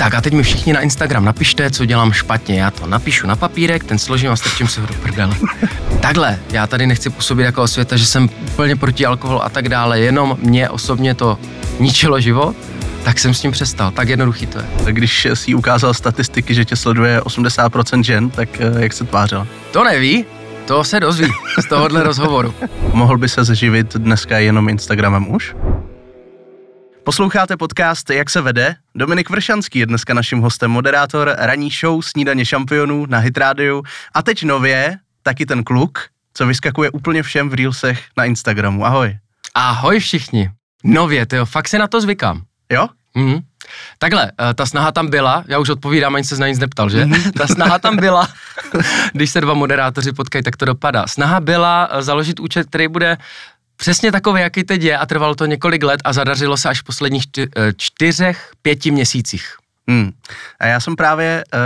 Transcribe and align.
Tak 0.00 0.14
a 0.14 0.20
teď 0.20 0.32
mi 0.32 0.42
všichni 0.42 0.72
na 0.72 0.80
Instagram 0.80 1.24
napište, 1.24 1.70
co 1.70 1.84
dělám 1.84 2.12
špatně. 2.12 2.60
Já 2.60 2.70
to 2.70 2.86
napíšu 2.86 3.26
na 3.26 3.36
papírek, 3.36 3.84
ten 3.84 3.98
složím 3.98 4.30
a 4.30 4.36
strčím 4.36 4.68
se 4.68 4.80
ho 4.80 4.86
do 4.86 4.94
prdele. 4.94 5.36
Takhle, 6.00 6.38
já 6.50 6.66
tady 6.66 6.86
nechci 6.86 7.10
působit 7.10 7.42
jako 7.42 7.62
osvěta, 7.62 7.96
že 7.96 8.06
jsem 8.06 8.30
úplně 8.46 8.76
proti 8.76 9.06
alkoholu 9.06 9.44
a 9.44 9.48
tak 9.48 9.68
dále, 9.68 10.00
jenom 10.00 10.38
mě 10.42 10.68
osobně 10.68 11.14
to 11.14 11.38
ničilo 11.78 12.20
život, 12.20 12.56
tak 13.04 13.18
jsem 13.18 13.34
s 13.34 13.40
tím 13.40 13.52
přestal. 13.52 13.90
Tak 13.90 14.08
jednoduchý 14.08 14.46
to 14.46 14.58
je. 14.58 14.64
Tak 14.84 14.94
když 14.94 15.28
si 15.34 15.54
ukázal 15.54 15.94
statistiky, 15.94 16.54
že 16.54 16.64
tě 16.64 16.76
sleduje 16.76 17.20
80% 17.20 18.02
žen, 18.02 18.30
tak 18.30 18.48
eh, 18.60 18.82
jak 18.82 18.92
se 18.92 19.04
tvářila? 19.04 19.46
To 19.70 19.84
neví, 19.84 20.24
to 20.66 20.84
se 20.84 21.00
dozví 21.00 21.32
z 21.58 21.68
tohohle 21.68 22.02
rozhovoru. 22.02 22.54
Mohl 22.92 23.18
by 23.18 23.28
se 23.28 23.44
zživit 23.44 23.96
dneska 23.96 24.38
jenom 24.38 24.68
Instagramem 24.68 25.34
už? 25.34 25.54
Posloucháte 27.04 27.56
podcast 27.56 28.10
Jak 28.10 28.30
se 28.30 28.40
vede? 28.40 28.76
Dominik 28.94 29.30
Vršanský 29.30 29.78
je 29.78 29.86
dneska 29.86 30.14
naším 30.14 30.40
hostem, 30.40 30.70
moderátor 30.70 31.34
ranní 31.38 31.70
show 31.80 32.02
Snídaně 32.02 32.44
šampionů 32.44 33.06
na 33.06 33.18
Hit 33.18 33.38
Radio 33.38 33.82
a 34.14 34.22
teď 34.22 34.42
nově 34.42 34.98
taky 35.22 35.46
ten 35.46 35.64
kluk, 35.64 35.98
co 36.34 36.46
vyskakuje 36.46 36.90
úplně 36.90 37.22
všem 37.22 37.48
v 37.48 37.54
Reelsech 37.54 38.04
na 38.16 38.24
Instagramu. 38.24 38.84
Ahoj. 38.86 39.18
Ahoj 39.54 40.00
všichni. 40.00 40.50
Nově, 40.84 41.26
tyjo, 41.26 41.44
fakt 41.46 41.68
se 41.68 41.78
na 41.78 41.86
to 41.86 42.00
zvykám. 42.00 42.42
Jo? 42.72 42.88
Mhm. 43.14 43.38
Takhle, 43.98 44.32
eh, 44.40 44.54
ta 44.54 44.66
snaha 44.66 44.92
tam 44.92 45.10
byla, 45.10 45.44
já 45.48 45.58
už 45.58 45.68
odpovídám, 45.68 46.14
ani 46.14 46.24
se 46.24 46.36
na 46.36 46.48
nic 46.48 46.58
neptal, 46.58 46.90
že? 46.90 47.06
Mhm. 47.06 47.32
Ta 47.32 47.46
snaha 47.46 47.78
tam 47.78 47.96
byla, 47.96 48.28
když 49.12 49.30
se 49.30 49.40
dva 49.40 49.54
moderátoři 49.54 50.12
potkají, 50.12 50.42
tak 50.42 50.56
to 50.56 50.64
dopadá. 50.64 51.06
Snaha 51.06 51.40
byla 51.40 51.88
eh, 51.90 52.02
založit 52.02 52.40
účet, 52.40 52.66
který 52.66 52.88
bude 52.88 53.16
přesně 53.80 54.12
takový, 54.12 54.40
jaký 54.40 54.64
teď 54.64 54.82
je 54.82 54.98
a 54.98 55.06
trvalo 55.06 55.34
to 55.34 55.46
několik 55.46 55.82
let 55.82 56.00
a 56.04 56.12
zadařilo 56.12 56.56
se 56.56 56.68
až 56.68 56.80
v 56.80 56.84
posledních 56.84 57.24
eh, 57.38 57.46
čtyřech, 57.76 58.50
pěti 58.62 58.90
měsících. 58.90 59.56
Hmm. 59.88 60.10
A 60.60 60.66
já 60.66 60.80
jsem 60.80 60.96
právě, 60.96 61.44
uh, 61.54 61.60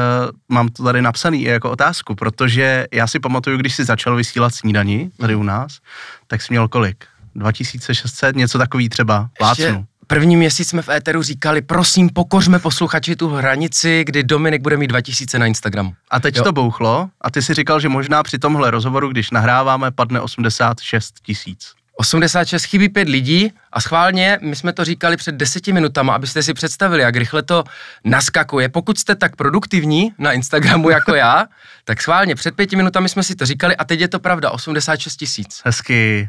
mám 0.49 0.69
to 0.69 0.85
tady 0.85 1.03
napsaný 1.03 1.43
jako 1.43 1.71
otázku, 1.71 2.15
protože 2.15 2.87
já 2.93 3.07
si 3.07 3.21
pamatuju, 3.21 3.57
když 3.57 3.75
jsi 3.75 3.85
začal 3.85 4.17
vysílat 4.17 4.55
snídaní 4.55 5.11
tady 5.19 5.35
u 5.35 5.43
nás, 5.43 5.79
tak 6.27 6.43
jsi 6.43 6.53
měl 6.53 6.69
kolik? 6.69 7.05
2600, 7.35 8.37
něco 8.37 8.59
takový 8.59 8.89
třeba, 8.89 9.29
plácnu. 9.39 9.85
První 10.07 10.37
měsíc 10.37 10.69
jsme 10.69 10.83
v 10.83 10.89
éteru 10.89 11.23
říkali, 11.23 11.63
prosím, 11.63 12.11
pokořme 12.11 12.59
posluchači 12.59 13.17
tu 13.17 13.29
hranici, 13.29 14.05
kdy 14.07 14.23
Dominik 14.23 14.63
bude 14.63 14.77
mít 14.77 14.87
2000 14.87 15.39
na 15.39 15.47
Instagramu. 15.47 15.95
A 16.11 16.21
teď 16.21 16.37
Jo. 16.37 16.43
to 16.43 16.53
bouchlo 16.53 17.09
a 17.21 17.31
ty 17.31 17.43
si 17.43 17.55
říkal, 17.55 17.81
že 17.81 17.89
možná 17.89 18.23
při 18.23 18.39
tomhle 18.39 18.71
rozhovoru, 18.71 19.09
když 19.09 19.31
nahráváme, 19.31 19.91
padne 19.91 20.21
86 20.21 21.15
tisíc. 21.23 21.75
86 21.97 22.65
chybí 22.65 22.89
pět 22.89 23.09
lidí 23.09 23.53
a 23.73 23.81
schválně, 23.81 24.39
my 24.43 24.57
jsme 24.57 24.73
to 24.73 24.85
říkali 24.85 25.17
před 25.17 25.35
deseti 25.35 25.73
minutama, 25.73 26.15
abyste 26.15 26.43
si 26.43 26.55
představili, 26.55 27.03
jak 27.03 27.17
rychle 27.17 27.43
to 27.43 27.65
naskakuje. 28.05 28.69
Pokud 28.69 28.99
jste 28.99 29.15
tak 29.15 29.37
produktivní 29.37 30.13
na 30.19 30.33
Instagramu 30.33 30.91
jako 30.91 31.15
já, 31.15 31.47
tak 31.85 32.03
schválně 32.03 32.35
před 32.35 32.57
pěti 32.57 32.77
minutami 32.77 33.09
jsme 33.09 33.23
si 33.23 33.35
to 33.35 33.47
říkali 33.47 33.77
a 33.77 33.85
teď 33.85 34.01
je 34.01 34.09
to 34.09 34.19
pravda, 34.21 34.51
86 34.51 35.17
tisíc. 35.17 35.63
Hezky. 35.65 36.29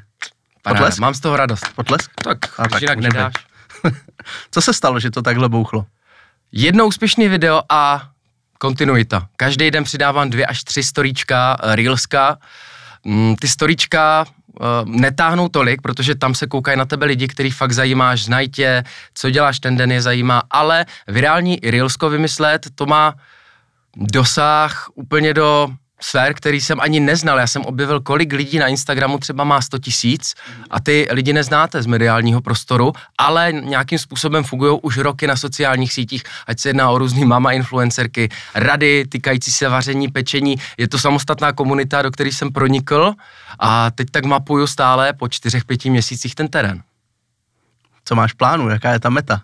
Paráda, 0.62 0.80
Potlesk? 0.80 1.00
Mám 1.00 1.14
z 1.14 1.20
toho 1.20 1.38
radost. 1.38 1.66
Potlesk? 1.76 2.12
Tak, 2.24 2.38
A 2.58 2.68
tak 2.68 2.82
jinak 2.82 3.00
nedáš. 3.00 3.34
Co 4.52 4.62
se 4.62 4.74
stalo, 4.74 5.00
že 5.00 5.12
to 5.12 5.22
takhle 5.22 5.50
bouchlo? 5.50 5.86
Jedno 6.52 6.88
úspěšný 6.88 7.28
video 7.28 7.62
a 7.70 8.10
kontinuita. 8.58 9.28
Každý 9.38 9.72
den 9.72 9.84
přidávám 9.84 10.30
dvě 10.30 10.46
až 10.46 10.64
tři 10.64 10.84
storíčka, 10.84 11.58
eh, 11.64 11.76
reelska. 11.76 12.38
Mm, 13.04 13.36
Ty 13.36 13.48
storíčka 13.48 14.26
netáhnou 14.86 15.50
tolik, 15.50 15.82
protože 15.82 16.16
tam 16.16 16.36
se 16.36 16.48
koukají 16.48 16.78
na 16.78 16.86
tebe 16.86 17.06
lidi, 17.06 17.28
který 17.28 17.52
fakt 17.52 17.72
zajímáš, 17.72 18.24
znají 18.24 18.50
tě, 18.50 18.84
co 19.14 19.30
děláš 19.30 19.60
ten 19.60 19.78
den 19.78 19.92
je 19.92 20.02
zajímá, 20.02 20.44
ale 20.52 20.86
virální 21.08 21.60
reelsko 21.64 22.10
vymyslet, 22.10 22.68
to 22.76 22.86
má 22.86 23.14
dosah 23.96 24.88
úplně 24.96 25.34
do 25.34 25.70
sfér, 26.02 26.34
který 26.34 26.62
jsem 26.62 26.80
ani 26.80 27.00
neznal. 27.00 27.40
Já 27.40 27.48
jsem 27.48 27.62
objevil, 27.62 28.00
kolik 28.00 28.34
lidí 28.34 28.60
na 28.60 28.68
Instagramu 28.68 29.18
třeba 29.18 29.44
má 29.44 29.62
100 29.62 29.78
tisíc 29.80 30.34
a 30.70 30.80
ty 30.80 31.08
lidi 31.12 31.34
neznáte 31.34 31.82
z 31.82 31.86
mediálního 31.86 32.42
prostoru, 32.42 32.94
ale 33.18 33.52
nějakým 33.52 34.00
způsobem 34.00 34.44
fungují 34.44 34.80
už 34.82 34.98
roky 34.98 35.28
na 35.28 35.36
sociálních 35.36 35.94
sítích, 35.94 36.24
ať 36.48 36.60
se 36.60 36.70
jedná 36.70 36.90
o 36.90 36.98
různý 36.98 37.26
mama 37.26 37.52
influencerky, 37.52 38.30
rady 38.56 39.06
týkající 39.10 39.52
se 39.52 39.70
vaření, 39.70 40.08
pečení. 40.08 40.56
Je 40.78 40.88
to 40.88 41.00
samostatná 41.00 41.54
komunita, 41.54 42.02
do 42.02 42.12
které 42.12 42.32
jsem 42.32 42.52
pronikl 42.52 43.14
a 43.60 43.92
teď 43.92 44.08
tak 44.12 44.26
mapuju 44.26 44.68
stále 44.68 45.14
po 45.14 45.30
čtyřech, 45.30 45.66
pěti 45.66 45.90
měsících 45.90 46.36
ten 46.36 46.48
terén. 46.48 46.84
Co 48.06 48.16
máš 48.16 48.34
plánu? 48.34 48.70
Jaká 48.70 48.92
je 48.94 49.00
ta 49.00 49.10
meta? 49.10 49.42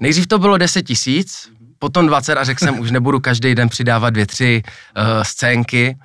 Nejdřív 0.00 0.26
to 0.26 0.38
bylo 0.38 0.58
10 0.58 0.82
tisíc, 0.82 1.50
potom 1.80 2.06
20 2.06 2.36
a 2.36 2.44
řekl 2.44 2.64
jsem, 2.64 2.78
už 2.78 2.90
nebudu 2.90 3.20
každý 3.20 3.54
den 3.54 3.68
přidávat 3.68 4.10
dvě, 4.10 4.26
tři 4.26 4.62
uh, 4.62 5.22
scénky. 5.22 5.96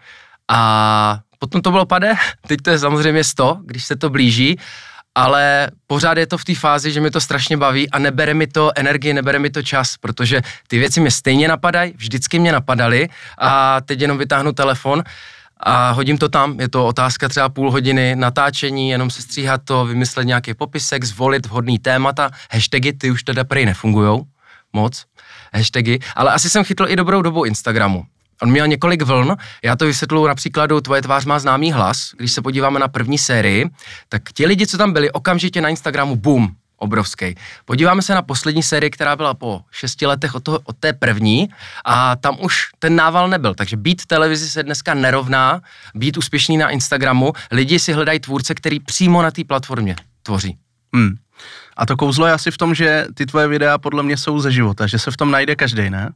A 0.52 1.19
potom 1.40 1.62
to 1.62 1.72
bylo 1.72 1.86
pade, 1.86 2.16
teď 2.47 2.59
to 2.62 2.69
je 2.69 2.80
samozřejmě 2.80 3.24
100, 3.24 3.58
když 3.66 3.86
se 3.86 3.96
to 3.96 4.09
blíží, 4.09 4.59
ale 5.16 5.72
pořád 5.88 6.18
je 6.18 6.28
to 6.28 6.38
v 6.38 6.46
té 6.46 6.56
fázi, 6.56 6.91
že 6.91 7.02
mi 7.02 7.12
to 7.12 7.22
strašně 7.22 7.58
baví 7.58 7.90
a 7.90 8.00
nebere 8.00 8.34
mi 8.34 8.47
to 8.47 8.72
energii, 8.75 9.13
nebere 9.13 9.40
mi 9.40 9.50
to 9.50 9.63
čas, 9.63 9.97
protože 9.97 10.41
ty 10.68 10.80
věci 10.80 11.02
mě 11.02 11.12
stejně 11.12 11.47
napadají, 11.47 11.94
vždycky 11.97 12.40
mě 12.40 12.52
napadaly 12.52 13.09
a 13.38 13.81
teď 13.81 14.02
jenom 14.02 14.18
vytáhnu 14.18 14.52
telefon 14.52 15.03
a 15.59 15.92
hodím 15.92 16.18
to 16.18 16.30
tam, 16.30 16.59
je 16.59 16.69
to 16.69 16.86
otázka 16.88 17.30
třeba 17.30 17.50
půl 17.50 17.72
hodiny 17.72 18.16
natáčení, 18.16 18.90
jenom 18.90 19.09
se 19.09 19.22
stříhat 19.22 19.62
to, 19.66 19.86
vymyslet 19.86 20.24
nějaký 20.24 20.53
popisek, 20.53 21.03
zvolit 21.03 21.46
vhodný 21.46 21.80
témata, 21.80 22.31
hashtagy, 22.52 22.94
ty 22.94 23.12
už 23.12 23.24
teda 23.24 23.44
prej 23.44 23.66
nefungujou 23.66 24.25
moc, 24.74 25.06
hashtagy, 25.56 26.00
ale 26.16 26.32
asi 26.32 26.50
jsem 26.50 26.64
chytl 26.64 26.86
i 26.90 26.96
dobrou 26.96 27.22
dobu 27.22 27.46
Instagramu. 27.46 28.06
On 28.42 28.52
měl 28.52 28.68
několik 28.68 29.02
vln, 29.02 29.36
já 29.64 29.76
to 29.76 29.86
vysvětluji 29.86 30.28
na 30.28 30.36
příkladu 30.36 30.82
Tvoje 30.82 31.02
tvář 31.02 31.26
má 31.26 31.40
známý 31.40 31.72
hlas, 31.72 32.12
když 32.18 32.32
se 32.32 32.42
podíváme 32.42 32.80
na 32.80 32.88
první 32.88 33.18
sérii, 33.18 33.70
tak 34.10 34.22
ti 34.34 34.46
lidi, 34.46 34.68
co 34.68 34.78
tam 34.78 34.94
byli, 34.94 35.12
okamžitě 35.12 35.62
na 35.62 35.70
Instagramu, 35.70 36.16
boom, 36.16 36.52
obrovský. 36.78 37.36
Podíváme 37.66 38.02
se 38.02 38.16
na 38.16 38.22
poslední 38.22 38.64
sérii, 38.64 38.90
která 38.90 39.16
byla 39.16 39.34
po 39.34 39.62
šesti 39.72 40.06
letech 40.06 40.36
od, 40.36 40.44
toho, 40.44 40.60
od 40.64 40.78
té 40.78 40.94
první 40.94 41.50
a 41.86 42.16
tam 42.16 42.38
už 42.42 42.70
ten 42.80 42.96
nával 42.96 43.30
nebyl, 43.30 43.54
takže 43.56 43.78
být 43.78 44.06
televizi 44.06 44.50
se 44.50 44.64
dneska 44.64 44.94
nerovná, 44.94 45.62
být 45.96 46.18
úspěšný 46.18 46.58
na 46.58 46.70
Instagramu, 46.70 47.34
lidi 47.52 47.80
si 47.80 47.94
hledají 47.94 48.20
tvůrce, 48.20 48.56
který 48.56 48.80
přímo 48.80 49.22
na 49.22 49.32
té 49.32 49.44
platformě 49.44 49.96
tvoří. 50.24 50.58
Hmm. 50.96 51.16
A 51.75 51.86
to 51.86 51.97
kouzlo 51.97 52.25
je 52.25 52.34
asi 52.34 52.52
v 52.52 52.58
tom, 52.58 52.75
že 52.75 53.06
ty 53.13 53.25
tvoje 53.25 53.47
videa 53.47 53.78
podle 53.78 54.03
mě 54.03 54.18
jsou 54.18 54.40
ze 54.40 54.52
života, 54.52 54.88
že 54.88 55.00
se 55.00 55.12
v 55.12 55.18
tom 55.18 55.31
najde 55.31 55.56
každý, 55.56 55.90
ne? 55.90 56.13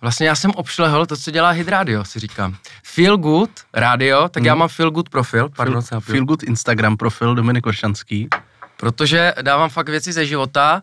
Vlastně 0.00 0.28
já 0.28 0.34
jsem 0.34 0.50
obšlehl 0.50 1.06
to, 1.06 1.16
co 1.16 1.30
dělá 1.30 1.50
Hit 1.50 1.68
Radio, 1.68 2.04
si 2.04 2.18
říkám. 2.18 2.56
Feel 2.84 3.16
Good 3.16 3.50
Radio, 3.74 4.28
tak 4.28 4.44
já 4.44 4.54
mám 4.54 4.68
Feel 4.68 4.90
Good 4.90 5.08
profil, 5.08 5.48
pardon, 5.48 5.82
Feel, 5.82 6.00
feel 6.00 6.24
Good 6.24 6.42
Instagram 6.42 6.96
profil 6.96 7.34
Dominik 7.34 7.66
Vršanský. 7.66 8.28
protože 8.76 9.34
dávám 9.42 9.70
fakt 9.70 9.88
věci 9.88 10.12
ze 10.12 10.26
života 10.26 10.82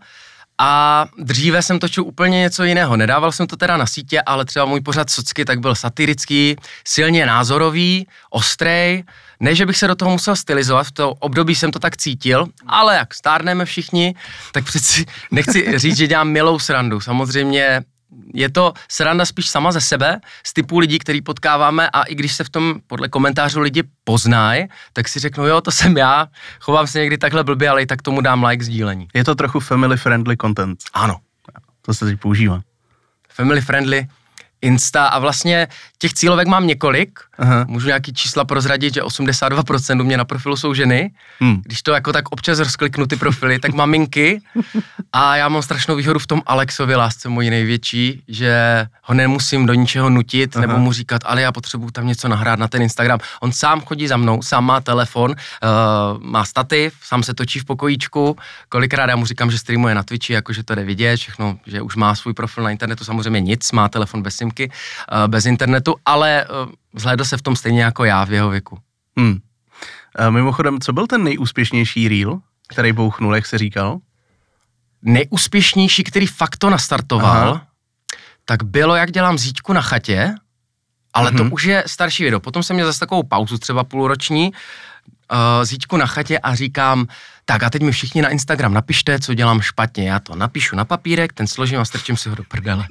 a 0.57 1.05
dříve 1.17 1.61
jsem 1.61 1.79
točil 1.79 2.03
úplně 2.03 2.39
něco 2.39 2.63
jiného. 2.63 2.97
Nedával 2.97 3.31
jsem 3.31 3.47
to 3.47 3.55
teda 3.55 3.77
na 3.77 3.85
sítě, 3.85 4.21
ale 4.21 4.45
třeba 4.45 4.65
můj 4.65 4.81
pořad 4.81 5.09
socky 5.09 5.45
tak 5.45 5.59
byl 5.59 5.75
satirický, 5.75 6.55
silně 6.87 7.25
názorový, 7.25 8.07
ostrej. 8.29 9.03
Ne, 9.39 9.55
že 9.55 9.65
bych 9.65 9.77
se 9.77 9.87
do 9.87 9.95
toho 9.95 10.11
musel 10.11 10.35
stylizovat, 10.35 10.87
v 10.87 10.91
to 10.91 11.09
období 11.11 11.55
jsem 11.55 11.71
to 11.71 11.79
tak 11.79 11.97
cítil, 11.97 12.47
ale 12.67 12.95
jak 12.95 13.13
stárneme 13.13 13.65
všichni, 13.65 14.15
tak 14.51 14.63
přeci 14.63 15.05
nechci 15.31 15.79
říct, 15.79 15.97
že 15.97 16.07
dělám 16.07 16.29
milou 16.29 16.59
srandu. 16.59 16.99
Samozřejmě 17.01 17.81
je 18.33 18.49
to 18.49 18.73
sranda 18.89 19.25
spíš 19.25 19.49
sama 19.49 19.71
ze 19.71 19.81
sebe, 19.81 20.19
z 20.45 20.53
typu 20.53 20.79
lidí, 20.79 20.99
který 20.99 21.21
potkáváme 21.21 21.89
a 21.89 22.03
i 22.03 22.15
když 22.15 22.33
se 22.35 22.43
v 22.43 22.49
tom 22.49 22.75
podle 22.87 23.09
komentářů 23.09 23.59
lidi 23.59 23.83
poznají, 24.03 24.65
tak 24.93 25.07
si 25.07 25.19
řeknou, 25.19 25.45
jo, 25.45 25.61
to 25.61 25.71
jsem 25.71 25.97
já, 25.97 26.27
chovám 26.59 26.87
se 26.87 26.99
někdy 26.99 27.17
takhle 27.17 27.43
blbě, 27.43 27.69
ale 27.69 27.81
i 27.81 27.85
tak 27.85 28.01
tomu 28.01 28.21
dám 28.21 28.43
like 28.43 28.63
sdílení. 28.63 29.07
Je 29.13 29.23
to 29.23 29.35
trochu 29.35 29.59
family 29.59 29.97
friendly 29.97 30.37
content. 30.37 30.79
Ano, 30.93 31.17
To 31.81 31.93
se 31.93 32.05
teď 32.05 32.19
používá. 32.19 32.61
family 33.29 33.61
friendly, 33.61 34.07
Insta 34.65 35.07
a 35.07 35.19
vlastně 35.19 35.67
těch 35.97 36.13
cílovek 36.13 36.47
mám 36.47 36.67
několik. 36.67 37.19
Aha. 37.37 37.65
Můžu 37.67 37.87
nějaký 37.87 38.13
čísla 38.13 38.45
prozradit, 38.45 38.93
že 38.93 39.01
82% 39.01 40.01
u 40.01 40.03
mě 40.03 40.17
na 40.17 40.25
profilu 40.25 40.57
jsou 40.57 40.73
ženy. 40.73 41.11
Hmm. 41.39 41.61
Když 41.65 41.81
to 41.81 41.91
jako 41.91 42.13
tak 42.13 42.29
občas 42.29 42.59
rozkliknu 42.59 43.05
ty 43.05 43.15
profily, 43.15 43.59
tak 43.59 43.73
maminky. 43.73 44.41
A 45.13 45.35
já 45.35 45.49
mám 45.49 45.61
strašnou 45.61 45.95
výhodu 45.95 46.19
v 46.19 46.27
tom 46.27 46.41
Alexovi 46.45 46.95
lásce 46.95 47.29
moji 47.29 47.49
největší, 47.49 48.23
že 48.27 48.85
ho 49.01 49.13
nemusím 49.13 49.65
do 49.65 49.73
ničeho 49.73 50.09
nutit, 50.09 50.55
Aha. 50.55 50.65
nebo 50.65 50.79
mu 50.79 50.91
říkat, 50.91 51.21
ale 51.25 51.41
já 51.41 51.51
potřebuju 51.51 51.91
tam 51.91 52.07
něco 52.07 52.27
nahrát 52.27 52.59
na 52.59 52.67
ten 52.67 52.81
Instagram. 52.81 53.19
On 53.41 53.51
sám 53.51 53.81
chodí 53.81 54.07
za 54.07 54.17
mnou, 54.17 54.41
sám 54.41 54.65
má 54.65 54.81
telefon, 54.81 55.31
uh, 55.31 56.23
má 56.23 56.45
stativ, 56.45 56.93
sám 57.03 57.23
se 57.23 57.33
točí 57.33 57.59
v 57.59 57.65
pokojíčku. 57.65 58.37
Kolikrát 58.69 59.09
já 59.09 59.15
mu 59.15 59.25
říkám, 59.25 59.51
že 59.51 59.57
streamuje 59.57 59.95
na 59.95 60.03
Twitchi, 60.03 60.33
jakože 60.33 60.63
to 60.63 60.75
jde 60.75 60.83
vidět, 60.83 61.17
všechno, 61.17 61.57
že 61.65 61.81
už 61.81 61.95
má 61.95 62.15
svůj 62.15 62.33
profil 62.33 62.63
na 62.63 62.71
internetu, 62.71 63.03
samozřejmě 63.03 63.41
nic, 63.41 63.71
má 63.71 63.89
telefon 63.89 64.23
bez 64.23 64.35
simky, 64.35 64.54
uh, 64.63 65.27
bez 65.27 65.45
internetu, 65.45 65.95
ale 66.05 66.45
uh, 66.65 66.71
zhlédl 66.95 67.25
se 67.25 67.37
v 67.37 67.41
tom 67.41 67.55
stejně 67.55 67.83
jako 67.83 68.05
já 68.05 68.23
v 68.23 68.31
jeho 68.31 68.49
věku. 68.49 68.77
Hmm. 69.17 69.39
A 70.15 70.29
mimochodem, 70.29 70.79
co 70.79 70.93
byl 70.93 71.07
ten 71.07 71.23
nejúspěšnější 71.23 72.07
reel, 72.07 72.39
který 72.67 72.91
bouchnul, 72.91 73.35
jak 73.35 73.45
se 73.45 73.57
říkal? 73.57 73.99
nejúspěšnější, 75.05 76.03
který 76.03 76.27
fakt 76.27 76.57
to 76.57 76.69
nastartoval, 76.69 77.49
Aha. 77.49 77.67
tak 78.45 78.63
bylo, 78.63 78.95
jak 78.95 79.11
dělám 79.11 79.37
zítku 79.37 79.73
na 79.73 79.81
chatě, 79.81 80.35
ale 81.13 81.31
mm-hmm. 81.31 81.37
to 81.37 81.43
mhm. 81.43 81.53
už 81.53 81.63
je 81.63 81.83
starší 81.87 82.23
video. 82.23 82.39
Potom 82.39 82.63
jsem 82.63 82.75
měl 82.75 82.87
zase 82.87 82.99
takovou 82.99 83.23
pauzu, 83.23 83.57
třeba 83.57 83.83
půlroční, 83.83 84.51
uh, 85.31 85.63
zítku 85.63 85.97
na 85.97 86.05
chatě 86.05 86.39
a 86.39 86.55
říkám, 86.55 87.07
tak 87.45 87.63
a 87.63 87.69
teď 87.69 87.81
mi 87.81 87.91
všichni 87.91 88.21
na 88.21 88.29
Instagram 88.29 88.73
napište, 88.73 89.19
co 89.19 89.33
dělám 89.33 89.61
špatně. 89.61 90.09
Já 90.09 90.19
to 90.19 90.35
napíšu 90.35 90.75
na 90.75 90.85
papírek, 90.85 91.33
ten 91.33 91.47
složím 91.47 91.79
a 91.79 91.85
strčím 91.85 92.17
si 92.17 92.29
ho 92.29 92.35
do 92.35 92.43
prdele. 92.43 92.85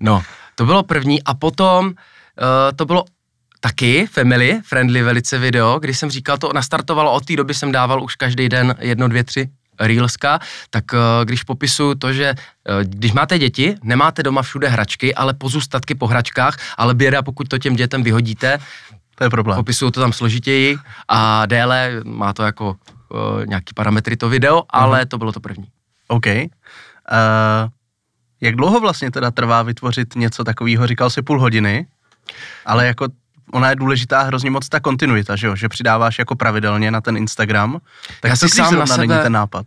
No, 0.00 0.22
to 0.58 0.66
bylo 0.66 0.82
první 0.82 1.22
a 1.22 1.34
potom 1.34 1.86
uh, 1.86 1.92
to 2.76 2.84
bylo 2.84 3.04
taky 3.60 4.06
family 4.06 4.60
friendly 4.64 5.02
velice 5.02 5.38
video, 5.38 5.78
kdy 5.78 5.94
jsem 5.94 6.10
říkal, 6.10 6.38
to 6.38 6.50
nastartovalo 6.54 7.12
od 7.12 7.24
té 7.24 7.36
doby, 7.36 7.54
jsem 7.54 7.72
dával 7.72 8.02
už 8.02 8.14
každý 8.14 8.48
den 8.48 8.74
jedno, 8.78 9.08
dvě, 9.08 9.24
tři 9.24 9.48
Reelska, 9.80 10.38
tak 10.70 10.84
uh, 10.92 10.98
když 11.24 11.42
popisuju 11.42 11.94
to, 11.94 12.12
že 12.12 12.34
uh, 12.34 12.82
když 12.82 13.12
máte 13.12 13.38
děti, 13.38 13.74
nemáte 13.82 14.22
doma 14.22 14.42
všude 14.42 14.68
hračky, 14.68 15.14
ale 15.14 15.34
pozůstatky 15.34 15.94
po 15.94 16.06
hračkách, 16.06 16.58
ale 16.76 16.94
běda, 16.94 17.22
pokud 17.22 17.48
to 17.48 17.58
těm 17.58 17.76
dětem 17.76 18.02
vyhodíte, 18.02 18.58
to 19.14 19.24
je 19.24 19.30
problém. 19.30 19.56
Popisuju 19.56 19.90
to 19.90 20.00
tam 20.00 20.12
složitěji 20.12 20.78
a 21.08 21.46
déle, 21.46 22.02
má 22.04 22.32
to 22.32 22.42
jako 22.42 22.76
uh, 23.08 23.46
nějaký 23.46 23.74
parametry 23.74 24.16
to 24.16 24.28
video, 24.28 24.62
ale 24.70 25.02
uh-huh. 25.02 25.08
to 25.08 25.18
bylo 25.18 25.32
to 25.32 25.40
první. 25.40 25.66
OK. 26.08 26.26
Uh, 26.26 26.42
jak 28.40 28.56
dlouho 28.56 28.80
vlastně 28.80 29.10
teda 29.10 29.30
trvá 29.30 29.62
vytvořit 29.62 30.14
něco 30.14 30.44
takového? 30.44 30.86
Říkal 30.86 31.10
jsi 31.10 31.22
půl 31.22 31.40
hodiny, 31.40 31.86
ale 32.66 32.86
jako 32.86 33.08
ona 33.52 33.70
je 33.70 33.76
důležitá 33.76 34.22
hrozně 34.22 34.50
moc 34.50 34.68
ta 34.68 34.80
kontinuita, 34.80 35.36
že 35.36 35.46
jo? 35.46 35.56
Že 35.56 35.68
přidáváš 35.68 36.18
jako 36.18 36.34
pravidelně 36.34 36.90
na 36.90 37.00
ten 37.00 37.16
Instagram. 37.16 37.78
Tak 38.20 38.28
Já 38.28 38.36
si 38.36 38.48
sám 38.48 38.78
na 38.78 38.86
sebe... 38.86 39.06
není 39.06 39.22
ten 39.22 39.32
nápad? 39.32 39.66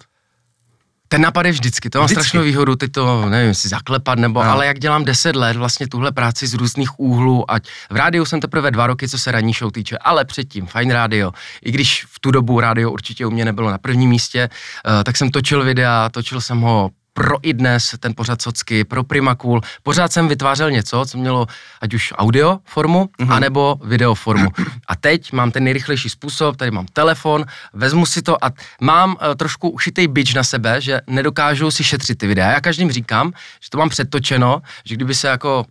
Ten 1.07 1.21
nápad 1.21 1.45
je 1.45 1.51
vždycky, 1.51 1.89
to 1.89 1.99
má 1.99 2.05
vždycky. 2.05 2.23
strašnou 2.23 2.41
výhodu, 2.43 2.75
ty 2.75 2.87
to, 2.87 3.29
nevím, 3.29 3.53
si 3.53 3.69
zaklepat 3.69 4.19
nebo, 4.19 4.43
no. 4.43 4.49
ale 4.49 4.65
jak 4.65 4.79
dělám 4.79 5.05
10 5.05 5.35
let 5.35 5.57
vlastně 5.57 5.87
tuhle 5.87 6.11
práci 6.11 6.47
z 6.47 6.53
různých 6.53 6.99
úhlů, 6.99 7.51
ať 7.51 7.67
v 7.89 7.95
rádiu 7.95 8.25
jsem 8.25 8.39
teprve 8.39 8.71
dva 8.71 8.87
roky, 8.87 9.09
co 9.09 9.17
se 9.17 9.31
ranní 9.31 9.53
show 9.53 9.71
týče, 9.71 9.97
ale 9.97 10.25
předtím, 10.25 10.67
fajn 10.67 10.91
rádio, 10.91 11.31
i 11.65 11.71
když 11.71 12.05
v 12.09 12.19
tu 12.19 12.31
dobu 12.31 12.59
rádio 12.59 12.91
určitě 12.91 13.25
u 13.25 13.31
mě 13.31 13.45
nebylo 13.45 13.71
na 13.71 13.77
prvním 13.77 14.09
místě, 14.09 14.49
uh, 14.49 15.03
tak 15.03 15.17
jsem 15.17 15.31
točil 15.31 15.63
videa, 15.63 16.09
točil 16.09 16.41
jsem 16.41 16.61
ho 16.61 16.89
pro 17.13 17.35
i 17.41 17.53
dnes 17.53 17.95
ten 17.99 18.13
pořad 18.15 18.41
Socky, 18.41 18.83
pro 18.83 19.03
Primakul. 19.03 19.61
Pořád 19.83 20.13
jsem 20.13 20.27
vytvářel 20.27 20.71
něco, 20.71 21.05
co 21.05 21.17
mělo 21.17 21.47
ať 21.81 21.93
už 21.93 22.13
audio 22.17 22.59
formu, 22.65 23.05
mm-hmm. 23.05 23.33
anebo 23.33 23.79
video 23.83 24.15
formu. 24.15 24.49
A 24.87 24.95
teď 24.95 25.33
mám 25.33 25.51
ten 25.51 25.63
nejrychlejší 25.63 26.09
způsob, 26.09 26.57
tady 26.57 26.71
mám 26.71 26.85
telefon, 26.93 27.45
vezmu 27.73 28.05
si 28.05 28.21
to 28.21 28.45
a 28.45 28.51
mám 28.81 29.09
uh, 29.09 29.35
trošku 29.35 29.69
ušitý 29.69 30.07
bič 30.07 30.33
na 30.33 30.43
sebe, 30.43 30.81
že 30.81 31.01
nedokážu 31.07 31.71
si 31.71 31.83
šetřit 31.83 32.17
ty 32.17 32.27
videa. 32.27 32.51
Já 32.51 32.61
každým 32.61 32.91
říkám, 32.91 33.31
že 33.63 33.69
to 33.69 33.77
mám 33.77 33.89
předtočeno, 33.89 34.61
že 34.85 34.95
kdyby 34.95 35.15
se 35.15 35.27
jako 35.27 35.65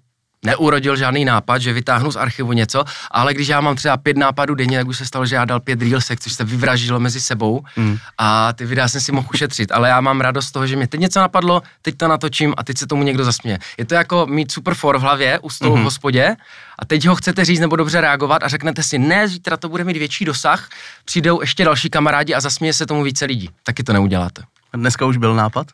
neurodil 0.44 0.96
žádný 0.96 1.24
nápad, 1.24 1.58
že 1.58 1.72
vytáhnu 1.72 2.12
z 2.12 2.16
archivu 2.16 2.52
něco, 2.52 2.84
ale 3.10 3.34
když 3.34 3.48
já 3.48 3.60
mám 3.60 3.76
třeba 3.76 3.96
pět 3.96 4.16
nápadů 4.16 4.54
denně, 4.54 4.78
tak 4.78 4.88
už 4.88 4.98
se 4.98 5.06
stalo, 5.06 5.26
že 5.26 5.34
já 5.34 5.44
dal 5.44 5.60
pět 5.60 5.82
reelsek, 5.82 6.20
což 6.20 6.32
se 6.32 6.44
vyvražilo 6.44 7.00
mezi 7.00 7.20
sebou 7.20 7.64
mm. 7.76 7.98
a 8.18 8.52
ty 8.52 8.66
videa 8.66 8.88
jsem 8.88 9.00
si 9.00 9.12
mohl 9.12 9.28
ušetřit, 9.34 9.72
ale 9.72 9.88
já 9.88 10.00
mám 10.00 10.20
radost 10.20 10.46
z 10.46 10.52
toho, 10.52 10.66
že 10.66 10.76
mě 10.76 10.86
teď 10.86 11.00
něco 11.00 11.20
napadlo, 11.20 11.62
teď 11.82 11.96
to 11.96 12.08
natočím 12.08 12.54
a 12.56 12.64
teď 12.64 12.78
se 12.78 12.86
tomu 12.86 13.02
někdo 13.02 13.24
zasměje. 13.24 13.58
Je 13.78 13.84
to 13.84 13.94
jako 13.94 14.26
mít 14.26 14.52
super 14.52 14.74
for 14.74 14.98
v 14.98 15.00
hlavě 15.00 15.38
u 15.38 15.50
stolu 15.50 15.70
mm-hmm. 15.70 15.74
v 15.74 15.78
mhm. 15.78 15.84
hospodě 15.84 16.36
a 16.78 16.84
teď 16.84 17.06
ho 17.06 17.14
chcete 17.14 17.44
říct 17.44 17.60
nebo 17.60 17.76
dobře 17.76 18.00
reagovat 18.00 18.42
a 18.42 18.48
řeknete 18.48 18.82
si, 18.82 18.98
ne, 18.98 19.28
zítra 19.28 19.56
to 19.56 19.68
bude 19.68 19.84
mít 19.84 19.96
větší 19.96 20.24
dosah, 20.24 20.68
přijdou 21.04 21.40
ještě 21.40 21.64
další 21.64 21.90
kamarádi 21.90 22.34
a 22.34 22.40
zasměje 22.40 22.72
se 22.72 22.86
tomu 22.86 23.02
více 23.02 23.24
lidí. 23.24 23.50
Taky 23.62 23.82
to 23.82 23.92
neuděláte. 23.92 24.42
Dneska 24.72 25.06
už 25.06 25.16
byl 25.16 25.34
nápad? 25.34 25.66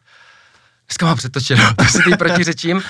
Dneska 0.88 1.06
mám 1.06 1.16
přetočeno, 1.16 1.74
to 1.76 1.84
si 1.84 1.98
teď 2.02 2.18
protiřečím. 2.18 2.76
Uh, 2.76 2.82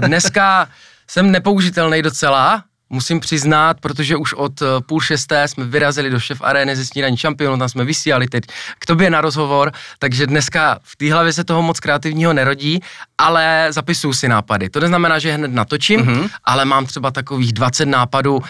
dneska 0.00 0.68
jsem 1.10 1.30
nepoužitelný 1.30 2.02
docela, 2.02 2.64
musím 2.90 3.20
přiznat, 3.20 3.80
protože 3.80 4.16
už 4.16 4.32
od 4.32 4.62
eh, 4.62 4.66
půl 4.86 5.00
šesté 5.00 5.48
jsme 5.48 5.64
vyrazili 5.64 6.10
do 6.10 6.20
šef 6.20 6.42
arény 6.42 6.76
ze 6.76 6.86
snídaní 6.86 7.16
šampionů, 7.16 7.58
tam 7.58 7.68
jsme 7.68 7.84
vysílali 7.84 8.28
teď 8.28 8.44
k 8.78 8.86
tobě 8.86 9.10
na 9.10 9.20
rozhovor, 9.20 9.72
takže 9.98 10.26
dneska 10.26 10.78
v 10.82 10.96
té 10.96 11.12
hlavě 11.12 11.32
se 11.32 11.44
toho 11.44 11.62
moc 11.62 11.80
kreativního 11.80 12.32
nerodí, 12.32 12.80
ale 13.18 13.66
zapisuju 13.70 14.12
si 14.12 14.28
nápady. 14.28 14.70
To 14.70 14.80
neznamená, 14.80 15.18
že 15.18 15.32
hned 15.32 15.52
natočím, 15.52 16.00
mm-hmm. 16.00 16.28
ale 16.44 16.64
mám 16.64 16.86
třeba 16.86 17.10
takových 17.10 17.52
20 17.52 17.86
nápadů, 17.86 18.42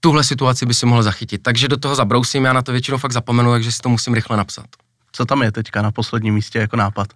tuhle 0.00 0.24
situaci 0.24 0.66
by 0.66 0.74
si 0.74 0.86
mohl 0.86 1.02
zachytit. 1.02 1.42
Takže 1.42 1.68
do 1.68 1.76
toho 1.76 1.94
zabrousím, 1.94 2.44
já 2.44 2.52
na 2.52 2.62
to 2.62 2.72
většinou 2.72 2.98
fakt 2.98 3.12
zapomenu, 3.12 3.52
takže 3.52 3.72
si 3.72 3.78
to 3.78 3.88
musím 3.88 4.14
rychle 4.14 4.36
napsat. 4.36 4.66
Co 5.12 5.24
tam 5.24 5.42
je 5.42 5.52
teďka 5.52 5.82
na 5.82 5.90
posledním 5.90 6.34
místě 6.34 6.58
jako 6.58 6.76
nápad? 6.76 7.08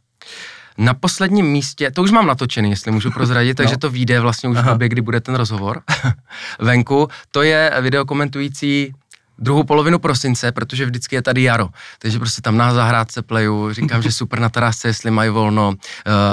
Na 0.78 0.94
posledním 0.94 1.46
místě, 1.46 1.90
to 1.90 2.02
už 2.02 2.10
mám 2.10 2.26
natočený, 2.26 2.70
jestli 2.70 2.92
můžu 2.92 3.10
prozradit, 3.10 3.54
takže 3.56 3.75
no. 3.75 3.78
to 3.78 3.90
vyjde 3.90 4.20
vlastně 4.20 4.48
už 4.48 4.56
Aha. 4.56 4.70
v 4.70 4.75
době, 4.75 4.88
kdy 4.88 5.00
bude 5.00 5.20
ten 5.20 5.34
rozhovor 5.34 5.82
venku. 6.58 7.08
To 7.30 7.42
je 7.42 7.72
video 7.80 8.04
komentující 8.04 8.94
druhou 9.38 9.64
polovinu 9.64 9.98
prosince, 9.98 10.52
protože 10.52 10.86
vždycky 10.86 11.14
je 11.14 11.22
tady 11.22 11.42
jaro. 11.42 11.69
Takže 11.98 12.19
prostě 12.19 12.42
tam 12.42 12.56
na 12.56 12.75
zahrádce 12.75 13.22
pleju, 13.22 13.72
říkám, 13.72 14.02
že 14.02 14.12
super 14.12 14.40
na 14.40 14.48
terasce, 14.48 14.88
jestli 14.88 15.10
mají 15.10 15.30
volno, 15.30 15.69
uh, 15.69 15.75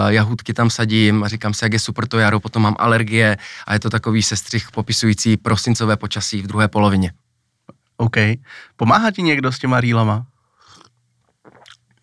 jahůdky 0.07 0.53
tam 0.53 0.69
sadím 0.69 1.23
a 1.23 1.27
říkám 1.27 1.53
si, 1.53 1.65
jak 1.65 1.73
je 1.73 1.79
super 1.79 2.07
to 2.07 2.19
jaro, 2.19 2.39
potom 2.39 2.61
mám 2.61 2.75
alergie 2.79 3.37
a 3.67 3.73
je 3.73 3.79
to 3.79 3.89
takový 3.89 4.23
sestřih 4.23 4.71
popisující 4.71 5.37
prosincové 5.37 5.97
počasí 5.97 6.41
v 6.41 6.47
druhé 6.47 6.67
polovině. 6.67 7.11
OK. 7.97 8.15
Pomáhá 8.75 9.11
ti 9.11 9.21
někdo 9.21 9.51
s 9.51 9.59
těma 9.59 9.81
rýlama? 9.81 10.25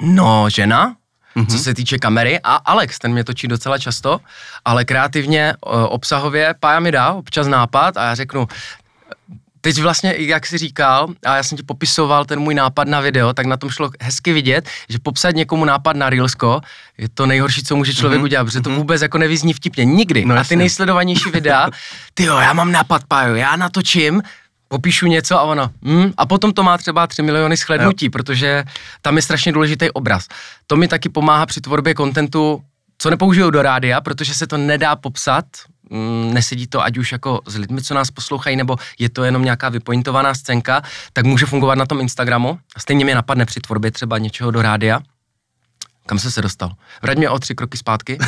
No, 0.02 0.50
žena, 0.50 0.96
mm-hmm. 1.36 1.46
co 1.46 1.58
se 1.58 1.74
týče 1.74 1.98
kamery. 1.98 2.40
A 2.44 2.54
Alex, 2.54 2.98
ten 2.98 3.12
mě 3.12 3.24
točí 3.24 3.48
docela 3.48 3.78
často, 3.78 4.20
ale 4.64 4.84
kreativně, 4.84 5.54
obsahově, 5.88 6.54
Pája 6.60 6.80
mi 6.80 6.92
dá 6.92 7.12
občas 7.12 7.46
nápad 7.46 7.96
a 7.96 8.04
já 8.04 8.14
řeknu, 8.14 8.48
teď 9.62 9.82
vlastně, 9.82 10.14
jak 10.18 10.46
jsi 10.46 10.58
říkal, 10.58 11.08
a 11.26 11.36
já 11.36 11.42
jsem 11.42 11.58
ti 11.58 11.62
popisoval 11.62 12.24
ten 12.24 12.40
můj 12.40 12.54
nápad 12.54 12.88
na 12.88 13.00
video, 13.00 13.32
tak 13.32 13.46
na 13.46 13.56
tom 13.56 13.70
šlo 13.70 13.90
hezky 14.00 14.32
vidět, 14.32 14.68
že 14.88 14.98
popsat 15.02 15.34
někomu 15.34 15.64
nápad 15.64 15.96
na 15.96 16.10
Reelsko 16.10 16.60
je 16.98 17.08
to 17.08 17.26
nejhorší, 17.26 17.62
co 17.62 17.76
může 17.76 17.94
člověk 17.94 18.20
mm-hmm. 18.20 18.24
udělat, 18.24 18.44
protože 18.44 18.60
to 18.60 18.70
mhm. 18.70 18.78
vůbec 18.78 19.02
jako 19.02 19.18
nevyzní 19.18 19.52
vtipně 19.52 19.84
nikdy. 19.84 20.24
No, 20.24 20.38
a 20.38 20.44
ty 20.44 20.56
nejsledovanější 20.56 21.30
videa, 21.30 21.68
ty 22.14 22.24
jo, 22.24 22.36
já 22.36 22.52
mám 22.52 22.72
nápad, 22.72 23.02
Pájo, 23.08 23.34
já 23.34 23.56
natočím, 23.56 24.22
popíšu 24.72 25.06
něco 25.06 25.38
a 25.38 25.42
ono, 25.42 25.70
hm, 25.84 26.12
a 26.16 26.26
potom 26.26 26.52
to 26.52 26.62
má 26.62 26.78
třeba 26.78 27.06
3 27.06 27.22
miliony 27.22 27.56
shlednutí, 27.56 28.04
jo. 28.04 28.10
protože 28.10 28.64
tam 29.02 29.16
je 29.16 29.22
strašně 29.22 29.52
důležitý 29.52 29.90
obraz. 29.90 30.28
To 30.66 30.76
mi 30.76 30.88
taky 30.88 31.08
pomáhá 31.08 31.46
při 31.46 31.60
tvorbě 31.60 31.94
kontentu, 31.94 32.62
co 32.98 33.10
nepoužiju 33.10 33.50
do 33.50 33.62
rádia, 33.62 34.00
protože 34.00 34.34
se 34.34 34.46
to 34.46 34.56
nedá 34.56 34.96
popsat, 34.96 35.44
mm, 35.90 36.34
nesedí 36.34 36.66
to 36.66 36.82
ať 36.82 36.98
už 36.98 37.12
jako 37.12 37.40
s 37.46 37.56
lidmi, 37.56 37.82
co 37.82 37.94
nás 37.94 38.10
poslouchají, 38.10 38.56
nebo 38.56 38.76
je 38.98 39.08
to 39.10 39.24
jenom 39.24 39.44
nějaká 39.44 39.68
vypointovaná 39.68 40.34
scénka, 40.34 40.82
tak 41.12 41.24
může 41.24 41.46
fungovat 41.46 41.78
na 41.78 41.86
tom 41.86 42.00
Instagramu. 42.00 42.58
Stejně 42.78 43.04
mě 43.04 43.14
napadne 43.14 43.44
při 43.44 43.60
tvorbě 43.60 43.90
třeba 43.90 44.18
něčeho 44.18 44.50
do 44.50 44.62
rádia. 44.62 45.00
Kam 46.06 46.18
jsi 46.18 46.32
se 46.32 46.42
dostal? 46.42 46.72
Vrať 47.02 47.18
mě 47.18 47.30
o 47.30 47.38
tři 47.38 47.54
kroky 47.54 47.78
zpátky. 47.78 48.18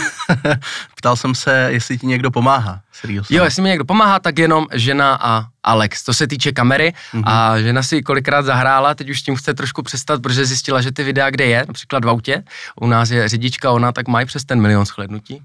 Ptal 0.97 1.17
jsem 1.17 1.35
se, 1.35 1.69
jestli 1.71 1.99
ti 1.99 2.07
někdo 2.07 2.31
pomáhá. 2.31 2.81
Seriózně. 2.93 3.37
Jo, 3.37 3.45
jestli 3.45 3.63
mi 3.63 3.69
někdo 3.69 3.85
pomáhá, 3.85 4.19
tak 4.19 4.39
jenom 4.39 4.67
žena 4.73 5.19
a 5.21 5.47
Alex. 5.63 6.05
To 6.05 6.15
se 6.15 6.27
týče 6.27 6.53
kamery 6.53 6.95
mm-hmm. 7.13 7.23
a 7.27 7.61
žena 7.61 7.83
si 7.83 8.03
kolikrát 8.03 8.43
zahrála, 8.43 8.95
teď 8.95 9.11
už 9.11 9.21
s 9.21 9.23
tím 9.23 9.37
chce 9.37 9.55
trošku 9.55 9.83
přestat, 9.83 10.23
protože 10.23 10.45
zjistila, 10.45 10.81
že 10.81 10.93
ty 10.93 11.03
videa, 11.03 11.31
kde 11.31 11.47
je, 11.47 11.65
například 11.69 12.05
v 12.05 12.09
autě, 12.09 12.45
u 12.81 12.87
nás 12.87 13.11
je 13.11 13.29
řidička, 13.29 13.71
ona 13.71 13.93
tak 13.93 14.09
mají 14.09 14.27
přes 14.27 14.45
ten 14.45 14.61
milion 14.61 14.87
shlednutí. 14.87 15.43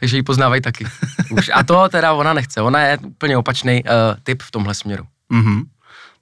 Takže 0.00 0.16
ji 0.16 0.22
poznávají 0.22 0.62
taky. 0.62 0.86
Už. 1.30 1.50
A 1.54 1.62
to 1.62 1.88
teda 1.88 2.12
ona 2.12 2.32
nechce. 2.32 2.62
Ona 2.62 2.80
je 2.80 2.98
úplně 2.98 3.36
opačný 3.36 3.84
uh, 3.84 3.90
typ 4.22 4.42
v 4.42 4.50
tomhle 4.50 4.74
směru. 4.74 5.04
Mm-hmm. 5.32 5.62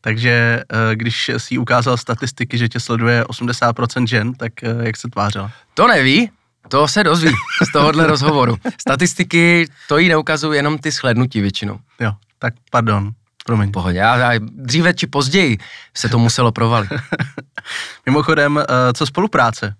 Takže 0.06 0.30
eh, 0.30 0.96
když 0.96 1.30
si 1.36 1.58
ukázal 1.58 1.96
statistiky, 1.96 2.58
že 2.58 2.68
tě 2.68 2.80
sleduje 2.80 3.24
80% 3.24 4.06
žen, 4.06 4.34
tak 4.34 4.52
eh, 4.62 4.68
jak 4.82 4.96
se 4.96 5.08
tvářila? 5.08 5.50
To 5.74 5.88
neví, 5.88 6.30
to 6.68 6.88
se 6.88 7.04
dozví 7.04 7.34
z 7.68 7.72
tohohle 7.72 8.06
rozhovoru. 8.12 8.56
Statistiky 8.80 9.68
to 9.88 9.98
jí 9.98 10.08
neukazují 10.08 10.56
jenom 10.56 10.78
ty 10.78 10.90
shlednutí 10.90 11.40
většinou. 11.40 11.78
Jo, 12.00 12.12
tak 12.38 12.54
pardon, 12.70 13.10
promiň. 13.46 13.72
Pohodě, 13.72 13.98
já, 13.98 14.16
já, 14.16 14.40
dříve 14.40 14.94
či 14.94 15.06
později 15.06 15.58
se 15.96 16.08
to 16.08 16.18
muselo 16.18 16.52
provalit. 16.52 16.90
Mimochodem, 18.06 18.58
eh, 18.58 18.92
co 18.92 19.06
spolupráce? 19.06 19.74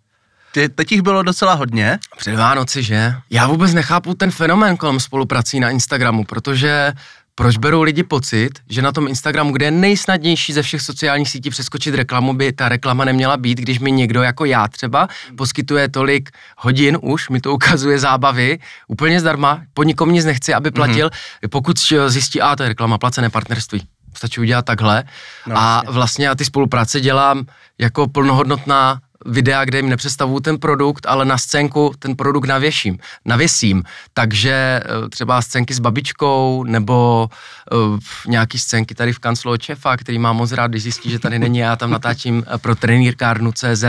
Ty, 0.53 0.69
teď 0.69 0.93
jich 0.93 1.03
bylo 1.03 1.23
docela 1.23 1.55
hodně. 1.55 1.99
Před 2.17 2.37
Vánoci, 2.37 2.83
že? 2.83 3.15
Já 3.31 3.47
vůbec 3.47 3.75
nechápu 3.75 4.15
ten 4.15 4.31
fenomén 4.31 4.77
kolem 4.77 5.01
spoluprací 5.01 5.61
na 5.61 5.71
Instagramu, 5.71 6.25
protože 6.25 6.93
proč 7.39 7.57
berou 7.57 7.83
lidi 7.83 8.03
pocit, 8.03 8.51
že 8.69 8.83
na 8.83 8.93
tom 8.93 9.09
Instagramu, 9.09 9.53
kde 9.53 9.67
je 9.67 9.71
nejsnadnější 9.71 10.53
ze 10.53 10.63
všech 10.63 10.83
sociálních 10.83 11.29
sítí 11.31 11.51
přeskočit 11.51 11.95
reklamu, 11.95 12.35
by 12.35 12.53
ta 12.53 12.69
reklama 12.69 13.05
neměla 13.05 13.37
být, 13.37 13.59
když 13.59 13.79
mi 13.79 13.93
někdo 13.93 14.23
jako 14.23 14.45
já 14.45 14.69
třeba 14.69 15.09
poskytuje 15.37 15.89
tolik 15.89 16.31
hodin 16.59 16.99
už, 17.03 17.29
mi 17.29 17.41
to 17.41 17.55
ukazuje 17.55 17.99
zábavy, 17.99 18.59
úplně 18.89 19.21
zdarma, 19.21 19.63
po 19.75 19.83
nikom 19.83 20.13
nic 20.13 20.25
nechci, 20.25 20.55
aby 20.55 20.71
platil, 20.71 21.09
mm-hmm. 21.09 21.49
pokud 21.49 21.79
zjistí, 22.07 22.41
a 22.41 22.57
to 22.57 22.63
je 22.63 22.69
reklama, 22.69 22.99
placené 22.99 23.31
partnerství. 23.31 23.83
Stačí 24.15 24.41
udělat 24.41 24.65
takhle. 24.65 25.05
No, 25.47 25.59
a 25.59 25.83
vlastně 25.89 26.27
já 26.27 26.35
ty 26.35 26.45
spolupráce 26.45 27.01
dělám 27.01 27.47
jako 27.79 28.09
plnohodnotná 28.09 29.01
videa, 29.27 29.65
kde 29.65 29.79
jim 29.79 29.89
nepředstavuju 29.89 30.41
ten 30.41 30.59
produkt, 30.59 31.07
ale 31.07 31.25
na 31.25 31.39
scénku 31.39 31.93
ten 31.99 32.17
produkt 32.17 32.47
navěším, 32.47 32.99
navěsím. 33.25 33.83
Takže 34.15 34.53
eh, 34.85 35.09
třeba 35.09 35.43
scénky 35.43 35.75
s 35.75 35.79
babičkou 35.79 36.65
nebo 36.65 37.29
uh, 37.73 37.99
nějaký 38.27 38.59
scénky 38.59 38.95
tady 38.95 39.13
v 39.13 39.19
kanclu 39.19 39.53
od 39.53 39.63
šefa, 39.63 39.97
který 39.97 40.19
má 40.19 40.33
moc 40.33 40.53
rád, 40.53 40.67
když 40.67 40.83
zjistí, 40.83 41.11
že 41.11 41.19
tady 41.19 41.39
není, 41.39 41.59
já 41.59 41.77
tam 41.77 41.91
natáčím 41.91 42.45
eh, 42.47 42.59
pro 42.59 42.75
trenýrkárnu 42.75 43.53
CZ 43.53 43.85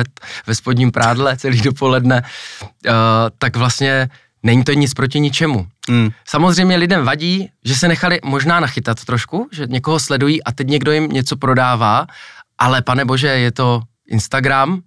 ve 0.48 0.56
spodním 0.56 0.91
prádle 0.91 1.38
celý 1.38 1.62
dopoledne, 1.62 2.22
uh, 2.22 2.94
tak 3.38 3.56
vlastně 3.56 4.10
není 4.44 4.63
to 4.63 4.74
nic 4.74 4.94
proti 4.94 5.20
ničemu. 5.20 5.67
Hmm. 5.89 6.10
Samozřejmě 6.27 6.75
lidem 6.75 7.06
vadí, 7.06 7.50
že 7.65 7.75
se 7.75 7.88
nechali 7.88 8.20
možná 8.24 8.60
nachytat 8.60 9.06
trošku, 9.06 9.50
že 9.51 9.65
někoho 9.67 10.00
sledují 10.00 10.44
a 10.44 10.51
teď 10.51 10.67
někdo 10.67 10.91
jim 10.91 11.10
něco 11.10 11.38
prodává, 11.38 12.08
ale 12.58 12.82
pane 12.82 13.06
bože, 13.06 13.27
je 13.27 13.51
to 13.51 13.82
Instagram, 14.08 14.82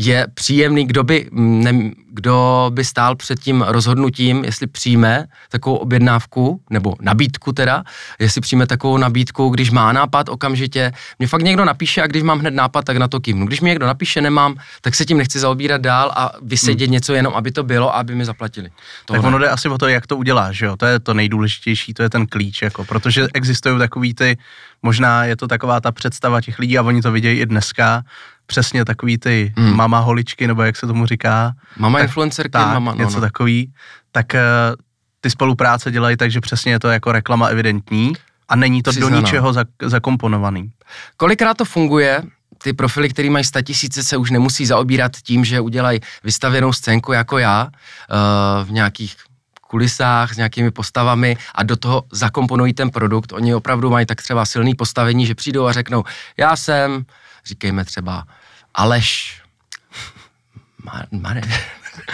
je 0.00 0.26
příjemný, 0.34 0.86
kdo 0.86 1.04
by, 1.04 1.28
ne, 1.32 1.90
kdo 2.10 2.70
by 2.74 2.84
stál 2.84 3.16
před 3.16 3.40
tím 3.40 3.62
rozhodnutím, 3.68 4.44
jestli 4.44 4.66
přijme 4.66 5.26
takovou 5.48 5.76
objednávku, 5.76 6.60
nebo 6.70 6.94
nabídku 7.00 7.52
teda, 7.52 7.84
jestli 8.18 8.40
přijme 8.40 8.66
takovou 8.66 8.96
nabídku, 8.96 9.48
když 9.48 9.70
má 9.70 9.92
nápad 9.92 10.28
okamžitě. 10.28 10.92
Mě 11.18 11.28
fakt 11.28 11.42
někdo 11.42 11.64
napíše 11.64 12.02
a 12.02 12.06
když 12.06 12.22
mám 12.22 12.38
hned 12.38 12.54
nápad, 12.54 12.84
tak 12.84 12.96
na 12.96 13.08
to 13.08 13.20
kývnu. 13.20 13.46
Když 13.46 13.60
mi 13.60 13.68
někdo 13.68 13.86
napíše, 13.86 14.20
nemám, 14.20 14.54
tak 14.80 14.94
se 14.94 15.04
tím 15.04 15.18
nechci 15.18 15.38
zaobírat 15.38 15.80
dál 15.80 16.12
a 16.16 16.30
vysedět 16.42 16.86
hmm. 16.88 16.92
něco 16.92 17.14
jenom, 17.14 17.34
aby 17.34 17.50
to 17.50 17.62
bylo 17.62 17.94
a 17.94 17.98
aby 17.98 18.14
mi 18.14 18.24
zaplatili. 18.24 18.70
Tohle. 19.04 19.20
Tak 19.20 19.26
ono 19.28 19.38
jde 19.38 19.48
asi 19.48 19.68
o 19.68 19.78
to, 19.78 19.88
jak 19.88 20.06
to 20.06 20.16
uděláš, 20.16 20.56
že 20.56 20.66
jo? 20.66 20.76
To 20.76 20.86
je 20.86 21.00
to 21.00 21.14
nejdůležitější, 21.14 21.94
to 21.94 22.02
je 22.02 22.10
ten 22.10 22.26
klíč, 22.26 22.62
jako, 22.62 22.84
protože 22.84 23.28
existují 23.34 23.78
takový 23.78 24.14
ty, 24.14 24.38
možná 24.82 25.24
je 25.24 25.36
to 25.36 25.48
taková 25.48 25.80
ta 25.80 25.92
představa 25.92 26.40
těch 26.40 26.58
lidí 26.58 26.78
a 26.78 26.82
oni 26.82 27.02
to 27.02 27.12
vidějí 27.12 27.40
i 27.40 27.46
dneska, 27.46 28.02
přesně 28.48 28.84
takový 28.84 29.18
ty 29.18 29.52
hmm. 29.56 29.76
mama 29.76 29.98
holičky, 29.98 30.46
nebo 30.46 30.62
jak 30.62 30.76
se 30.76 30.86
tomu 30.86 31.06
říká. 31.06 31.52
Mama 31.76 31.98
tak, 31.98 32.08
influencerky, 32.08 32.50
tak, 32.50 32.66
mama, 32.66 32.92
no, 32.92 33.04
něco 33.04 33.16
no. 33.16 33.20
takový. 33.20 33.72
Tak 34.12 34.26
uh, 34.34 34.40
ty 35.20 35.30
spolupráce 35.30 35.90
dělají 35.90 36.16
tak, 36.16 36.30
že 36.30 36.40
přesně 36.40 36.72
je 36.72 36.80
to 36.80 36.88
jako 36.88 37.12
reklama 37.12 37.46
evidentní 37.46 38.12
a 38.48 38.56
není 38.56 38.82
to 38.82 38.90
Přiznaná. 38.90 39.16
do 39.16 39.20
ničeho 39.20 39.52
zak, 39.52 39.68
zakomponovaný. 39.82 40.70
Kolikrát 41.16 41.56
to 41.56 41.64
funguje, 41.64 42.22
ty 42.62 42.72
profily, 42.72 43.08
které 43.08 43.30
mají 43.30 43.44
tisíce, 43.62 44.04
se 44.04 44.16
už 44.16 44.30
nemusí 44.30 44.66
zaobírat 44.66 45.12
tím, 45.22 45.44
že 45.44 45.60
udělají 45.60 46.00
vystavěnou 46.24 46.72
scénku 46.72 47.12
jako 47.12 47.38
já 47.38 47.64
uh, 47.64 48.66
v 48.66 48.70
nějakých 48.72 49.16
kulisách 49.68 50.34
s 50.34 50.36
nějakými 50.36 50.70
postavami 50.70 51.36
a 51.54 51.62
do 51.62 51.76
toho 51.76 52.02
zakomponují 52.12 52.72
ten 52.74 52.90
produkt. 52.90 53.32
Oni 53.32 53.54
opravdu 53.54 53.90
mají 53.90 54.06
tak 54.06 54.22
třeba 54.22 54.44
silný 54.44 54.74
postavení, 54.74 55.26
že 55.26 55.34
přijdou 55.34 55.66
a 55.66 55.72
řeknou, 55.72 56.04
já 56.36 56.56
jsem, 56.56 57.04
říkejme 57.46 57.84
třeba 57.84 58.24
Aleš, 58.74 59.42
Mare, 61.10 61.40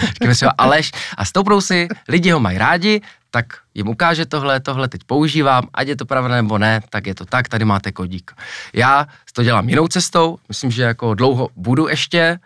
říkejme 0.06 0.34
třeba 0.34 0.52
Aleš 0.58 0.92
a 1.16 1.24
stoupnou 1.24 1.60
si, 1.60 1.88
lidi 2.08 2.30
ho 2.30 2.40
mají 2.40 2.58
rádi, 2.58 3.00
tak 3.30 3.46
jim 3.74 3.88
ukáže 3.88 4.26
tohle, 4.26 4.60
tohle 4.60 4.88
teď 4.88 5.04
používám, 5.04 5.68
ať 5.74 5.88
je 5.88 5.96
to 5.96 6.06
pravda 6.06 6.34
nebo 6.34 6.58
ne, 6.58 6.80
tak 6.90 7.06
je 7.06 7.14
to 7.14 7.24
tak, 7.24 7.48
tady 7.48 7.64
máte 7.64 7.92
kodík. 7.92 8.32
Já 8.72 9.06
to 9.32 9.42
dělám 9.42 9.68
jinou 9.68 9.88
cestou, 9.88 10.38
myslím, 10.48 10.70
že 10.70 10.82
jako 10.82 11.14
dlouho 11.14 11.48
budu 11.56 11.88
ještě, 11.88 12.38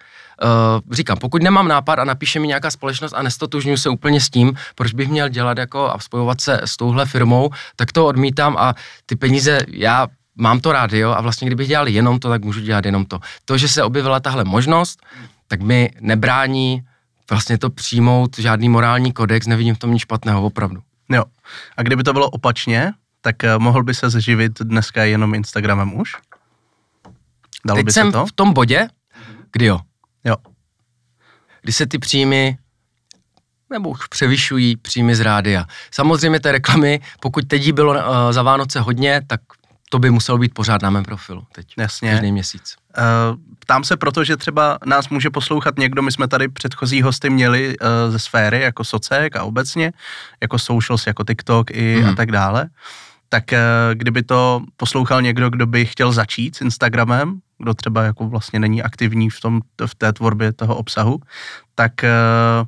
uh, 0.43 0.95
říkám, 0.95 1.17
pokud 1.17 1.43
nemám 1.43 1.69
nápad 1.69 1.99
a 1.99 2.05
napíše 2.05 2.41
mi 2.41 2.47
nějaká 2.47 2.71
společnost 2.71 3.13
a 3.13 3.23
nestotužňuji 3.23 3.79
se 3.79 3.89
úplně 3.89 4.21
s 4.21 4.31
tím, 4.31 4.57
proč 4.75 4.93
bych 4.93 5.09
měl 5.09 5.29
dělat 5.29 5.59
jako 5.59 5.91
a 5.91 5.99
spojovat 5.99 6.41
se 6.41 6.61
s 6.65 6.77
touhle 6.77 7.07
firmou, 7.07 7.51
tak 7.77 7.93
to 7.93 8.07
odmítám 8.07 8.57
a 8.57 8.75
ty 9.07 9.17
peníze 9.17 9.59
já 9.69 10.07
mám 10.39 10.61
to 10.61 10.73
rádio 10.73 11.11
a 11.11 11.21
vlastně 11.21 11.47
kdybych 11.47 11.69
dělal 11.69 11.89
jenom 11.89 12.19
to, 12.19 12.29
tak 12.29 12.45
můžu 12.45 12.61
dělat 12.61 12.85
jenom 12.85 13.05
to. 13.05 13.21
To, 13.45 13.59
že 13.59 13.69
se 13.69 13.83
objevila 13.83 14.21
tahle 14.21 14.45
možnost, 14.45 15.07
tak 15.49 15.61
mi 15.61 15.91
nebrání 16.01 16.83
vlastně 17.31 17.59
to 17.59 17.71
přijmout 17.71 18.39
žádný 18.39 18.69
morální 18.69 19.13
kodex, 19.13 19.47
nevidím 19.47 19.75
v 19.75 19.79
tom 19.79 19.93
nic 19.93 20.03
špatného, 20.03 20.43
opravdu. 20.43 20.83
Jo. 21.09 21.25
A 21.77 21.83
kdyby 21.83 22.03
to 22.03 22.13
bylo 22.13 22.31
opačně, 22.31 22.93
tak 23.21 23.37
uh, 23.43 23.63
mohl 23.63 23.83
by 23.83 23.95
se 23.95 24.11
zživit 24.11 24.53
dneska 24.63 25.05
jenom 25.05 25.35
Instagramem 25.35 26.01
už? 26.01 26.13
Dalo 27.67 27.77
Teď 27.77 27.85
by 27.85 27.93
jsem 27.93 28.07
se 28.07 28.13
to? 28.13 28.27
v 28.27 28.33
tom 28.33 28.53
bodě, 28.53 28.89
kdy 29.53 29.65
jo. 29.65 29.81
Jo. 30.25 30.37
Kdy 31.63 31.73
se 31.73 31.87
ty 31.87 31.99
příjmy 31.99 32.59
nebo 33.71 33.89
už 33.91 34.07
převyšují 34.07 34.77
příjmy 34.77 35.15
z 35.15 35.21
rádia. 35.21 35.65
Samozřejmě 35.91 36.41
té 36.41 36.53
reklamy, 36.53 37.01
pokud 37.21 37.49
teď 37.49 37.73
bylo 37.73 37.93
uh, 37.93 38.01
za 38.31 38.43
Vánoce 38.43 38.81
hodně, 38.81 39.21
tak 39.27 39.41
to 39.91 39.99
by 39.99 40.11
muselo 40.11 40.39
být 40.39 40.55
pořád 40.55 40.83
na 40.83 40.91
mém 40.91 41.05
profilu 41.05 41.47
teď. 41.53 41.67
Jasně. 41.79 42.11
Každý 42.11 42.33
měsíc. 42.33 42.77
Uh, 42.99 43.05
ptám 43.59 43.85
se 43.85 43.97
proto, 43.97 44.25
že 44.25 44.37
třeba 44.37 44.79
nás 44.85 45.09
může 45.09 45.31
poslouchat 45.31 45.79
někdo, 45.79 46.03
my 46.03 46.13
jsme 46.13 46.29
tady 46.29 46.49
předchozí 46.49 47.03
hosty 47.03 47.31
měli 47.31 47.79
uh, 47.79 48.13
ze 48.13 48.19
sféry, 48.19 48.61
jako 48.61 48.85
socek 48.85 49.37
a 49.37 49.45
obecně, 49.45 49.93
jako 50.41 50.59
socials, 50.59 51.07
jako 51.07 51.25
TikTok 51.25 51.71
i 51.71 52.01
hmm. 52.01 52.11
a 52.11 52.15
tak 52.15 52.33
dále. 52.33 52.69
Tak 53.29 53.45
uh, 53.53 53.59
kdyby 53.95 54.23
to 54.23 54.63
poslouchal 54.77 55.23
někdo, 55.23 55.51
kdo 55.51 55.67
by 55.67 55.87
chtěl 55.87 56.13
začít 56.13 56.57
s 56.57 56.61
Instagramem, 56.61 57.41
kdo 57.59 57.75
třeba 57.75 58.03
jako 58.03 58.29
vlastně 58.29 58.59
není 58.59 58.83
aktivní 58.83 59.31
v, 59.31 59.41
tom, 59.41 59.61
v 59.87 59.95
té 59.95 60.13
tvorbě 60.13 60.53
toho 60.53 60.77
obsahu, 60.77 61.21
tak 61.75 61.93
uh, 62.03 62.67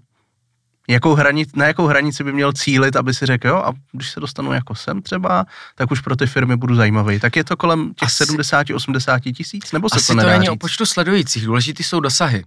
jakou 0.90 1.14
hranici, 1.14 1.52
na 1.54 1.66
jakou 1.66 1.86
hranici 1.86 2.24
by 2.24 2.32
měl 2.32 2.52
cílit, 2.52 2.96
aby 2.96 3.14
si 3.14 3.26
řekl, 3.26 3.48
jo, 3.48 3.56
a 3.56 3.72
když 3.92 4.10
se 4.10 4.20
dostanu 4.20 4.52
jako 4.52 4.74
sem 4.74 5.02
třeba, 5.02 5.46
tak 5.74 5.90
už 5.90 6.00
pro 6.00 6.16
ty 6.16 6.26
firmy 6.26 6.56
budu 6.56 6.74
zajímavý. 6.74 7.20
Tak 7.20 7.36
je 7.36 7.44
to 7.44 7.56
kolem 7.56 7.94
těch 7.94 8.08
70-80 8.08 9.32
tisíc, 9.32 9.72
nebo 9.72 9.88
se 9.88 9.96
asi 9.96 10.06
to 10.06 10.14
nedá 10.14 10.28
to 10.28 10.32
není 10.32 10.44
říct? 10.44 10.52
o 10.52 10.56
počtu 10.56 10.86
sledujících, 10.86 11.46
důležitý 11.46 11.82
jsou 11.82 12.00
dosahy. 12.00 12.44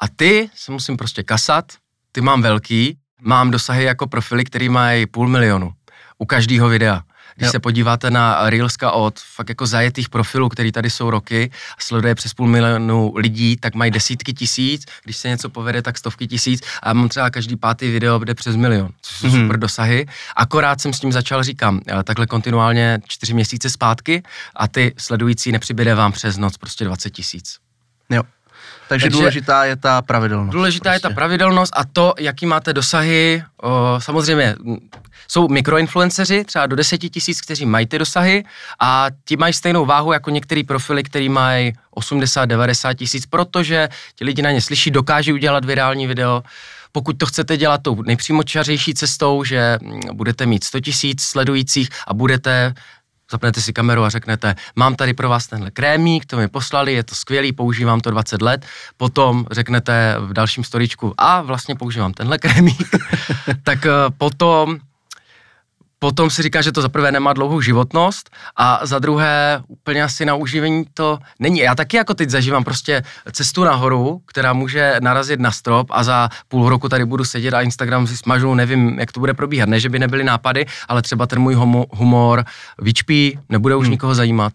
A 0.00 0.08
ty 0.08 0.50
se 0.54 0.72
musím 0.72 0.96
prostě 0.96 1.22
kasat, 1.22 1.64
ty 2.12 2.20
mám 2.20 2.42
velký, 2.42 2.98
mám 3.20 3.50
dosahy 3.50 3.84
jako 3.84 4.06
profily, 4.06 4.44
který 4.44 4.68
mají 4.68 5.06
půl 5.06 5.28
milionu 5.28 5.72
u 6.18 6.26
každého 6.26 6.68
videa. 6.68 7.02
Když 7.38 7.46
jo. 7.46 7.52
se 7.52 7.58
podíváte 7.58 8.10
na 8.10 8.50
Reelska 8.50 8.90
od 8.90 9.18
fakt 9.18 9.48
jako 9.48 9.66
zajetých 9.66 10.08
profilů, 10.08 10.48
který 10.48 10.72
tady 10.72 10.90
jsou 10.90 11.10
roky, 11.10 11.50
sleduje 11.78 12.14
přes 12.14 12.34
půl 12.34 12.46
milionu 12.46 13.12
lidí, 13.16 13.56
tak 13.56 13.74
mají 13.74 13.90
desítky 13.90 14.32
tisíc, 14.32 14.84
když 15.04 15.16
se 15.16 15.28
něco 15.28 15.48
povede, 15.48 15.82
tak 15.82 15.98
stovky 15.98 16.26
tisíc 16.26 16.62
a 16.82 16.92
mám 16.92 17.08
třeba 17.08 17.30
každý 17.30 17.56
pátý 17.56 17.90
video, 17.90 18.18
kde 18.18 18.34
přes 18.34 18.56
milion, 18.56 18.88
což 19.02 19.16
jsou 19.16 19.26
mm-hmm. 19.26 19.42
super 19.42 19.58
dosahy. 19.58 20.06
Akorát 20.36 20.80
jsem 20.80 20.92
s 20.92 21.00
tím 21.00 21.12
začal, 21.12 21.42
říkám, 21.42 21.80
eh, 21.86 22.02
takhle 22.02 22.26
kontinuálně 22.26 22.98
čtyři 23.06 23.34
měsíce 23.34 23.70
zpátky 23.70 24.22
a 24.56 24.68
ty 24.68 24.94
sledující 24.98 25.52
nepřibyde 25.52 25.94
vám 25.94 26.12
přes 26.12 26.36
noc 26.36 26.56
prostě 26.56 26.84
20 26.84 27.10
tisíc. 27.10 27.58
Jo. 28.10 28.22
Takže, 28.88 29.04
Takže 29.04 29.18
důležitá 29.18 29.64
je 29.64 29.76
ta 29.76 30.02
pravidelnost. 30.02 30.52
Důležitá 30.52 30.82
prostě. 30.82 30.96
je 30.96 31.00
ta 31.00 31.08
prostě. 31.08 31.14
pravidelnost 31.14 31.72
a 31.76 31.84
to, 31.84 32.14
jaký 32.18 32.46
máte 32.46 32.72
dosahy. 32.72 33.44
O, 33.62 33.98
samozřejmě 33.98 34.56
jsou 35.28 35.48
mikroinfluenceři, 35.48 36.44
třeba 36.44 36.66
do 36.66 36.76
10 36.76 36.98
tisíc, 36.98 37.40
kteří 37.40 37.66
mají 37.66 37.86
ty 37.86 37.98
dosahy 37.98 38.44
a 38.80 39.06
ti 39.24 39.36
mají 39.36 39.52
stejnou 39.52 39.86
váhu 39.86 40.12
jako 40.12 40.30
některý 40.30 40.64
profily, 40.64 41.02
který 41.02 41.28
mají 41.28 41.72
80-90 41.96 42.94
tisíc, 42.94 43.26
protože 43.26 43.88
ti 44.14 44.24
lidi 44.24 44.42
na 44.42 44.50
ně 44.50 44.60
slyší, 44.60 44.90
dokáží 44.90 45.32
udělat 45.32 45.64
virální 45.64 46.06
video. 46.06 46.42
Pokud 46.92 47.18
to 47.18 47.26
chcete 47.26 47.56
dělat 47.56 47.82
tou 47.82 48.02
nejpřímočařejší 48.02 48.94
cestou, 48.94 49.44
že 49.44 49.78
budete 50.12 50.46
mít 50.46 50.64
100 50.64 50.80
tisíc 50.80 51.22
sledujících 51.22 51.88
a 52.06 52.14
budete 52.14 52.74
zapnete 53.30 53.60
si 53.60 53.72
kameru 53.72 54.04
a 54.04 54.08
řeknete, 54.08 54.54
mám 54.76 54.94
tady 54.94 55.14
pro 55.14 55.28
vás 55.28 55.46
tenhle 55.46 55.70
krémík, 55.70 56.26
to 56.26 56.36
mi 56.36 56.48
poslali, 56.48 56.92
je 56.92 57.02
to 57.02 57.14
skvělý, 57.14 57.52
používám 57.52 58.00
to 58.00 58.10
20 58.10 58.42
let, 58.42 58.66
potom 58.96 59.46
řeknete 59.50 60.16
v 60.18 60.32
dalším 60.32 60.64
storičku, 60.64 61.14
a 61.18 61.42
vlastně 61.42 61.74
používám 61.74 62.12
tenhle 62.12 62.38
krémík, 62.38 62.88
tak 63.62 63.86
eh, 63.86 63.90
potom 64.18 64.78
potom 65.98 66.30
si 66.30 66.42
říká, 66.42 66.62
že 66.62 66.72
to 66.72 66.82
za 66.82 66.88
prvé 66.88 67.12
nemá 67.12 67.32
dlouhou 67.32 67.60
životnost 67.60 68.30
a 68.56 68.86
za 68.86 68.98
druhé 68.98 69.62
úplně 69.68 70.02
asi 70.02 70.24
na 70.24 70.34
uživení 70.34 70.84
to 70.94 71.18
není. 71.38 71.58
Já 71.58 71.74
taky 71.74 71.96
jako 71.96 72.14
teď 72.14 72.30
zažívám 72.30 72.64
prostě 72.64 73.02
cestu 73.32 73.64
nahoru, 73.64 74.22
která 74.26 74.52
může 74.52 74.96
narazit 75.00 75.40
na 75.40 75.50
strop 75.50 75.86
a 75.90 76.04
za 76.04 76.28
půl 76.48 76.68
roku 76.68 76.88
tady 76.88 77.04
budu 77.04 77.24
sedět 77.24 77.54
a 77.54 77.60
Instagram 77.60 78.06
si 78.06 78.16
smažu, 78.16 78.54
nevím, 78.54 78.98
jak 78.98 79.12
to 79.12 79.20
bude 79.20 79.34
probíhat. 79.34 79.68
Ne, 79.68 79.80
že 79.80 79.88
by 79.88 79.98
nebyly 79.98 80.24
nápady, 80.24 80.66
ale 80.88 81.02
třeba 81.02 81.26
ten 81.26 81.38
můj 81.38 81.54
humor 81.90 82.44
vyčpí, 82.78 83.38
nebude 83.48 83.76
už 83.76 83.86
hmm. 83.86 83.90
nikoho 83.90 84.14
zajímat. 84.14 84.52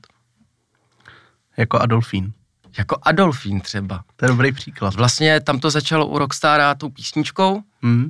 Jako 1.58 1.80
Adolfín. 1.80 2.34
Jako 2.78 2.98
Adolfín 3.02 3.62
třeba. 3.62 4.04
To 4.16 4.26
je 4.26 4.30
dobrý 4.30 4.52
příklad. 4.52 4.96
Vlastně 4.96 5.40
tam 5.40 5.60
to 5.60 5.70
začalo 5.70 6.08
u 6.08 6.18
Rockstara 6.18 6.76
tou 6.76 6.90
písničkou, 6.90 7.62
hmm. 7.84 8.10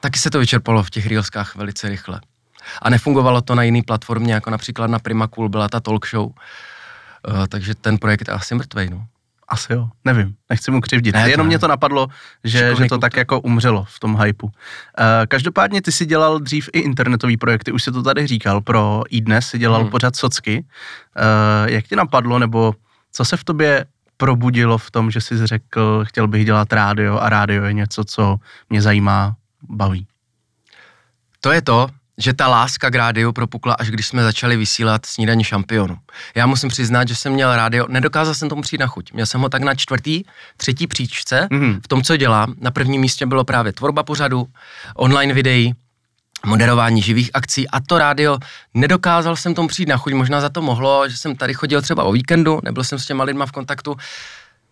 taky 0.00 0.18
se 0.18 0.30
to 0.30 0.38
vyčerpalo 0.38 0.82
v 0.82 0.90
těch 0.90 1.06
reelskách 1.06 1.56
velice 1.56 1.88
rychle. 1.88 2.20
A 2.82 2.90
nefungovalo 2.90 3.40
to 3.40 3.54
na 3.54 3.62
jiný 3.62 3.82
platformě, 3.82 4.34
jako 4.34 4.50
například 4.50 4.90
na 4.90 4.98
Prima 4.98 5.26
Cool 5.26 5.48
byla 5.48 5.68
ta 5.68 5.80
talk 5.80 6.06
show. 6.06 6.26
Uh, 6.26 7.46
takže 7.48 7.74
ten 7.74 7.98
projekt 7.98 8.28
je 8.28 8.34
asi 8.34 8.54
mrtvej, 8.54 8.90
no. 8.90 9.06
Asi 9.48 9.72
jo, 9.72 9.88
nevím, 10.04 10.34
nechci 10.50 10.70
mu 10.70 10.80
křivdit. 10.80 11.14
Ne, 11.14 11.30
Jenom 11.30 11.46
mě 11.46 11.58
to 11.58 11.68
napadlo, 11.68 12.08
že, 12.44 12.74
že 12.78 12.84
to 12.88 12.98
tak 12.98 13.16
jako 13.16 13.40
umřelo 13.40 13.84
v 13.84 14.00
tom 14.00 14.20
hypeu. 14.22 14.46
Uh, 14.46 14.52
každopádně 15.28 15.82
ty 15.82 15.92
si 15.92 16.06
dělal 16.06 16.38
dřív 16.38 16.68
i 16.72 16.78
internetový 16.78 17.36
projekty, 17.36 17.72
už 17.72 17.82
si 17.82 17.92
to 17.92 18.02
tady 18.02 18.26
říkal, 18.26 18.60
pro 18.60 19.02
iDnes 19.10 19.46
si 19.46 19.58
dělal 19.58 19.80
hmm. 19.80 19.90
pořád 19.90 20.16
socky. 20.16 20.64
Uh, 20.64 21.70
jak 21.70 21.84
ti 21.86 21.96
napadlo, 21.96 22.38
nebo 22.38 22.74
co 23.12 23.24
se 23.24 23.36
v 23.36 23.44
tobě 23.44 23.84
probudilo 24.16 24.78
v 24.78 24.90
tom, 24.90 25.10
že 25.10 25.20
jsi 25.20 25.46
řekl, 25.46 26.04
chtěl 26.04 26.28
bych 26.28 26.44
dělat 26.44 26.72
rádio 26.72 27.18
a 27.18 27.28
rádio 27.28 27.64
je 27.64 27.72
něco, 27.72 28.04
co 28.04 28.36
mě 28.70 28.82
zajímá, 28.82 29.36
baví? 29.62 30.06
To 31.40 31.52
je 31.52 31.62
to, 31.62 31.88
že 32.20 32.32
ta 32.32 32.48
láska 32.48 32.90
k 32.90 32.94
rádiu 32.94 33.32
propukla, 33.32 33.74
až 33.74 33.90
když 33.90 34.06
jsme 34.06 34.22
začali 34.22 34.56
vysílat 34.56 35.06
snídaní 35.06 35.44
šampionu. 35.44 35.98
Já 36.34 36.46
musím 36.46 36.68
přiznat, 36.68 37.08
že 37.08 37.16
jsem 37.16 37.32
měl 37.32 37.56
rádio, 37.56 37.86
nedokázal 37.88 38.34
jsem 38.34 38.48
tomu 38.48 38.62
přijít 38.62 38.78
na 38.78 38.86
chuť. 38.86 39.12
Měl 39.12 39.26
jsem 39.26 39.40
ho 39.40 39.48
tak 39.48 39.62
na 39.62 39.74
čtvrtý, 39.74 40.22
třetí 40.56 40.86
příčce 40.86 41.48
mm-hmm. 41.50 41.80
v 41.84 41.88
tom, 41.88 42.02
co 42.02 42.16
dělám. 42.16 42.54
Na 42.60 42.70
prvním 42.70 43.00
místě 43.00 43.26
bylo 43.26 43.44
právě 43.44 43.72
tvorba 43.72 44.02
pořadu, 44.02 44.46
online 44.94 45.34
videí, 45.34 45.74
moderování 46.46 47.02
živých 47.02 47.30
akcí 47.34 47.68
a 47.68 47.80
to 47.80 47.98
rádio, 47.98 48.38
nedokázal 48.74 49.36
jsem 49.36 49.54
tomu 49.54 49.68
přijít 49.68 49.88
na 49.88 49.96
chuť, 49.96 50.12
možná 50.12 50.40
za 50.40 50.48
to 50.48 50.62
mohlo, 50.62 51.08
že 51.08 51.16
jsem 51.16 51.36
tady 51.36 51.54
chodil 51.54 51.82
třeba 51.82 52.04
o 52.04 52.12
víkendu, 52.12 52.60
nebyl 52.64 52.84
jsem 52.84 52.98
s 52.98 53.06
těma 53.06 53.24
lidma 53.24 53.46
v 53.46 53.52
kontaktu, 53.52 53.96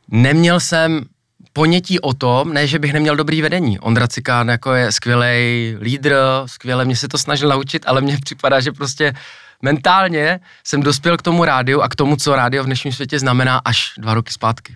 neměl 0.09 0.61
jsem 0.61 1.05
ponětí 1.53 2.01
o 2.01 2.15
tom, 2.15 2.53
ne, 2.53 2.67
že 2.67 2.79
bych 2.79 2.93
neměl 2.93 3.17
dobrý 3.17 3.43
vedení. 3.43 3.79
Ondra 3.79 4.09
Cikán 4.09 4.49
jako 4.49 4.73
je 4.73 4.93
skvělý 4.93 5.77
lídr, 5.81 6.15
skvěle 6.47 6.85
mě 6.85 6.97
se 6.97 7.09
to 7.09 7.19
snažil 7.19 7.49
naučit, 7.49 7.85
ale 7.87 8.01
mně 8.01 8.19
připadá, 8.25 8.61
že 8.61 8.73
prostě 8.73 9.15
mentálně 9.63 10.41
jsem 10.65 10.83
dospěl 10.83 11.17
k 11.17 11.23
tomu 11.23 11.45
rádiu 11.45 11.81
a 11.81 11.89
k 11.89 11.97
tomu, 11.97 12.17
co 12.17 12.37
rádio 12.37 12.63
v 12.63 12.67
dnešním 12.67 12.93
světě 12.93 13.19
znamená 13.19 13.61
až 13.65 13.93
dva 13.99 14.15
roky 14.15 14.33
zpátky. 14.33 14.75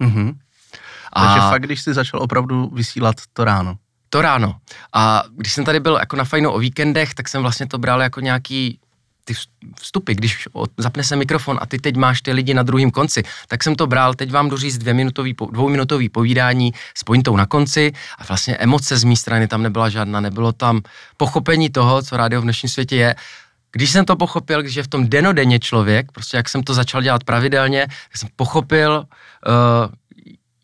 Mm-hmm. 0.00 0.34
A 1.12 1.26
Takže 1.26 1.40
fakt, 1.40 1.62
když 1.62 1.82
jsi 1.82 1.94
začal 1.94 2.22
opravdu 2.22 2.70
vysílat 2.74 3.16
to 3.32 3.44
ráno. 3.44 3.76
To 4.10 4.22
ráno. 4.22 4.54
A 4.92 5.22
když 5.36 5.52
jsem 5.52 5.64
tady 5.64 5.80
byl 5.80 5.96
jako 5.96 6.16
na 6.16 6.24
fajnu 6.24 6.50
o 6.50 6.58
víkendech, 6.58 7.14
tak 7.14 7.28
jsem 7.28 7.42
vlastně 7.42 7.66
to 7.66 7.78
bral 7.78 8.02
jako 8.02 8.20
nějaký 8.20 8.78
ty 9.24 9.34
vstupy, 9.80 10.14
když 10.14 10.48
zapne 10.78 11.04
se 11.04 11.16
mikrofon 11.16 11.58
a 11.60 11.66
ty 11.66 11.78
teď 11.78 11.96
máš 11.96 12.22
ty 12.22 12.32
lidi 12.32 12.54
na 12.54 12.62
druhém 12.62 12.90
konci, 12.90 13.22
tak 13.48 13.62
jsem 13.62 13.74
to 13.74 13.86
bral, 13.86 14.14
teď 14.14 14.32
vám 14.32 14.48
doříct 14.48 14.78
dvě 14.78 14.94
minutový, 14.94 15.34
dvouminutový 15.52 16.08
povídání 16.08 16.72
s 16.94 17.04
pointou 17.04 17.36
na 17.36 17.46
konci 17.46 17.92
a 18.18 18.24
vlastně 18.24 18.56
emoce 18.56 18.98
z 18.98 19.04
mé 19.04 19.16
strany 19.16 19.48
tam 19.48 19.62
nebyla 19.62 19.88
žádná, 19.88 20.20
nebylo 20.20 20.52
tam 20.52 20.80
pochopení 21.16 21.70
toho, 21.70 22.02
co 22.02 22.16
rádio 22.16 22.40
v 22.40 22.44
dnešním 22.44 22.70
světě 22.70 22.96
je. 22.96 23.14
Když 23.72 23.90
jsem 23.90 24.04
to 24.04 24.16
pochopil, 24.16 24.62
když 24.62 24.74
je 24.74 24.82
v 24.82 24.88
tom 24.88 25.08
denodenně 25.08 25.58
člověk, 25.58 26.12
prostě 26.12 26.36
jak 26.36 26.48
jsem 26.48 26.62
to 26.62 26.74
začal 26.74 27.02
dělat 27.02 27.24
pravidelně, 27.24 27.86
tak 27.86 28.16
jsem 28.16 28.28
pochopil, 28.36 29.06
uh, 29.46 29.92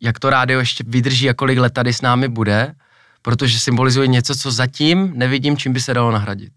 jak 0.01 0.19
to 0.19 0.31
rádio 0.31 0.61
ještě 0.61 0.85
vydrží 0.87 1.31
a 1.31 1.35
kolik 1.35 1.59
let 1.59 1.73
tady 1.73 1.93
s 1.93 2.03
námi 2.03 2.29
bude, 2.29 2.75
protože 3.23 3.59
symbolizuje 3.59 4.07
něco, 4.07 4.35
co 4.35 4.51
zatím 4.51 5.13
nevidím, 5.15 5.57
čím 5.57 5.73
by 5.73 5.81
se 5.81 5.95
dalo 5.95 6.11
nahradit. 6.11 6.53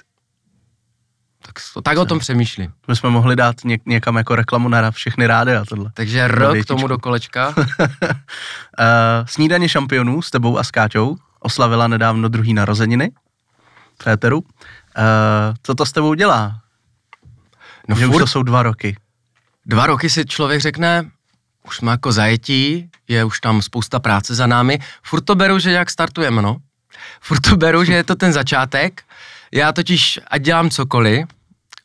Tak, 1.54 1.84
tak 1.84 1.98
o 1.98 2.06
tom 2.06 2.20
přemýšlím. 2.20 2.74
My 2.88 2.96
jsme 2.96 3.10
mohli 3.10 3.36
dát 3.36 3.56
něk, 3.64 3.82
někam 3.86 4.16
jako 4.16 4.36
reklamu 4.36 4.70
na 4.70 4.92
všechny 4.92 5.28
rády 5.28 5.56
a 5.56 5.66
tohle. 5.66 5.92
Takže 5.94 6.28
rok 6.28 6.66
tomu 6.66 6.88
do 6.88 6.98
kolečka. 6.98 7.54
uh, 7.58 7.66
snídaně 9.26 9.70
šampionů 9.70 10.22
s 10.22 10.32
tebou 10.32 10.58
a 10.58 10.64
s 10.64 10.72
Káťou 10.72 11.18
oslavila 11.40 11.88
nedávno 11.88 12.30
druhý 12.30 12.54
narozeniny 12.54 13.12
Péteru. 14.04 14.40
Uh, 14.40 14.46
co 15.64 15.76
to 15.76 15.86
s 15.86 15.92
tebou 15.92 16.14
dělá? 16.14 16.60
No 17.90 17.96
že 17.96 18.06
furt, 18.06 18.16
už 18.16 18.22
to 18.22 18.28
jsou 18.28 18.44
dva 18.44 18.64
roky. 18.64 18.98
Dva 19.66 19.86
roky 19.86 20.10
si 20.10 20.26
člověk 20.26 20.62
řekne, 20.62 21.12
už 21.68 21.78
jsme 21.78 21.92
jako 21.92 22.12
zajetí, 22.12 22.90
je 23.08 23.24
už 23.24 23.40
tam 23.40 23.62
spousta 23.62 24.00
práce 24.00 24.36
za 24.36 24.48
námi. 24.48 24.80
Furt 25.04 25.22
to 25.22 25.36
beru, 25.36 25.60
že 25.60 25.72
jak 25.72 25.90
startujeme, 25.90 26.42
no. 26.42 26.58
Furt 27.22 27.40
to 27.40 27.58
beru, 27.58 27.84
že 27.84 27.94
je 27.94 28.04
to 28.04 28.16
ten 28.16 28.34
začátek 28.34 29.04
já 29.54 29.72
totiž, 29.72 30.20
ať 30.28 30.42
dělám 30.42 30.70
cokoliv, 30.70 31.28